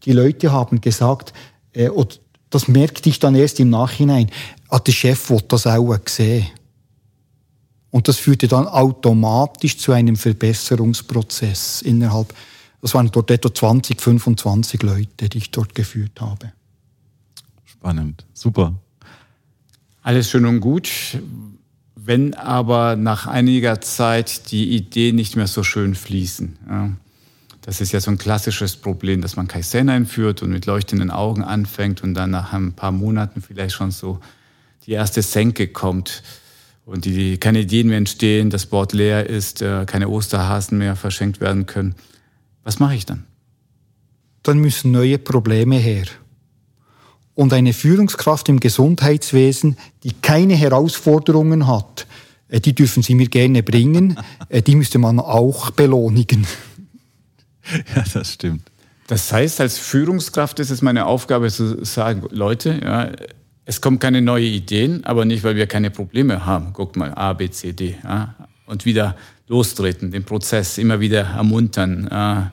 Die 0.05 0.13
Leute 0.13 0.53
haben 0.53 0.81
gesagt, 0.81 1.33
äh, 1.73 1.89
oder 1.89 2.15
das 2.51 2.69
merkte 2.69 3.09
ich 3.09 3.19
dann 3.19 3.35
erst 3.35 3.61
im 3.61 3.71
Nachhinein, 3.71 4.31
ah, 4.69 4.79
der 4.79 4.93
Chef 4.93 5.31
wollte 5.31 5.49
das 5.49 5.67
auch 5.67 5.97
sehen. 6.07 6.47
Und 7.91 8.07
das 8.09 8.19
führte 8.19 8.49
dann 8.49 8.67
automatisch 8.69 9.79
zu 9.79 9.93
einem 9.93 10.17
Verbesserungsprozess 10.17 11.83
innerhalb, 11.83 12.33
das 12.83 12.95
waren 12.95 13.11
dort 13.11 13.31
etwa 13.31 13.53
20, 13.53 14.01
25 14.01 14.83
Leute, 14.83 15.29
die 15.29 15.39
ich 15.39 15.51
dort 15.51 15.75
geführt 15.75 16.21
habe. 16.21 16.53
Spannend, 17.65 18.25
super. 18.33 18.75
Alles 20.03 20.31
schön 20.31 20.47
und 20.47 20.61
gut 20.61 20.91
Wenn 21.95 22.35
aber 22.35 22.97
nach 22.97 23.27
einiger 23.27 23.81
Zeit 23.83 24.51
die 24.51 24.75
Ideen 24.75 25.17
nicht 25.17 25.37
mehr 25.37 25.47
so 25.47 25.63
schön 25.63 25.95
fließen, 25.95 26.57
ja, 26.69 26.91
das 27.71 27.81
ist 27.81 27.93
ja 27.93 28.01
so 28.01 28.11
ein 28.11 28.19
klassisches 28.19 28.75
Problem, 28.75 29.21
dass 29.21 29.37
man 29.37 29.47
Kaizen 29.47 29.89
einführt 29.91 30.43
und 30.43 30.51
mit 30.51 30.67
leuchtenden 30.67 31.13
Augen 31.13 31.45
anfängt 31.45 32.03
und 32.03 32.15
dann 32.15 32.33
nach 32.33 32.53
ein 32.53 32.73
paar 32.73 32.91
Monaten 32.91 33.43
vielleicht 33.43 33.77
schon 33.77 33.93
so 33.93 34.19
die 34.87 34.91
erste 34.91 35.23
Senke 35.23 35.69
kommt 35.69 36.25
und 36.85 37.05
die, 37.05 37.39
keine 37.39 37.61
Ideen 37.61 37.87
mehr 37.87 37.99
entstehen, 37.99 38.51
das 38.51 38.67
Board 38.67 38.93
leer 38.93 39.31
ist, 39.31 39.63
äh, 39.63 39.85
keine 39.87 40.09
Osterhasen 40.09 40.79
mehr 40.79 40.97
verschenkt 40.97 41.41
werden 41.41 41.67
können. 41.67 41.95
Was 42.65 42.81
mache 42.81 42.97
ich 42.97 43.07
dann? 43.07 43.25
Dann 44.43 44.59
müssen 44.59 44.91
neue 44.91 45.19
Probleme 45.19 45.77
her. 45.77 46.07
Und 47.37 47.53
eine 47.53 47.73
Führungskraft 47.73 48.49
im 48.49 48.59
Gesundheitswesen, 48.59 49.77
die 50.03 50.15
keine 50.21 50.57
Herausforderungen 50.57 51.69
hat, 51.69 52.09
äh, 52.49 52.59
die 52.59 52.75
dürfen 52.75 53.05
Sie 53.05 53.15
mir 53.15 53.29
gerne 53.29 53.63
bringen, 53.63 54.19
äh, 54.49 54.61
die 54.61 54.75
müsste 54.75 54.99
man 54.99 55.21
auch 55.21 55.71
belohnigen. 55.71 56.49
Ja, 57.95 58.05
das 58.13 58.33
stimmt. 58.33 58.63
Das 59.07 59.33
heißt, 59.33 59.61
als 59.61 59.79
Führungskraft 59.79 60.61
ist 60.61 60.71
es 60.71 60.83
meine 60.83 61.07
Aufgabe 61.07 61.51
zu 61.51 61.85
sagen, 61.85 62.23
Leute, 62.31 62.81
ja, 62.83 63.11
es 63.65 63.81
kommen 63.81 63.99
keine 63.99 64.23
neuen 64.23 64.53
Ideen, 64.53 65.05
aber 65.05 65.25
nicht, 65.25 65.45
weil 65.45 65.57
wir 65.57 65.67
keine 65.67 65.91
Probleme 65.91 66.47
haben. 66.47 66.73
Guckt 66.73 66.97
mal, 66.97 67.13
A, 67.15 67.33
B, 67.33 67.51
C, 67.51 67.73
D. 67.73 67.97
Ja, 68.03 68.35
und 68.67 68.85
wieder 68.85 69.17
lostreten, 69.49 70.13
den 70.13 70.25
Prozess 70.25 70.79
immer 70.79 71.01
wieder 71.01 71.23
ermuntern 71.23 72.09
ja, 72.11 72.53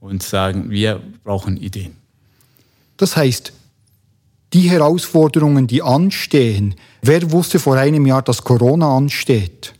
und 0.00 0.22
sagen, 0.22 0.70
wir 0.70 1.00
brauchen 1.24 1.58
Ideen. 1.58 1.96
Das 2.96 3.16
heißt, 3.16 3.52
die 4.54 4.70
Herausforderungen, 4.70 5.66
die 5.66 5.82
anstehen, 5.82 6.74
wer 7.02 7.30
wusste 7.30 7.58
vor 7.58 7.76
einem 7.76 8.06
Jahr, 8.06 8.22
dass 8.22 8.42
Corona 8.42 8.96
ansteht? 8.96 9.74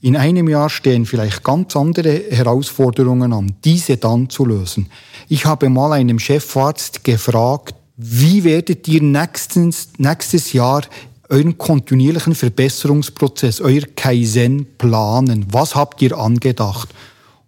In 0.00 0.16
einem 0.16 0.48
Jahr 0.48 0.70
stehen 0.70 1.06
vielleicht 1.06 1.42
ganz 1.42 1.74
andere 1.74 2.22
Herausforderungen 2.30 3.32
an, 3.32 3.56
diese 3.64 3.96
dann 3.96 4.30
zu 4.30 4.44
lösen. 4.44 4.88
Ich 5.28 5.44
habe 5.44 5.68
mal 5.68 5.92
einem 5.92 6.20
Chefarzt 6.20 7.02
gefragt, 7.02 7.74
wie 7.96 8.44
werdet 8.44 8.86
ihr 8.86 9.02
nächstens, 9.02 9.88
nächstes 9.98 10.52
Jahr 10.52 10.82
euren 11.28 11.58
kontinuierlichen 11.58 12.36
Verbesserungsprozess, 12.36 13.60
euer 13.60 13.82
Kaizen 13.96 14.66
planen? 14.78 15.46
Was 15.50 15.74
habt 15.74 16.00
ihr 16.00 16.16
angedacht? 16.16 16.90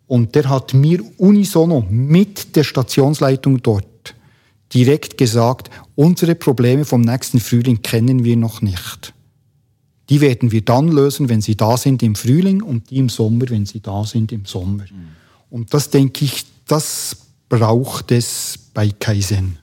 Und 0.08 0.34
der 0.34 0.48
hat 0.48 0.74
mir 0.74 1.00
unisono 1.18 1.86
mit 1.88 2.56
der 2.56 2.64
Stationsleitung 2.64 3.62
dort 3.62 3.86
direkt 4.74 5.16
gesagt, 5.18 5.70
unsere 5.94 6.34
Probleme 6.34 6.84
vom 6.84 7.00
nächsten 7.00 7.38
Frühling 7.38 7.80
kennen 7.82 8.24
wir 8.24 8.36
noch 8.36 8.60
nicht. 8.60 9.14
Die 10.10 10.20
werden 10.20 10.52
wir 10.52 10.62
dann 10.62 10.88
lösen, 10.88 11.28
wenn 11.28 11.40
sie 11.40 11.56
da 11.56 11.76
sind 11.76 12.02
im 12.02 12.16
Frühling 12.16 12.62
und 12.62 12.90
die 12.90 12.98
im 12.98 13.08
Sommer, 13.08 13.46
wenn 13.48 13.64
sie 13.64 13.80
da 13.80 14.04
sind 14.04 14.32
im 14.32 14.44
Sommer. 14.44 14.84
Mhm. 14.84 15.08
Und 15.50 15.72
das 15.72 15.90
denke 15.90 16.24
ich, 16.24 16.44
das 16.66 17.16
braucht 17.48 18.12
es 18.12 18.58
bei 18.74 18.90
Kaizen. 18.90 19.58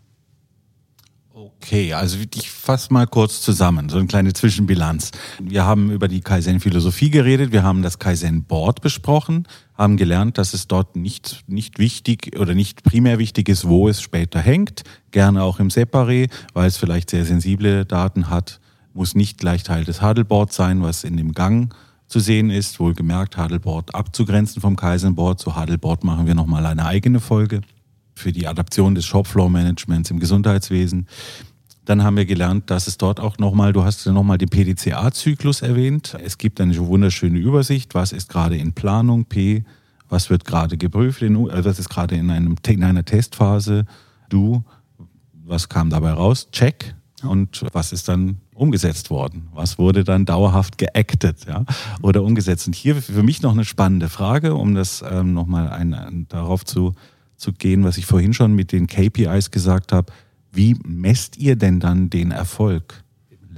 Okay, 1.33 1.93
also 1.93 2.17
ich 2.33 2.49
fasse 2.49 2.93
mal 2.93 3.07
kurz 3.07 3.41
zusammen, 3.41 3.89
so 3.89 3.97
eine 3.97 4.07
kleine 4.07 4.31
Zwischenbilanz. 4.31 5.11
Wir 5.41 5.65
haben 5.65 5.91
über 5.91 6.07
die 6.07 6.21
Kaizen-Philosophie 6.21 7.09
geredet, 7.09 7.51
wir 7.51 7.63
haben 7.63 7.81
das 7.81 7.99
Kaizen-Board 7.99 8.81
besprochen, 8.81 9.47
haben 9.77 9.97
gelernt, 9.97 10.37
dass 10.37 10.53
es 10.53 10.67
dort 10.67 10.95
nicht, 10.95 11.43
nicht 11.47 11.77
wichtig 11.77 12.39
oder 12.39 12.53
nicht 12.53 12.83
primär 12.83 13.19
wichtig 13.19 13.49
ist, 13.49 13.67
wo 13.67 13.89
es 13.89 14.01
später 14.01 14.39
hängt, 14.39 14.83
gerne 15.11 15.43
auch 15.43 15.59
im 15.59 15.67
Separé, 15.67 16.29
weil 16.53 16.67
es 16.67 16.77
vielleicht 16.77 17.09
sehr 17.09 17.25
sensible 17.25 17.85
Daten 17.85 18.29
hat, 18.29 18.61
muss 18.97 19.15
nicht 19.15 19.37
gleich 19.37 19.63
Teil 19.63 19.85
des 19.85 20.01
Huddleboard 20.01 20.51
sein, 20.51 20.81
was 20.81 21.03
in 21.03 21.17
dem 21.17 21.33
Gang 21.33 21.73
zu 22.07 22.19
sehen 22.19 22.49
ist, 22.49 22.79
wohlgemerkt 22.79 23.37
Huddleboard 23.37 23.93
abzugrenzen 23.93 24.59
vom 24.59 24.75
Kaizen-Board. 24.75 25.39
Zu 25.39 25.55
Huddleboard 25.55 26.03
machen 26.03 26.25
wir 26.25 26.33
nochmal 26.33 26.65
eine 26.65 26.83
eigene 26.85 27.19
Folge 27.19 27.61
für 28.15 28.31
die 28.31 28.47
Adaption 28.47 28.95
des 28.95 29.05
Shopfloor-Managements 29.05 30.09
im 30.09 30.19
Gesundheitswesen. 30.19 31.07
Dann 31.85 32.03
haben 32.03 32.17
wir 32.17 32.25
gelernt, 32.25 32.71
dass 32.71 32.87
es 32.87 32.97
dort 32.97 33.19
auch 33.19 33.37
nochmal, 33.37 33.71
du 33.71 33.83
hast 33.83 34.03
ja 34.05 34.11
nochmal 34.11 34.39
den 34.39 34.49
PDCA-Zyklus 34.49 35.61
erwähnt. 35.61 36.17
Es 36.23 36.39
gibt 36.39 36.59
eine 36.59 36.75
wunderschöne 36.75 37.37
Übersicht, 37.37 37.93
was 37.93 38.11
ist 38.11 38.29
gerade 38.29 38.57
in 38.57 38.73
Planung, 38.73 39.25
P, 39.25 39.63
was 40.09 40.31
wird 40.31 40.43
gerade 40.43 40.75
geprüft, 40.75 41.21
in, 41.21 41.35
äh, 41.35 41.63
was 41.63 41.77
ist 41.77 41.89
gerade 41.89 42.15
in, 42.15 42.31
einem, 42.31 42.55
in 42.65 42.83
einer 42.83 43.05
Testphase, 43.05 43.85
du, 44.29 44.63
was 45.45 45.69
kam 45.69 45.91
dabei 45.91 46.13
raus, 46.13 46.49
check, 46.51 46.95
und 47.23 47.63
was 47.73 47.93
ist 47.93 48.07
dann 48.07 48.37
umgesetzt 48.57 49.09
worden? 49.09 49.49
Was 49.53 49.77
wurde 49.77 50.03
dann 50.03 50.25
dauerhaft 50.25 50.77
geactet 50.77 51.45
ja? 51.47 51.65
oder 52.01 52.23
umgesetzt? 52.23 52.67
Und 52.67 52.75
hier 52.75 52.95
für 52.95 53.23
mich 53.23 53.41
noch 53.41 53.53
eine 53.53 53.65
spannende 53.65 54.09
Frage, 54.09 54.55
um 54.55 54.75
das 54.75 55.03
ähm, 55.09 55.33
nochmal 55.33 55.69
ein, 55.69 55.93
ein, 55.93 56.27
darauf 56.29 56.65
zu, 56.65 56.93
zu 57.37 57.53
gehen, 57.53 57.83
was 57.83 57.97
ich 57.97 58.05
vorhin 58.05 58.33
schon 58.33 58.53
mit 58.53 58.71
den 58.71 58.87
KPIs 58.87 59.51
gesagt 59.51 59.91
habe. 59.91 60.11
Wie 60.51 60.75
messt 60.85 61.37
ihr 61.37 61.55
denn 61.55 61.79
dann 61.79 62.09
den 62.09 62.31
Erfolg? 62.31 63.03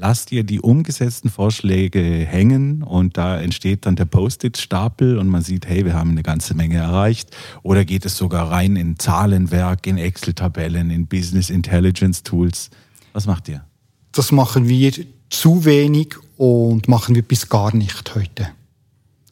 Lasst 0.02 0.32
ihr 0.32 0.43
die 0.45 0.62
umgesetzten 0.62 1.30
Vorschläge 1.30 2.00
hängen 2.02 2.84
und 2.84 3.18
da 3.18 3.39
entsteht 3.39 3.86
dann 3.86 3.97
der 3.97 4.06
Post-it-Stapel 4.06 5.18
und 5.18 5.28
man 5.28 5.41
sieht, 5.41 5.68
hey, 5.68 5.84
wir 5.84 5.93
haben 5.93 6.12
eine 6.12 6.24
ganze 6.24 6.56
Menge 6.56 6.78
erreicht? 6.78 7.36
Oder 7.64 7.84
geht 7.84 8.06
es 8.06 8.16
sogar 8.16 8.50
rein 8.50 8.78
in 8.78 8.97
Zahlenwerk, 8.97 9.86
in 9.88 9.97
Excel-Tabellen, 9.97 10.89
in 10.89 11.08
Business 11.08 11.50
Intelligence 11.50 12.24
Tools? 12.24 12.70
Was 13.12 13.28
macht 13.28 13.50
ihr? 13.50 13.68
Das 14.12 14.32
machen 14.32 14.68
wir 14.68 14.91
zu 15.30 15.66
wenig 15.66 16.16
und 16.38 16.88
machen 16.88 17.16
wir 17.16 17.22
bis 17.22 17.49
gar 17.49 17.76
nicht 17.76 18.16
heute. 18.16 18.49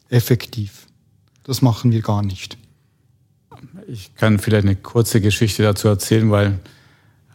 Effektiv. 0.08 0.86
Das 1.44 1.62
machen 1.62 1.90
wir 1.90 2.02
gar 2.02 2.22
nicht. 2.22 2.56
Ich 3.86 4.14
kann 4.14 4.38
vielleicht 4.38 4.66
eine 4.66 4.76
kurze 4.76 5.20
Geschichte 5.20 5.62
dazu 5.62 5.88
erzählen, 5.88 6.30
weil 6.30 6.58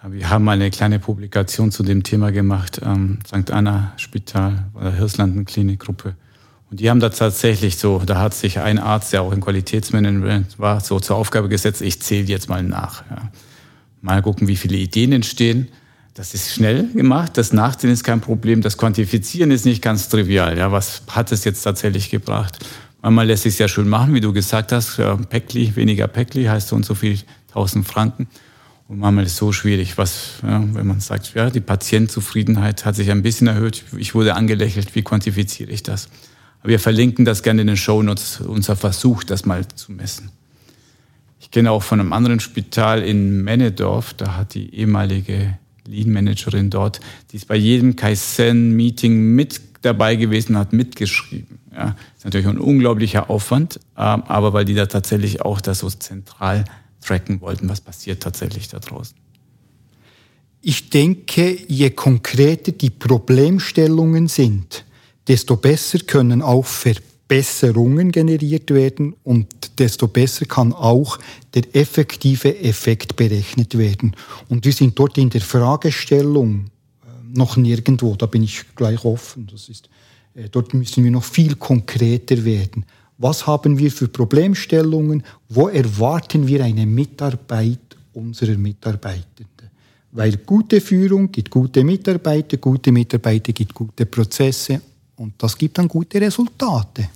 wir 0.07 0.29
haben 0.29 0.47
eine 0.49 0.69
kleine 0.69 0.99
Publikation 0.99 1.71
zu 1.71 1.81
dem 1.81 2.03
Thema 2.03 2.31
gemacht, 2.31 2.81
ähm, 2.83 3.19
St. 3.25 3.51
Anna 3.51 3.93
Spital 3.97 4.65
oder 4.73 4.91
Hirslanden 4.91 5.45
Klinikgruppe. 5.45 6.15
Und 6.69 6.79
die 6.79 6.89
haben 6.89 6.99
da 6.99 7.09
tatsächlich 7.09 7.77
so, 7.77 8.01
da 8.05 8.19
hat 8.19 8.33
sich 8.33 8.59
ein 8.59 8.79
Arzt, 8.79 9.13
der 9.13 9.21
auch 9.21 9.31
im 9.31 9.41
Qualitätsmanagement 9.41 10.59
war, 10.59 10.81
so 10.81 10.99
zur 10.99 11.15
Aufgabe 11.15 11.47
gesetzt, 11.47 11.81
ich 11.81 12.01
zähle 12.01 12.25
jetzt 12.25 12.49
mal 12.49 12.63
nach. 12.63 13.03
Ja. 13.09 13.31
Mal 14.01 14.21
gucken, 14.21 14.47
wie 14.47 14.57
viele 14.57 14.77
Ideen 14.77 15.13
entstehen. 15.13 15.69
Das 16.13 16.35
ist 16.35 16.53
schnell 16.53 16.89
gemacht. 16.93 17.37
Das 17.37 17.53
Nachzählen 17.53 17.93
ist 17.93 18.03
kein 18.03 18.21
Problem. 18.21 18.61
Das 18.61 18.77
Quantifizieren 18.77 19.49
ist 19.49 19.65
nicht 19.65 19.81
ganz 19.81 20.09
trivial. 20.09 20.57
Ja, 20.57 20.71
was 20.71 21.01
hat 21.09 21.31
es 21.31 21.43
jetzt 21.43 21.63
tatsächlich 21.63 22.11
gebracht? 22.11 22.59
Manchmal 23.01 23.27
lässt 23.27 23.43
sich 23.43 23.57
ja 23.57 23.67
schön 23.67 23.89
machen, 23.89 24.13
wie 24.13 24.21
du 24.21 24.31
gesagt 24.31 24.71
hast. 24.71 25.01
Päckli, 25.29 25.75
weniger 25.75 26.07
Päckli 26.07 26.45
heißt 26.45 26.67
so 26.67 26.75
und 26.75 26.85
so 26.85 26.93
viel 26.93 27.19
1000 27.49 27.87
Franken. 27.87 28.27
Und 28.87 28.99
manchmal 28.99 29.25
ist 29.25 29.31
es 29.31 29.37
so 29.37 29.51
schwierig, 29.51 29.97
was, 29.97 30.33
ja, 30.43 30.63
wenn 30.73 30.85
man 30.85 30.99
sagt, 30.99 31.33
ja, 31.33 31.49
die 31.49 31.61
Patientenzufriedenheit 31.61 32.85
hat 32.85 32.95
sich 32.95 33.09
ein 33.09 33.23
bisschen 33.23 33.47
erhöht. 33.47 33.83
Ich 33.97 34.13
wurde 34.13 34.35
angelächelt. 34.35 34.93
Wie 34.93 35.01
quantifiziere 35.01 35.71
ich 35.71 35.81
das? 35.81 36.09
Wir 36.63 36.79
verlinken 36.79 37.25
das 37.25 37.41
gerne 37.41 37.61
in 37.61 37.67
den 37.67 37.77
Shownotes, 37.77 38.41
unser 38.41 38.75
Versuch, 38.75 39.23
das 39.23 39.45
mal 39.45 39.67
zu 39.67 39.91
messen. 39.91 40.29
Ich 41.39 41.49
kenne 41.49 41.71
auch 41.71 41.83
von 41.83 41.99
einem 41.99 42.13
anderen 42.13 42.39
Spital 42.39 43.01
in 43.01 43.43
Männedorf, 43.43 44.13
da 44.13 44.37
hat 44.37 44.53
die 44.53 44.73
ehemalige 44.75 45.57
Lead-Managerin 45.87 46.69
dort, 46.69 46.99
die 47.31 47.37
ist 47.37 47.47
bei 47.47 47.55
jedem 47.55 47.95
Kaizen-Meeting 47.95 49.35
mit 49.35 49.61
dabei 49.81 50.15
gewesen, 50.15 50.57
hat 50.57 50.73
mitgeschrieben. 50.73 51.59
Ja, 51.73 51.95
ist 52.15 52.25
natürlich 52.25 52.47
ein 52.47 52.57
unglaublicher 52.57 53.29
Aufwand, 53.29 53.79
ähm, 53.97 54.23
aber 54.23 54.53
weil 54.53 54.65
die 54.65 54.75
da 54.75 54.85
tatsächlich 54.85 55.41
auch 55.41 55.59
das 55.59 55.79
so 55.79 55.89
zentral 55.89 56.65
tracken 57.01 57.41
wollten, 57.41 57.67
was 57.67 57.81
passiert 57.81 58.23
tatsächlich 58.23 58.67
da 58.67 58.79
draußen. 58.79 59.17
Ich 60.61 60.89
denke, 60.89 61.57
je 61.67 61.89
konkreter 61.89 62.71
die 62.71 62.89
Problemstellungen 62.89 64.27
sind, 64.27 64.85
desto 65.27 65.57
besser 65.57 65.99
können 65.99 66.41
auch 66.41 66.65
Verbesserungen 67.33 68.11
generiert 68.11 68.69
werden 68.69 69.15
und 69.23 69.79
desto 69.79 70.07
besser 70.07 70.45
kann 70.45 70.71
auch 70.71 71.17
der 71.55 71.75
effektive 71.75 72.59
Effekt 72.59 73.15
berechnet 73.15 73.75
werden. 73.77 74.15
Und 74.49 74.65
wir 74.65 74.73
sind 74.73 74.99
dort 74.99 75.17
in 75.17 75.31
der 75.31 75.41
Fragestellung 75.41 76.65
äh, 77.01 77.07
noch 77.35 77.57
nirgendwo, 77.57 78.15
da 78.15 78.27
bin 78.27 78.43
ich 78.43 78.63
gleich 78.75 79.03
offen. 79.03 79.47
Das 79.51 79.67
ist, 79.67 79.89
äh, 80.35 80.47
dort 80.49 80.75
müssen 80.75 81.03
wir 81.03 81.09
noch 81.09 81.23
viel 81.23 81.55
konkreter 81.55 82.45
werden. 82.45 82.85
Was 83.17 83.47
haben 83.47 83.79
wir 83.79 83.89
für 83.89 84.09
Problemstellungen? 84.09 85.23
Wo 85.49 85.69
erwarten 85.69 86.45
wir 86.45 86.63
eine 86.63 86.85
Mitarbeit 86.85 87.79
unserer 88.13 88.57
Mitarbeitenden? 88.57 89.71
Weil 90.11 90.37
gute 90.37 90.81
Führung 90.81 91.31
gibt 91.31 91.49
gute 91.49 91.83
Mitarbeiter, 91.83 92.57
gute 92.57 92.91
Mitarbeiter 92.91 93.53
gibt 93.53 93.73
gute 93.73 94.05
Prozesse 94.05 94.81
und 95.23 95.33
das 95.37 95.57
gibt 95.57 95.77
dann 95.77 95.87
gute 95.87 96.19
Resultate. 96.19 97.09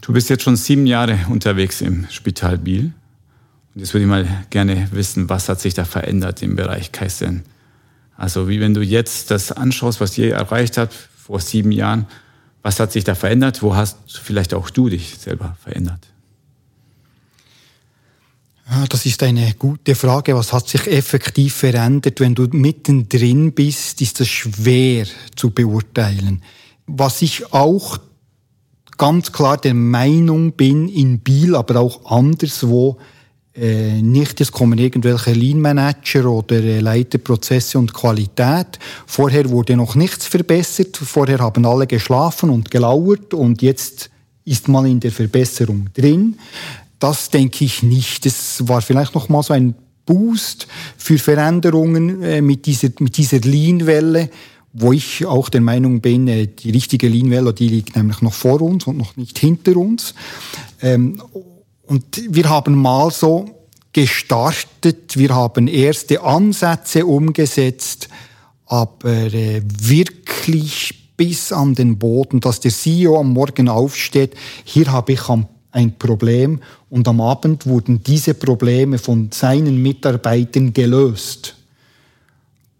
Du 0.00 0.12
bist 0.12 0.30
jetzt 0.30 0.44
schon 0.44 0.56
sieben 0.56 0.86
Jahre 0.86 1.18
unterwegs 1.28 1.80
im 1.80 2.06
Spital 2.10 2.58
Biel. 2.58 2.92
Und 3.74 3.80
jetzt 3.80 3.92
würde 3.92 4.04
ich 4.04 4.08
mal 4.08 4.46
gerne 4.50 4.88
wissen, 4.92 5.28
was 5.28 5.48
hat 5.48 5.60
sich 5.60 5.74
da 5.74 5.84
verändert 5.84 6.42
im 6.42 6.54
Bereich 6.54 6.92
Kaizen? 6.92 7.42
Also 8.16 8.48
wie 8.48 8.60
wenn 8.60 8.72
du 8.72 8.82
jetzt 8.82 9.32
das 9.32 9.50
anschaust, 9.50 10.00
was 10.00 10.16
ihr 10.16 10.32
erreicht 10.34 10.78
habt 10.78 10.94
vor 10.94 11.40
sieben 11.40 11.72
Jahren, 11.72 12.06
Was 12.64 12.80
hat 12.80 12.92
sich 12.92 13.04
da 13.04 13.14
verändert? 13.14 13.62
Wo 13.62 13.76
hast 13.76 13.98
vielleicht 14.08 14.54
auch 14.54 14.70
du 14.70 14.88
dich 14.88 15.18
selber 15.18 15.54
verändert? 15.62 16.00
Das 18.88 19.04
ist 19.04 19.22
eine 19.22 19.54
gute 19.58 19.94
Frage. 19.94 20.34
Was 20.34 20.52
hat 20.52 20.68
sich 20.68 20.86
effektiv 20.86 21.54
verändert? 21.54 22.20
Wenn 22.20 22.34
du 22.34 22.48
mittendrin 22.50 23.52
bist, 23.52 24.00
ist 24.00 24.20
das 24.20 24.28
schwer 24.28 25.06
zu 25.36 25.50
beurteilen. 25.50 26.42
Was 26.86 27.20
ich 27.20 27.52
auch 27.52 27.98
ganz 28.96 29.32
klar 29.32 29.58
der 29.58 29.74
Meinung 29.74 30.52
bin, 30.52 30.88
in 30.88 31.18
Biel, 31.18 31.56
aber 31.56 31.80
auch 31.80 32.10
anderswo, 32.10 32.96
äh, 33.54 34.00
nicht, 34.02 34.40
es 34.40 34.50
kommen 34.50 34.78
irgendwelche 34.78 35.32
Lean 35.32 35.60
Manager 35.60 36.28
oder 36.28 36.56
äh, 36.56 36.80
Leiter 36.80 37.18
Prozesse 37.18 37.78
und 37.78 37.92
Qualität. 37.92 38.78
Vorher 39.06 39.48
wurde 39.50 39.76
noch 39.76 39.94
nichts 39.94 40.26
verbessert. 40.26 40.96
Vorher 40.96 41.38
haben 41.38 41.64
alle 41.64 41.86
geschlafen 41.86 42.50
und 42.50 42.70
gelauert 42.70 43.32
und 43.34 43.62
jetzt 43.62 44.10
ist 44.44 44.68
man 44.68 44.86
in 44.86 45.00
der 45.00 45.12
Verbesserung 45.12 45.88
drin. 45.94 46.36
Das 46.98 47.30
denke 47.30 47.64
ich 47.64 47.82
nicht. 47.82 48.26
Es 48.26 48.68
war 48.68 48.80
vielleicht 48.80 49.14
noch 49.14 49.28
mal 49.28 49.42
so 49.42 49.54
ein 49.54 49.74
Boost 50.06 50.66
für 50.96 51.18
Veränderungen 51.18 52.22
äh, 52.22 52.42
mit 52.42 52.66
dieser, 52.66 52.88
mit 52.98 53.16
dieser 53.16 53.38
Lean-Welle, 53.38 54.30
wo 54.72 54.92
ich 54.92 55.24
auch 55.24 55.48
der 55.48 55.60
Meinung 55.60 56.00
bin, 56.00 56.28
äh, 56.28 56.46
die 56.46 56.70
richtige 56.70 57.08
Lean-Welle, 57.08 57.54
die 57.54 57.68
liegt 57.68 57.96
nämlich 57.96 58.20
noch 58.20 58.34
vor 58.34 58.60
uns 58.60 58.86
und 58.86 58.98
noch 58.98 59.16
nicht 59.16 59.38
hinter 59.38 59.76
uns. 59.76 60.14
Ähm, 60.82 61.22
und 61.86 62.22
wir 62.28 62.48
haben 62.48 62.80
mal 62.80 63.10
so 63.10 63.48
gestartet, 63.92 65.16
wir 65.16 65.34
haben 65.34 65.68
erste 65.68 66.22
Ansätze 66.22 67.06
umgesetzt, 67.06 68.08
aber 68.66 69.32
äh, 69.32 69.62
wirklich 69.64 71.12
bis 71.16 71.52
an 71.52 71.74
den 71.74 71.98
Boden, 71.98 72.40
dass 72.40 72.60
der 72.60 72.72
CEO 72.72 73.20
am 73.20 73.32
Morgen 73.32 73.68
aufsteht, 73.68 74.34
hier 74.64 74.90
habe 74.90 75.12
ich 75.12 75.20
ein 75.70 75.98
Problem 75.98 76.60
und 76.94 77.08
am 77.08 77.20
Abend 77.20 77.66
wurden 77.66 78.04
diese 78.04 78.34
Probleme 78.34 78.98
von 78.98 79.32
seinen 79.32 79.82
Mitarbeitern 79.82 80.72
gelöst. 80.72 81.56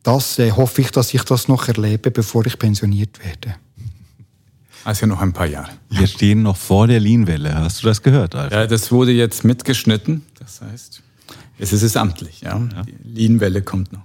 Das 0.04 0.38
äh, 0.38 0.52
hoffe 0.52 0.82
ich, 0.82 0.92
dass 0.92 1.12
ich 1.12 1.24
das 1.24 1.48
noch 1.48 1.66
erlebe, 1.66 2.12
bevor 2.12 2.46
ich 2.46 2.56
pensioniert 2.56 3.18
werde. 3.24 3.56
Also 4.84 5.06
noch 5.06 5.20
ein 5.20 5.32
paar 5.32 5.46
Jahre. 5.46 5.70
Wir 5.88 6.06
stehen 6.06 6.42
noch 6.42 6.58
vor 6.58 6.86
der 6.86 7.00
Lean-Welle. 7.00 7.54
Hast 7.54 7.82
du 7.82 7.86
das 7.86 8.02
gehört? 8.02 8.34
Alfred? 8.34 8.52
Ja, 8.52 8.66
das 8.66 8.92
wurde 8.92 9.12
jetzt 9.12 9.42
mitgeschnitten. 9.42 10.22
Das 10.38 10.60
heißt, 10.60 11.02
es 11.58 11.72
ist 11.72 11.82
es 11.82 11.96
amtlich. 11.96 12.42
Ja? 12.42 12.58
ja. 12.58 12.82
Die 12.82 12.96
Lean-Welle 13.02 13.62
kommt 13.62 13.94
noch. 13.94 14.04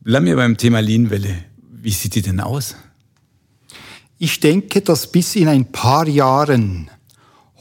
Bleiben 0.00 0.24
wir 0.24 0.36
beim 0.36 0.56
Thema 0.56 0.80
Lean-Welle. 0.80 1.44
Wie 1.82 1.90
sieht 1.90 2.14
die 2.14 2.22
denn 2.22 2.40
aus? 2.40 2.74
Ich 4.18 4.40
denke, 4.40 4.80
dass 4.80 5.12
bis 5.12 5.36
in 5.36 5.46
ein 5.46 5.70
paar 5.70 6.08
Jahren 6.08 6.90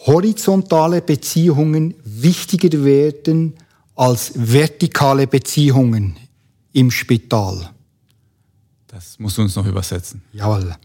horizontale 0.05 1.01
Beziehungen 1.01 1.93
wichtiger 2.03 2.83
werden 2.83 3.55
als 3.95 4.31
vertikale 4.35 5.27
Beziehungen 5.27 6.15
im 6.73 6.89
Spital. 6.89 7.69
Das 8.87 9.19
musst 9.19 9.37
du 9.37 9.41
uns 9.43 9.55
noch 9.55 9.65
übersetzen. 9.65 10.21
Jawohl. 10.33 10.75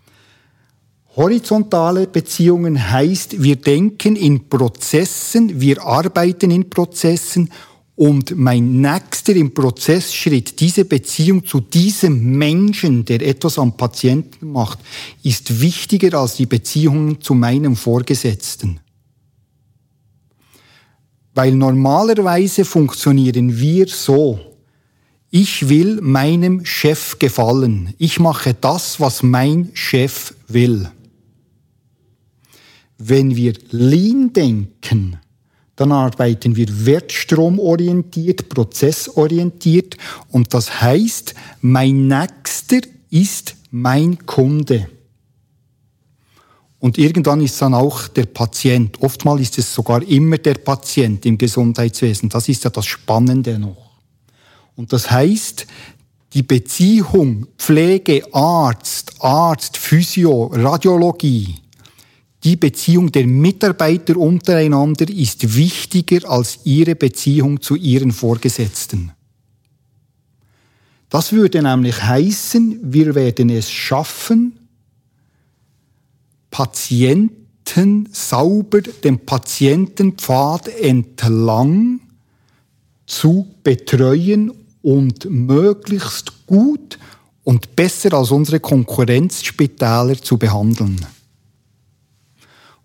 Horizontale 1.17 2.09
Beziehungen 2.09 2.91
heißt, 2.91 3.41
wir 3.41 3.57
denken 3.57 4.17
in 4.17 4.49
Prozessen, 4.49 5.61
wir 5.61 5.81
arbeiten 5.83 6.51
in 6.51 6.69
Prozessen 6.69 7.51
und 7.95 8.37
mein 8.37 8.81
nächster 8.81 9.37
im 9.37 9.55
Prozessschritt, 9.55 10.59
diese 10.59 10.85
Beziehung 10.85 11.47
zu 11.47 11.61
diesem 11.61 12.37
Menschen, 12.37 13.05
der 13.05 13.25
etwas 13.25 13.61
am 13.61 13.77
Patienten 13.77 14.51
macht, 14.51 14.81
ist 15.23 15.61
wichtiger 15.61 16.19
als 16.19 16.35
die 16.35 16.47
Beziehungen 16.47 17.21
zu 17.21 17.35
meinem 17.35 17.77
Vorgesetzten. 17.77 18.81
Weil 21.35 21.53
normalerweise 21.53 22.65
funktionieren 22.65 23.59
wir 23.59 23.89
so. 23.89 24.39
Ich 25.31 25.69
will 25.69 26.01
meinem 26.01 26.65
Chef 26.65 27.19
gefallen. 27.19 27.93
Ich 27.99 28.21
mache 28.21 28.55
das, 28.55 29.01
was 29.01 29.25
mein 29.25 29.71
Chef 29.75 30.33
will. 30.47 30.89
Wenn 32.99 33.35
wir 33.35 33.55
Lean 33.71 34.33
denken, 34.33 35.19
dann 35.75 35.91
arbeiten 35.91 36.55
wir 36.55 36.87
wertstromorientiert, 36.87 38.49
prozessorientiert 38.49 39.97
und 40.29 40.55
das 40.55 40.81
heißt, 40.81 41.35
mein 41.61 42.07
Nächster 42.07 42.81
ist 43.11 43.57
mein 43.73 44.25
Kunde. 44.25 44.89
Und 46.85 46.99
irgendwann 46.99 47.41
ist 47.41 47.63
dann 47.63 47.73
auch 47.73 48.09
der 48.09 48.27
Patient. 48.27 49.01
Oftmals 49.01 49.41
ist 49.41 49.59
es 49.59 49.73
sogar 49.73 50.03
immer 50.03 50.37
der 50.37 50.57
Patient 50.57 51.25
im 51.25 51.39
Gesundheitswesen. 51.39 52.29
Das 52.29 52.47
ist 52.47 52.63
ja 52.63 52.69
das 52.69 52.85
Spannende 52.85 53.59
noch. 53.59 53.93
Und 54.77 54.93
das 54.93 55.11
heißt, 55.11 55.67
die 56.35 56.43
Beziehung 56.43 57.47
Pflege, 57.57 58.23
Arzt, 58.35 59.15
Arzt, 59.21 59.79
Physio, 59.79 60.51
Radiologie, 60.53 61.55
die 62.43 62.57
Beziehung 62.57 63.11
der 63.11 63.27
Mitarbeiter 63.27 64.19
untereinander 64.19 65.09
ist 65.09 65.57
wichtiger 65.57 66.29
als 66.29 66.59
ihre 66.65 66.97
Beziehung 66.97 67.63
zu 67.63 67.77
ihren 67.77 68.13
Vorgesetzten. 68.13 69.13
Das 71.09 71.33
würde 71.33 71.63
nämlich 71.63 72.03
heißen, 72.03 72.81
wir 72.83 73.15
werden 73.15 73.49
es 73.49 73.71
schaffen, 73.71 74.59
Patienten 76.55 78.09
sauber 78.13 78.81
den 78.81 79.27
Patientenpfad 79.27 80.69
entlang 80.69 81.99
zu 83.07 83.49
betreuen 83.65 84.53
und 84.81 85.29
möglichst 85.29 86.47
gut 86.47 86.97
und 87.43 87.75
besser 87.75 88.13
als 88.13 88.31
unsere 88.31 88.61
Konkurrenzspitäler 88.61 90.15
zu 90.23 90.39
behandeln. 90.39 91.05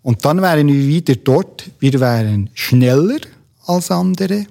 Und 0.02 0.24
dann 0.24 0.42
wären 0.42 0.66
wir 0.66 0.86
wieder 0.88 1.14
dort, 1.14 1.70
wir 1.78 2.00
wären 2.00 2.50
schneller 2.54 3.20
als 3.66 3.92
andere, 3.92 4.46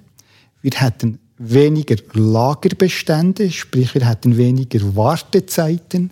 wir 0.61 0.71
hätten 0.75 1.19
weniger 1.37 1.97
Lagerbestände, 2.13 3.51
sprich 3.51 3.93
wir 3.93 4.07
hätten 4.07 4.37
weniger 4.37 4.95
Wartezeiten 4.95 6.11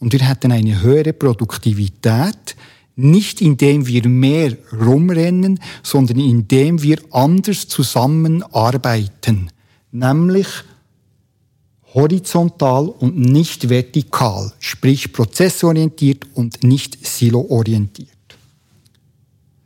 und 0.00 0.12
wir 0.12 0.20
hätten 0.20 0.50
eine 0.50 0.82
höhere 0.82 1.12
Produktivität, 1.12 2.56
nicht 2.96 3.40
indem 3.40 3.86
wir 3.86 4.08
mehr 4.08 4.56
rumrennen, 4.72 5.60
sondern 5.82 6.18
indem 6.18 6.82
wir 6.82 6.98
anders 7.12 7.68
zusammenarbeiten, 7.68 9.50
nämlich 9.92 10.48
horizontal 11.94 12.88
und 12.88 13.18
nicht 13.18 13.68
vertikal, 13.68 14.52
sprich 14.58 15.12
prozessorientiert 15.12 16.26
und 16.34 16.62
nicht 16.62 17.06
siloorientiert. 17.06 18.08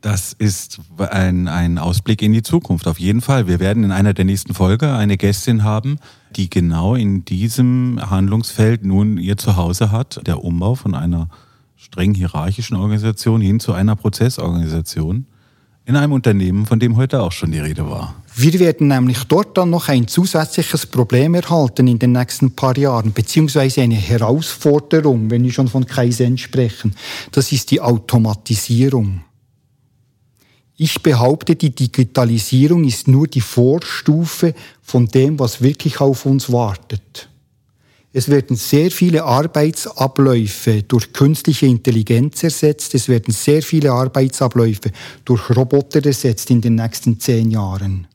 Das 0.01 0.33
ist 0.33 0.79
ein, 0.97 1.47
ein 1.47 1.79
Ausblick 1.79 2.21
in 2.21 2.31
die 2.31 2.43
Zukunft, 2.43 2.87
auf 2.87 2.99
jeden 2.99 3.21
Fall. 3.21 3.47
Wir 3.47 3.59
werden 3.59 3.83
in 3.83 3.91
einer 3.91 4.13
der 4.13 4.25
nächsten 4.25 4.53
Folge 4.53 4.93
eine 4.93 5.17
Gästin 5.17 5.63
haben, 5.63 5.97
die 6.35 6.49
genau 6.49 6.95
in 6.95 7.25
diesem 7.25 7.99
Handlungsfeld 8.09 8.85
nun 8.85 9.17
ihr 9.17 9.37
Zuhause 9.37 9.91
hat. 9.91 10.21
Der 10.27 10.43
Umbau 10.43 10.75
von 10.75 10.95
einer 10.95 11.29
streng 11.75 12.13
hierarchischen 12.13 12.75
Organisation 12.75 13.41
hin 13.41 13.59
zu 13.59 13.73
einer 13.73 13.95
Prozessorganisation 13.95 15.25
in 15.85 15.95
einem 15.95 16.13
Unternehmen, 16.13 16.65
von 16.65 16.79
dem 16.79 16.97
heute 16.97 17.21
auch 17.21 17.31
schon 17.31 17.51
die 17.51 17.59
Rede 17.59 17.87
war. 17.87 18.15
Wir 18.35 18.59
werden 18.59 18.87
nämlich 18.87 19.23
dort 19.25 19.55
dann 19.57 19.69
noch 19.69 19.87
ein 19.87 20.07
zusätzliches 20.07 20.87
Problem 20.87 21.35
erhalten 21.35 21.87
in 21.87 21.99
den 21.99 22.11
nächsten 22.11 22.51
paar 22.51 22.75
Jahren, 22.75 23.13
beziehungsweise 23.13 23.81
eine 23.81 23.95
Herausforderung, 23.95 25.29
wenn 25.29 25.43
wir 25.43 25.53
schon 25.53 25.67
von 25.67 25.85
Kaizen 25.85 26.37
sprechen. 26.37 26.95
Das 27.31 27.51
ist 27.51 27.69
die 27.71 27.81
Automatisierung. 27.81 29.21
Ich 30.77 31.01
behaupte, 31.01 31.55
die 31.55 31.73
Digitalisierung 31.73 32.83
ist 32.83 33.07
nur 33.07 33.27
die 33.27 33.41
Vorstufe 33.41 34.53
von 34.81 35.07
dem, 35.07 35.39
was 35.39 35.61
wirklich 35.61 36.01
auf 36.01 36.25
uns 36.25 36.51
wartet. 36.51 37.29
Es 38.11 38.29
werden 38.29 38.55
sehr 38.55 38.91
viele 38.91 39.23
Arbeitsabläufe 39.23 40.83
durch 40.83 41.11
künstliche 41.11 41.65
Intelligenz 41.65 42.43
ersetzt. 42.43 42.95
Es 42.95 43.09
werden 43.09 43.33
sehr 43.33 43.61
viele 43.61 43.91
Arbeitsabläufe 43.91 44.91
durch 45.25 45.49
Roboter 45.49 46.05
ersetzt 46.05 46.49
in 46.49 46.61
den 46.61 46.75
nächsten 46.75 47.19
zehn 47.19 47.51
Jahren. 47.51 48.07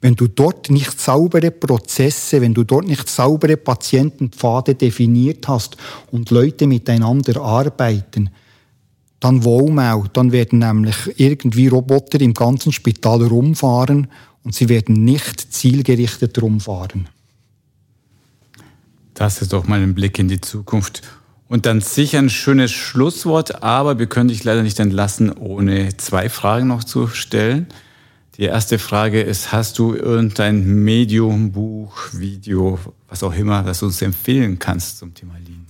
Wenn 0.00 0.16
du 0.16 0.26
dort 0.26 0.70
nicht 0.70 1.00
saubere 1.00 1.52
Prozesse, 1.52 2.40
wenn 2.40 2.54
du 2.54 2.64
dort 2.64 2.86
nicht 2.86 3.08
saubere 3.08 3.56
Patientenpfade 3.56 4.74
definiert 4.74 5.46
hast 5.46 5.76
und 6.10 6.30
Leute 6.30 6.66
miteinander 6.66 7.40
arbeiten, 7.40 8.30
dann 9.22 9.44
Wohlmau. 9.44 10.06
Dann 10.12 10.32
werden 10.32 10.58
nämlich 10.58 10.96
irgendwie 11.16 11.68
Roboter 11.68 12.20
im 12.20 12.34
ganzen 12.34 12.72
Spital 12.72 13.22
rumfahren 13.22 14.08
und 14.42 14.54
sie 14.54 14.68
werden 14.68 15.04
nicht 15.04 15.52
zielgerichtet 15.52 16.42
rumfahren. 16.42 17.08
Das 19.14 19.40
ist 19.40 19.52
doch 19.52 19.66
mal 19.66 19.80
ein 19.80 19.94
Blick 19.94 20.18
in 20.18 20.28
die 20.28 20.40
Zukunft. 20.40 21.02
Und 21.48 21.66
dann 21.66 21.80
sicher 21.80 22.18
ein 22.18 22.30
schönes 22.30 22.72
Schlusswort, 22.72 23.62
aber 23.62 23.98
wir 23.98 24.06
können 24.06 24.28
dich 24.28 24.42
leider 24.42 24.62
nicht 24.62 24.80
entlassen, 24.80 25.30
ohne 25.30 25.96
zwei 25.98 26.28
Fragen 26.28 26.66
noch 26.66 26.82
zu 26.82 27.08
stellen. 27.08 27.66
Die 28.38 28.44
erste 28.44 28.78
Frage 28.78 29.20
ist, 29.20 29.52
hast 29.52 29.78
du 29.78 29.94
irgendein 29.94 30.64
Medium, 30.64 31.52
Buch, 31.52 31.94
Video, 32.12 32.78
was 33.06 33.22
auch 33.22 33.34
immer, 33.34 33.62
das 33.62 33.80
du 33.80 33.86
uns 33.86 34.00
empfehlen 34.00 34.58
kannst 34.58 34.98
zum 34.98 35.12
Thema 35.12 35.34
Lean? 35.46 35.61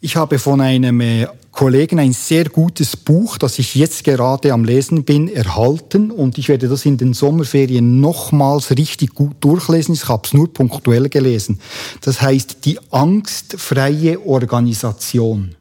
Ich 0.00 0.14
habe 0.14 0.38
von 0.38 0.60
einem 0.60 1.00
äh, 1.00 1.26
Kollegen 1.50 1.98
ein 1.98 2.12
sehr 2.12 2.44
gutes 2.44 2.96
Buch, 2.96 3.36
das 3.36 3.58
ich 3.58 3.74
jetzt 3.74 4.04
gerade 4.04 4.52
am 4.52 4.64
Lesen 4.64 5.02
bin, 5.02 5.26
erhalten 5.26 6.12
und 6.12 6.38
ich 6.38 6.48
werde 6.48 6.68
das 6.68 6.86
in 6.86 6.96
den 6.98 7.14
Sommerferien 7.14 8.00
nochmals 8.00 8.70
richtig 8.70 9.12
gut 9.12 9.34
durchlesen. 9.40 9.94
Ich 9.94 10.08
habe 10.08 10.22
es 10.24 10.32
nur 10.32 10.52
punktuell 10.52 11.08
gelesen. 11.08 11.58
Das 12.00 12.22
heißt 12.22 12.64
Die 12.64 12.78
angstfreie 12.92 14.24
Organisation. 14.24 15.56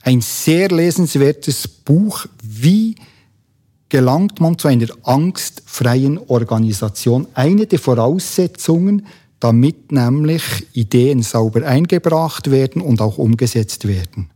Ein 0.00 0.22
sehr 0.22 0.68
lesenswertes 0.70 1.68
Buch, 1.68 2.24
wie 2.42 2.94
gelangt 3.90 4.40
man 4.40 4.56
zu 4.56 4.68
einer 4.68 4.86
angstfreien 5.02 6.16
Organisation. 6.16 7.26
Eine 7.34 7.66
der 7.66 7.78
Voraussetzungen, 7.78 9.06
damit 9.42 9.90
nämlich 9.90 10.42
Ideen 10.72 11.22
sauber 11.22 11.66
eingebracht 11.66 12.52
werden 12.52 12.80
und 12.80 13.00
auch 13.00 13.18
umgesetzt 13.18 13.88
werden. 13.88 14.30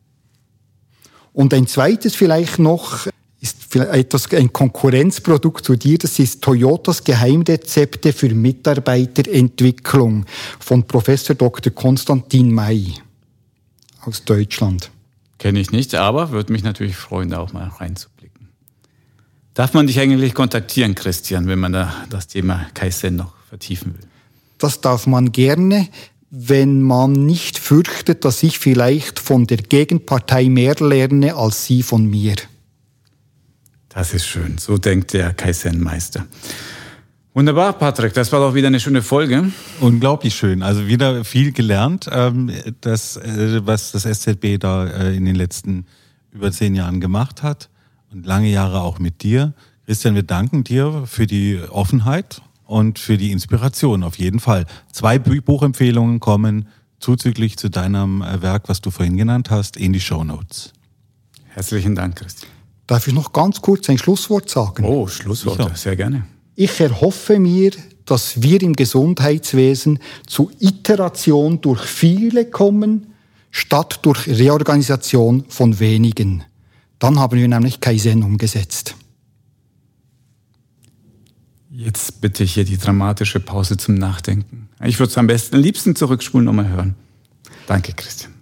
Und 1.33 1.55
ein 1.55 1.69
zweites 1.69 2.17
vielleicht 2.17 2.59
noch 2.59 3.07
ist 3.41 3.57
vielleicht 3.69 3.93
etwas 3.93 4.33
ein 4.33 4.53
Konkurrenzprodukt 4.53 5.65
zu 5.65 5.77
dir, 5.77 5.99
das 5.99 6.19
ist 6.19 6.43
Toyotas 6.43 7.05
Geheimrezepte 7.05 8.13
für 8.13 8.31
Mitarbeiterentwicklung 8.35 10.25
von 10.59 10.85
Professor 10.85 11.37
Dr. 11.37 11.73
Konstantin 11.73 12.53
May 12.53 12.95
aus 14.01 14.25
Deutschland. 14.25 14.91
Kenne 15.39 15.61
ich 15.61 15.71
nicht, 15.71 15.95
aber 15.95 16.33
würde 16.33 16.53
mich 16.53 16.65
natürlich 16.65 16.97
freuen, 16.97 17.31
da 17.31 17.39
auch 17.39 17.53
mal 17.53 17.69
reinzublicken. 17.69 18.49
Darf 19.55 19.73
man 19.73 19.87
dich 19.87 20.01
eigentlich 20.01 20.35
kontaktieren, 20.35 20.97
Christian, 20.97 21.47
wenn 21.47 21.61
man 21.61 21.73
da 21.75 21.95
das 22.11 22.27
Thema 22.27 22.67
Kaizen 22.75 23.15
noch 23.15 23.35
vertiefen 23.49 23.95
will? 23.95 24.09
Das 24.59 24.81
darf 24.81 25.07
man 25.07 25.33
gerne, 25.33 25.89
wenn 26.31 26.83
man 26.83 27.13
nicht 27.13 27.59
fürchtet, 27.59 28.25
dass 28.25 28.43
ich 28.43 28.59
vielleicht 28.59 29.19
von 29.19 29.47
der 29.47 29.59
Gegenpartei 29.59 30.49
mehr 30.49 30.75
lerne 30.77 31.35
als 31.35 31.67
sie 31.67 31.83
von 31.83 32.07
mir. 32.07 32.37
Das 33.89 34.13
ist 34.13 34.27
schön. 34.27 34.59
So 34.59 34.77
denkt 34.77 35.13
der 35.15 35.33
Kaizen-Meister. 35.33 36.27
Wunderbar, 37.33 37.75
Patrick. 37.75 38.15
Das 38.15 38.33
war 38.33 38.41
doch 38.41 38.55
wieder 38.55 38.69
eine 38.69 38.81
schöne 38.81 39.03
Folge. 39.03 39.53
Unglaublich 39.81 40.35
schön. 40.35 40.63
Also 40.63 40.87
wieder 40.87 41.23
viel 41.25 41.53
gelernt, 41.53 42.09
ähm, 42.11 42.51
das, 42.81 43.19
äh, 43.19 43.61
was 43.67 43.93
das 43.93 44.05
SZB 44.07 44.59
da 44.59 44.87
äh, 44.87 45.15
in 45.15 45.27
den 45.27 45.35
letzten 45.35 45.87
über 46.33 46.51
zehn 46.51 46.75
Jahren 46.75 47.01
gemacht 47.01 47.43
hat 47.43 47.69
und 48.11 48.25
lange 48.25 48.49
Jahre 48.49 48.81
auch 48.81 48.99
mit 48.99 49.23
dir. 49.23 49.53
Christian, 49.85 50.15
wir 50.15 50.23
danken 50.23 50.65
dir 50.65 51.05
für 51.07 51.27
die 51.27 51.61
Offenheit 51.71 52.41
und 52.67 52.99
für 52.99 53.17
die 53.17 53.33
Inspiration 53.33 54.03
auf 54.03 54.19
jeden 54.19 54.41
Fall. 54.41 54.67
Zwei 54.93 55.19
Buchempfehlungen 55.19 56.21
kommen 56.21 56.69
zuzüglich 56.99 57.57
zu 57.57 57.71
deinem 57.71 58.23
äh, 58.23 58.43
Werk, 58.43 58.69
was 58.69 58.81
du 58.81 58.91
vorhin 58.91 59.17
genannt 59.17 59.51
hast, 59.51 59.77
in 59.77 59.93
die 59.93 60.01
Show 60.01 60.25
Notes. 60.25 60.73
Herzlichen 61.49 61.95
Dank, 61.95 62.17
Christian. 62.17 62.51
Darf 62.87 63.07
ich 63.07 63.15
noch 63.15 63.33
ganz 63.33 63.61
kurz 63.61 63.89
ein 63.89 63.99
Schlusswort 63.99 64.49
sagen? 64.49 64.85
Oh, 64.85 65.07
Schlusswort, 65.07 65.77
sehr 65.77 65.97
gerne. 65.97 66.27
Ich 66.55 66.81
erhoffe 66.81 67.39
mir, 67.39 67.73
dass 68.05 68.41
wir 68.41 68.63
im 68.63 68.75
Gesundheitswesen 68.75 69.99
zu 70.27 70.51
Iteration 70.61 71.61
durch 71.61 71.83
viele 71.83 72.47
kommen, 72.47 73.15
statt 73.51 74.01
durch 74.03 74.27
Reorganisation 74.29 75.45
von 75.49 75.79
wenigen. 75.81 76.45
Dann 76.99 77.19
haben 77.19 77.39
wir 77.39 77.49
nämlich 77.49 77.81
Kaizen 77.81 78.23
umgesetzt. 78.23 78.95
Jetzt 81.77 82.23
bitte 82.23 82.43
hier 82.43 82.65
die 82.65 82.79
dramatische 82.79 83.39
Pause 83.39 83.77
zum 83.77 83.97
Nachdenken. 83.97 84.71
Ich 84.83 84.99
würde 84.99 85.11
es 85.11 85.19
am 85.19 85.27
besten, 85.27 85.57
am 85.57 85.63
liebsten 85.63 85.95
zurückspulen 85.95 86.49
und 86.49 86.57
mal 86.57 86.69
hören. 86.69 86.95
Danke, 87.67 87.93
Christian. 87.93 88.33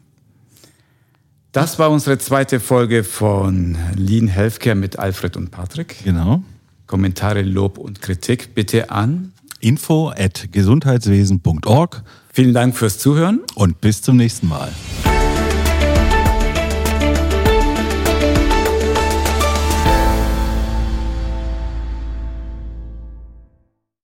Das 1.51 1.81
war 1.81 1.91
unsere 1.91 2.19
zweite 2.19 2.61
Folge 2.61 3.03
von 3.03 3.77
Lean 3.97 4.29
Healthcare 4.29 4.77
mit 4.77 5.01
Alfred 5.01 5.37
und 5.37 5.51
Patrick. 5.51 5.97
Genau. 6.05 6.45
Kommentare, 6.87 7.43
Lob 7.43 7.79
und 7.79 8.01
Kritik 8.01 8.55
bitte 8.55 8.91
an 8.91 9.33
info 9.59 10.11
at 10.11 10.53
gesundheitswesen.org. 10.53 12.05
Vielen 12.33 12.55
Dank 12.55 12.77
fürs 12.77 12.99
Zuhören 12.99 13.41
und 13.57 13.81
bis 13.81 14.01
zum 14.01 14.17
nächsten 14.17 14.47
Mal. 14.47 14.73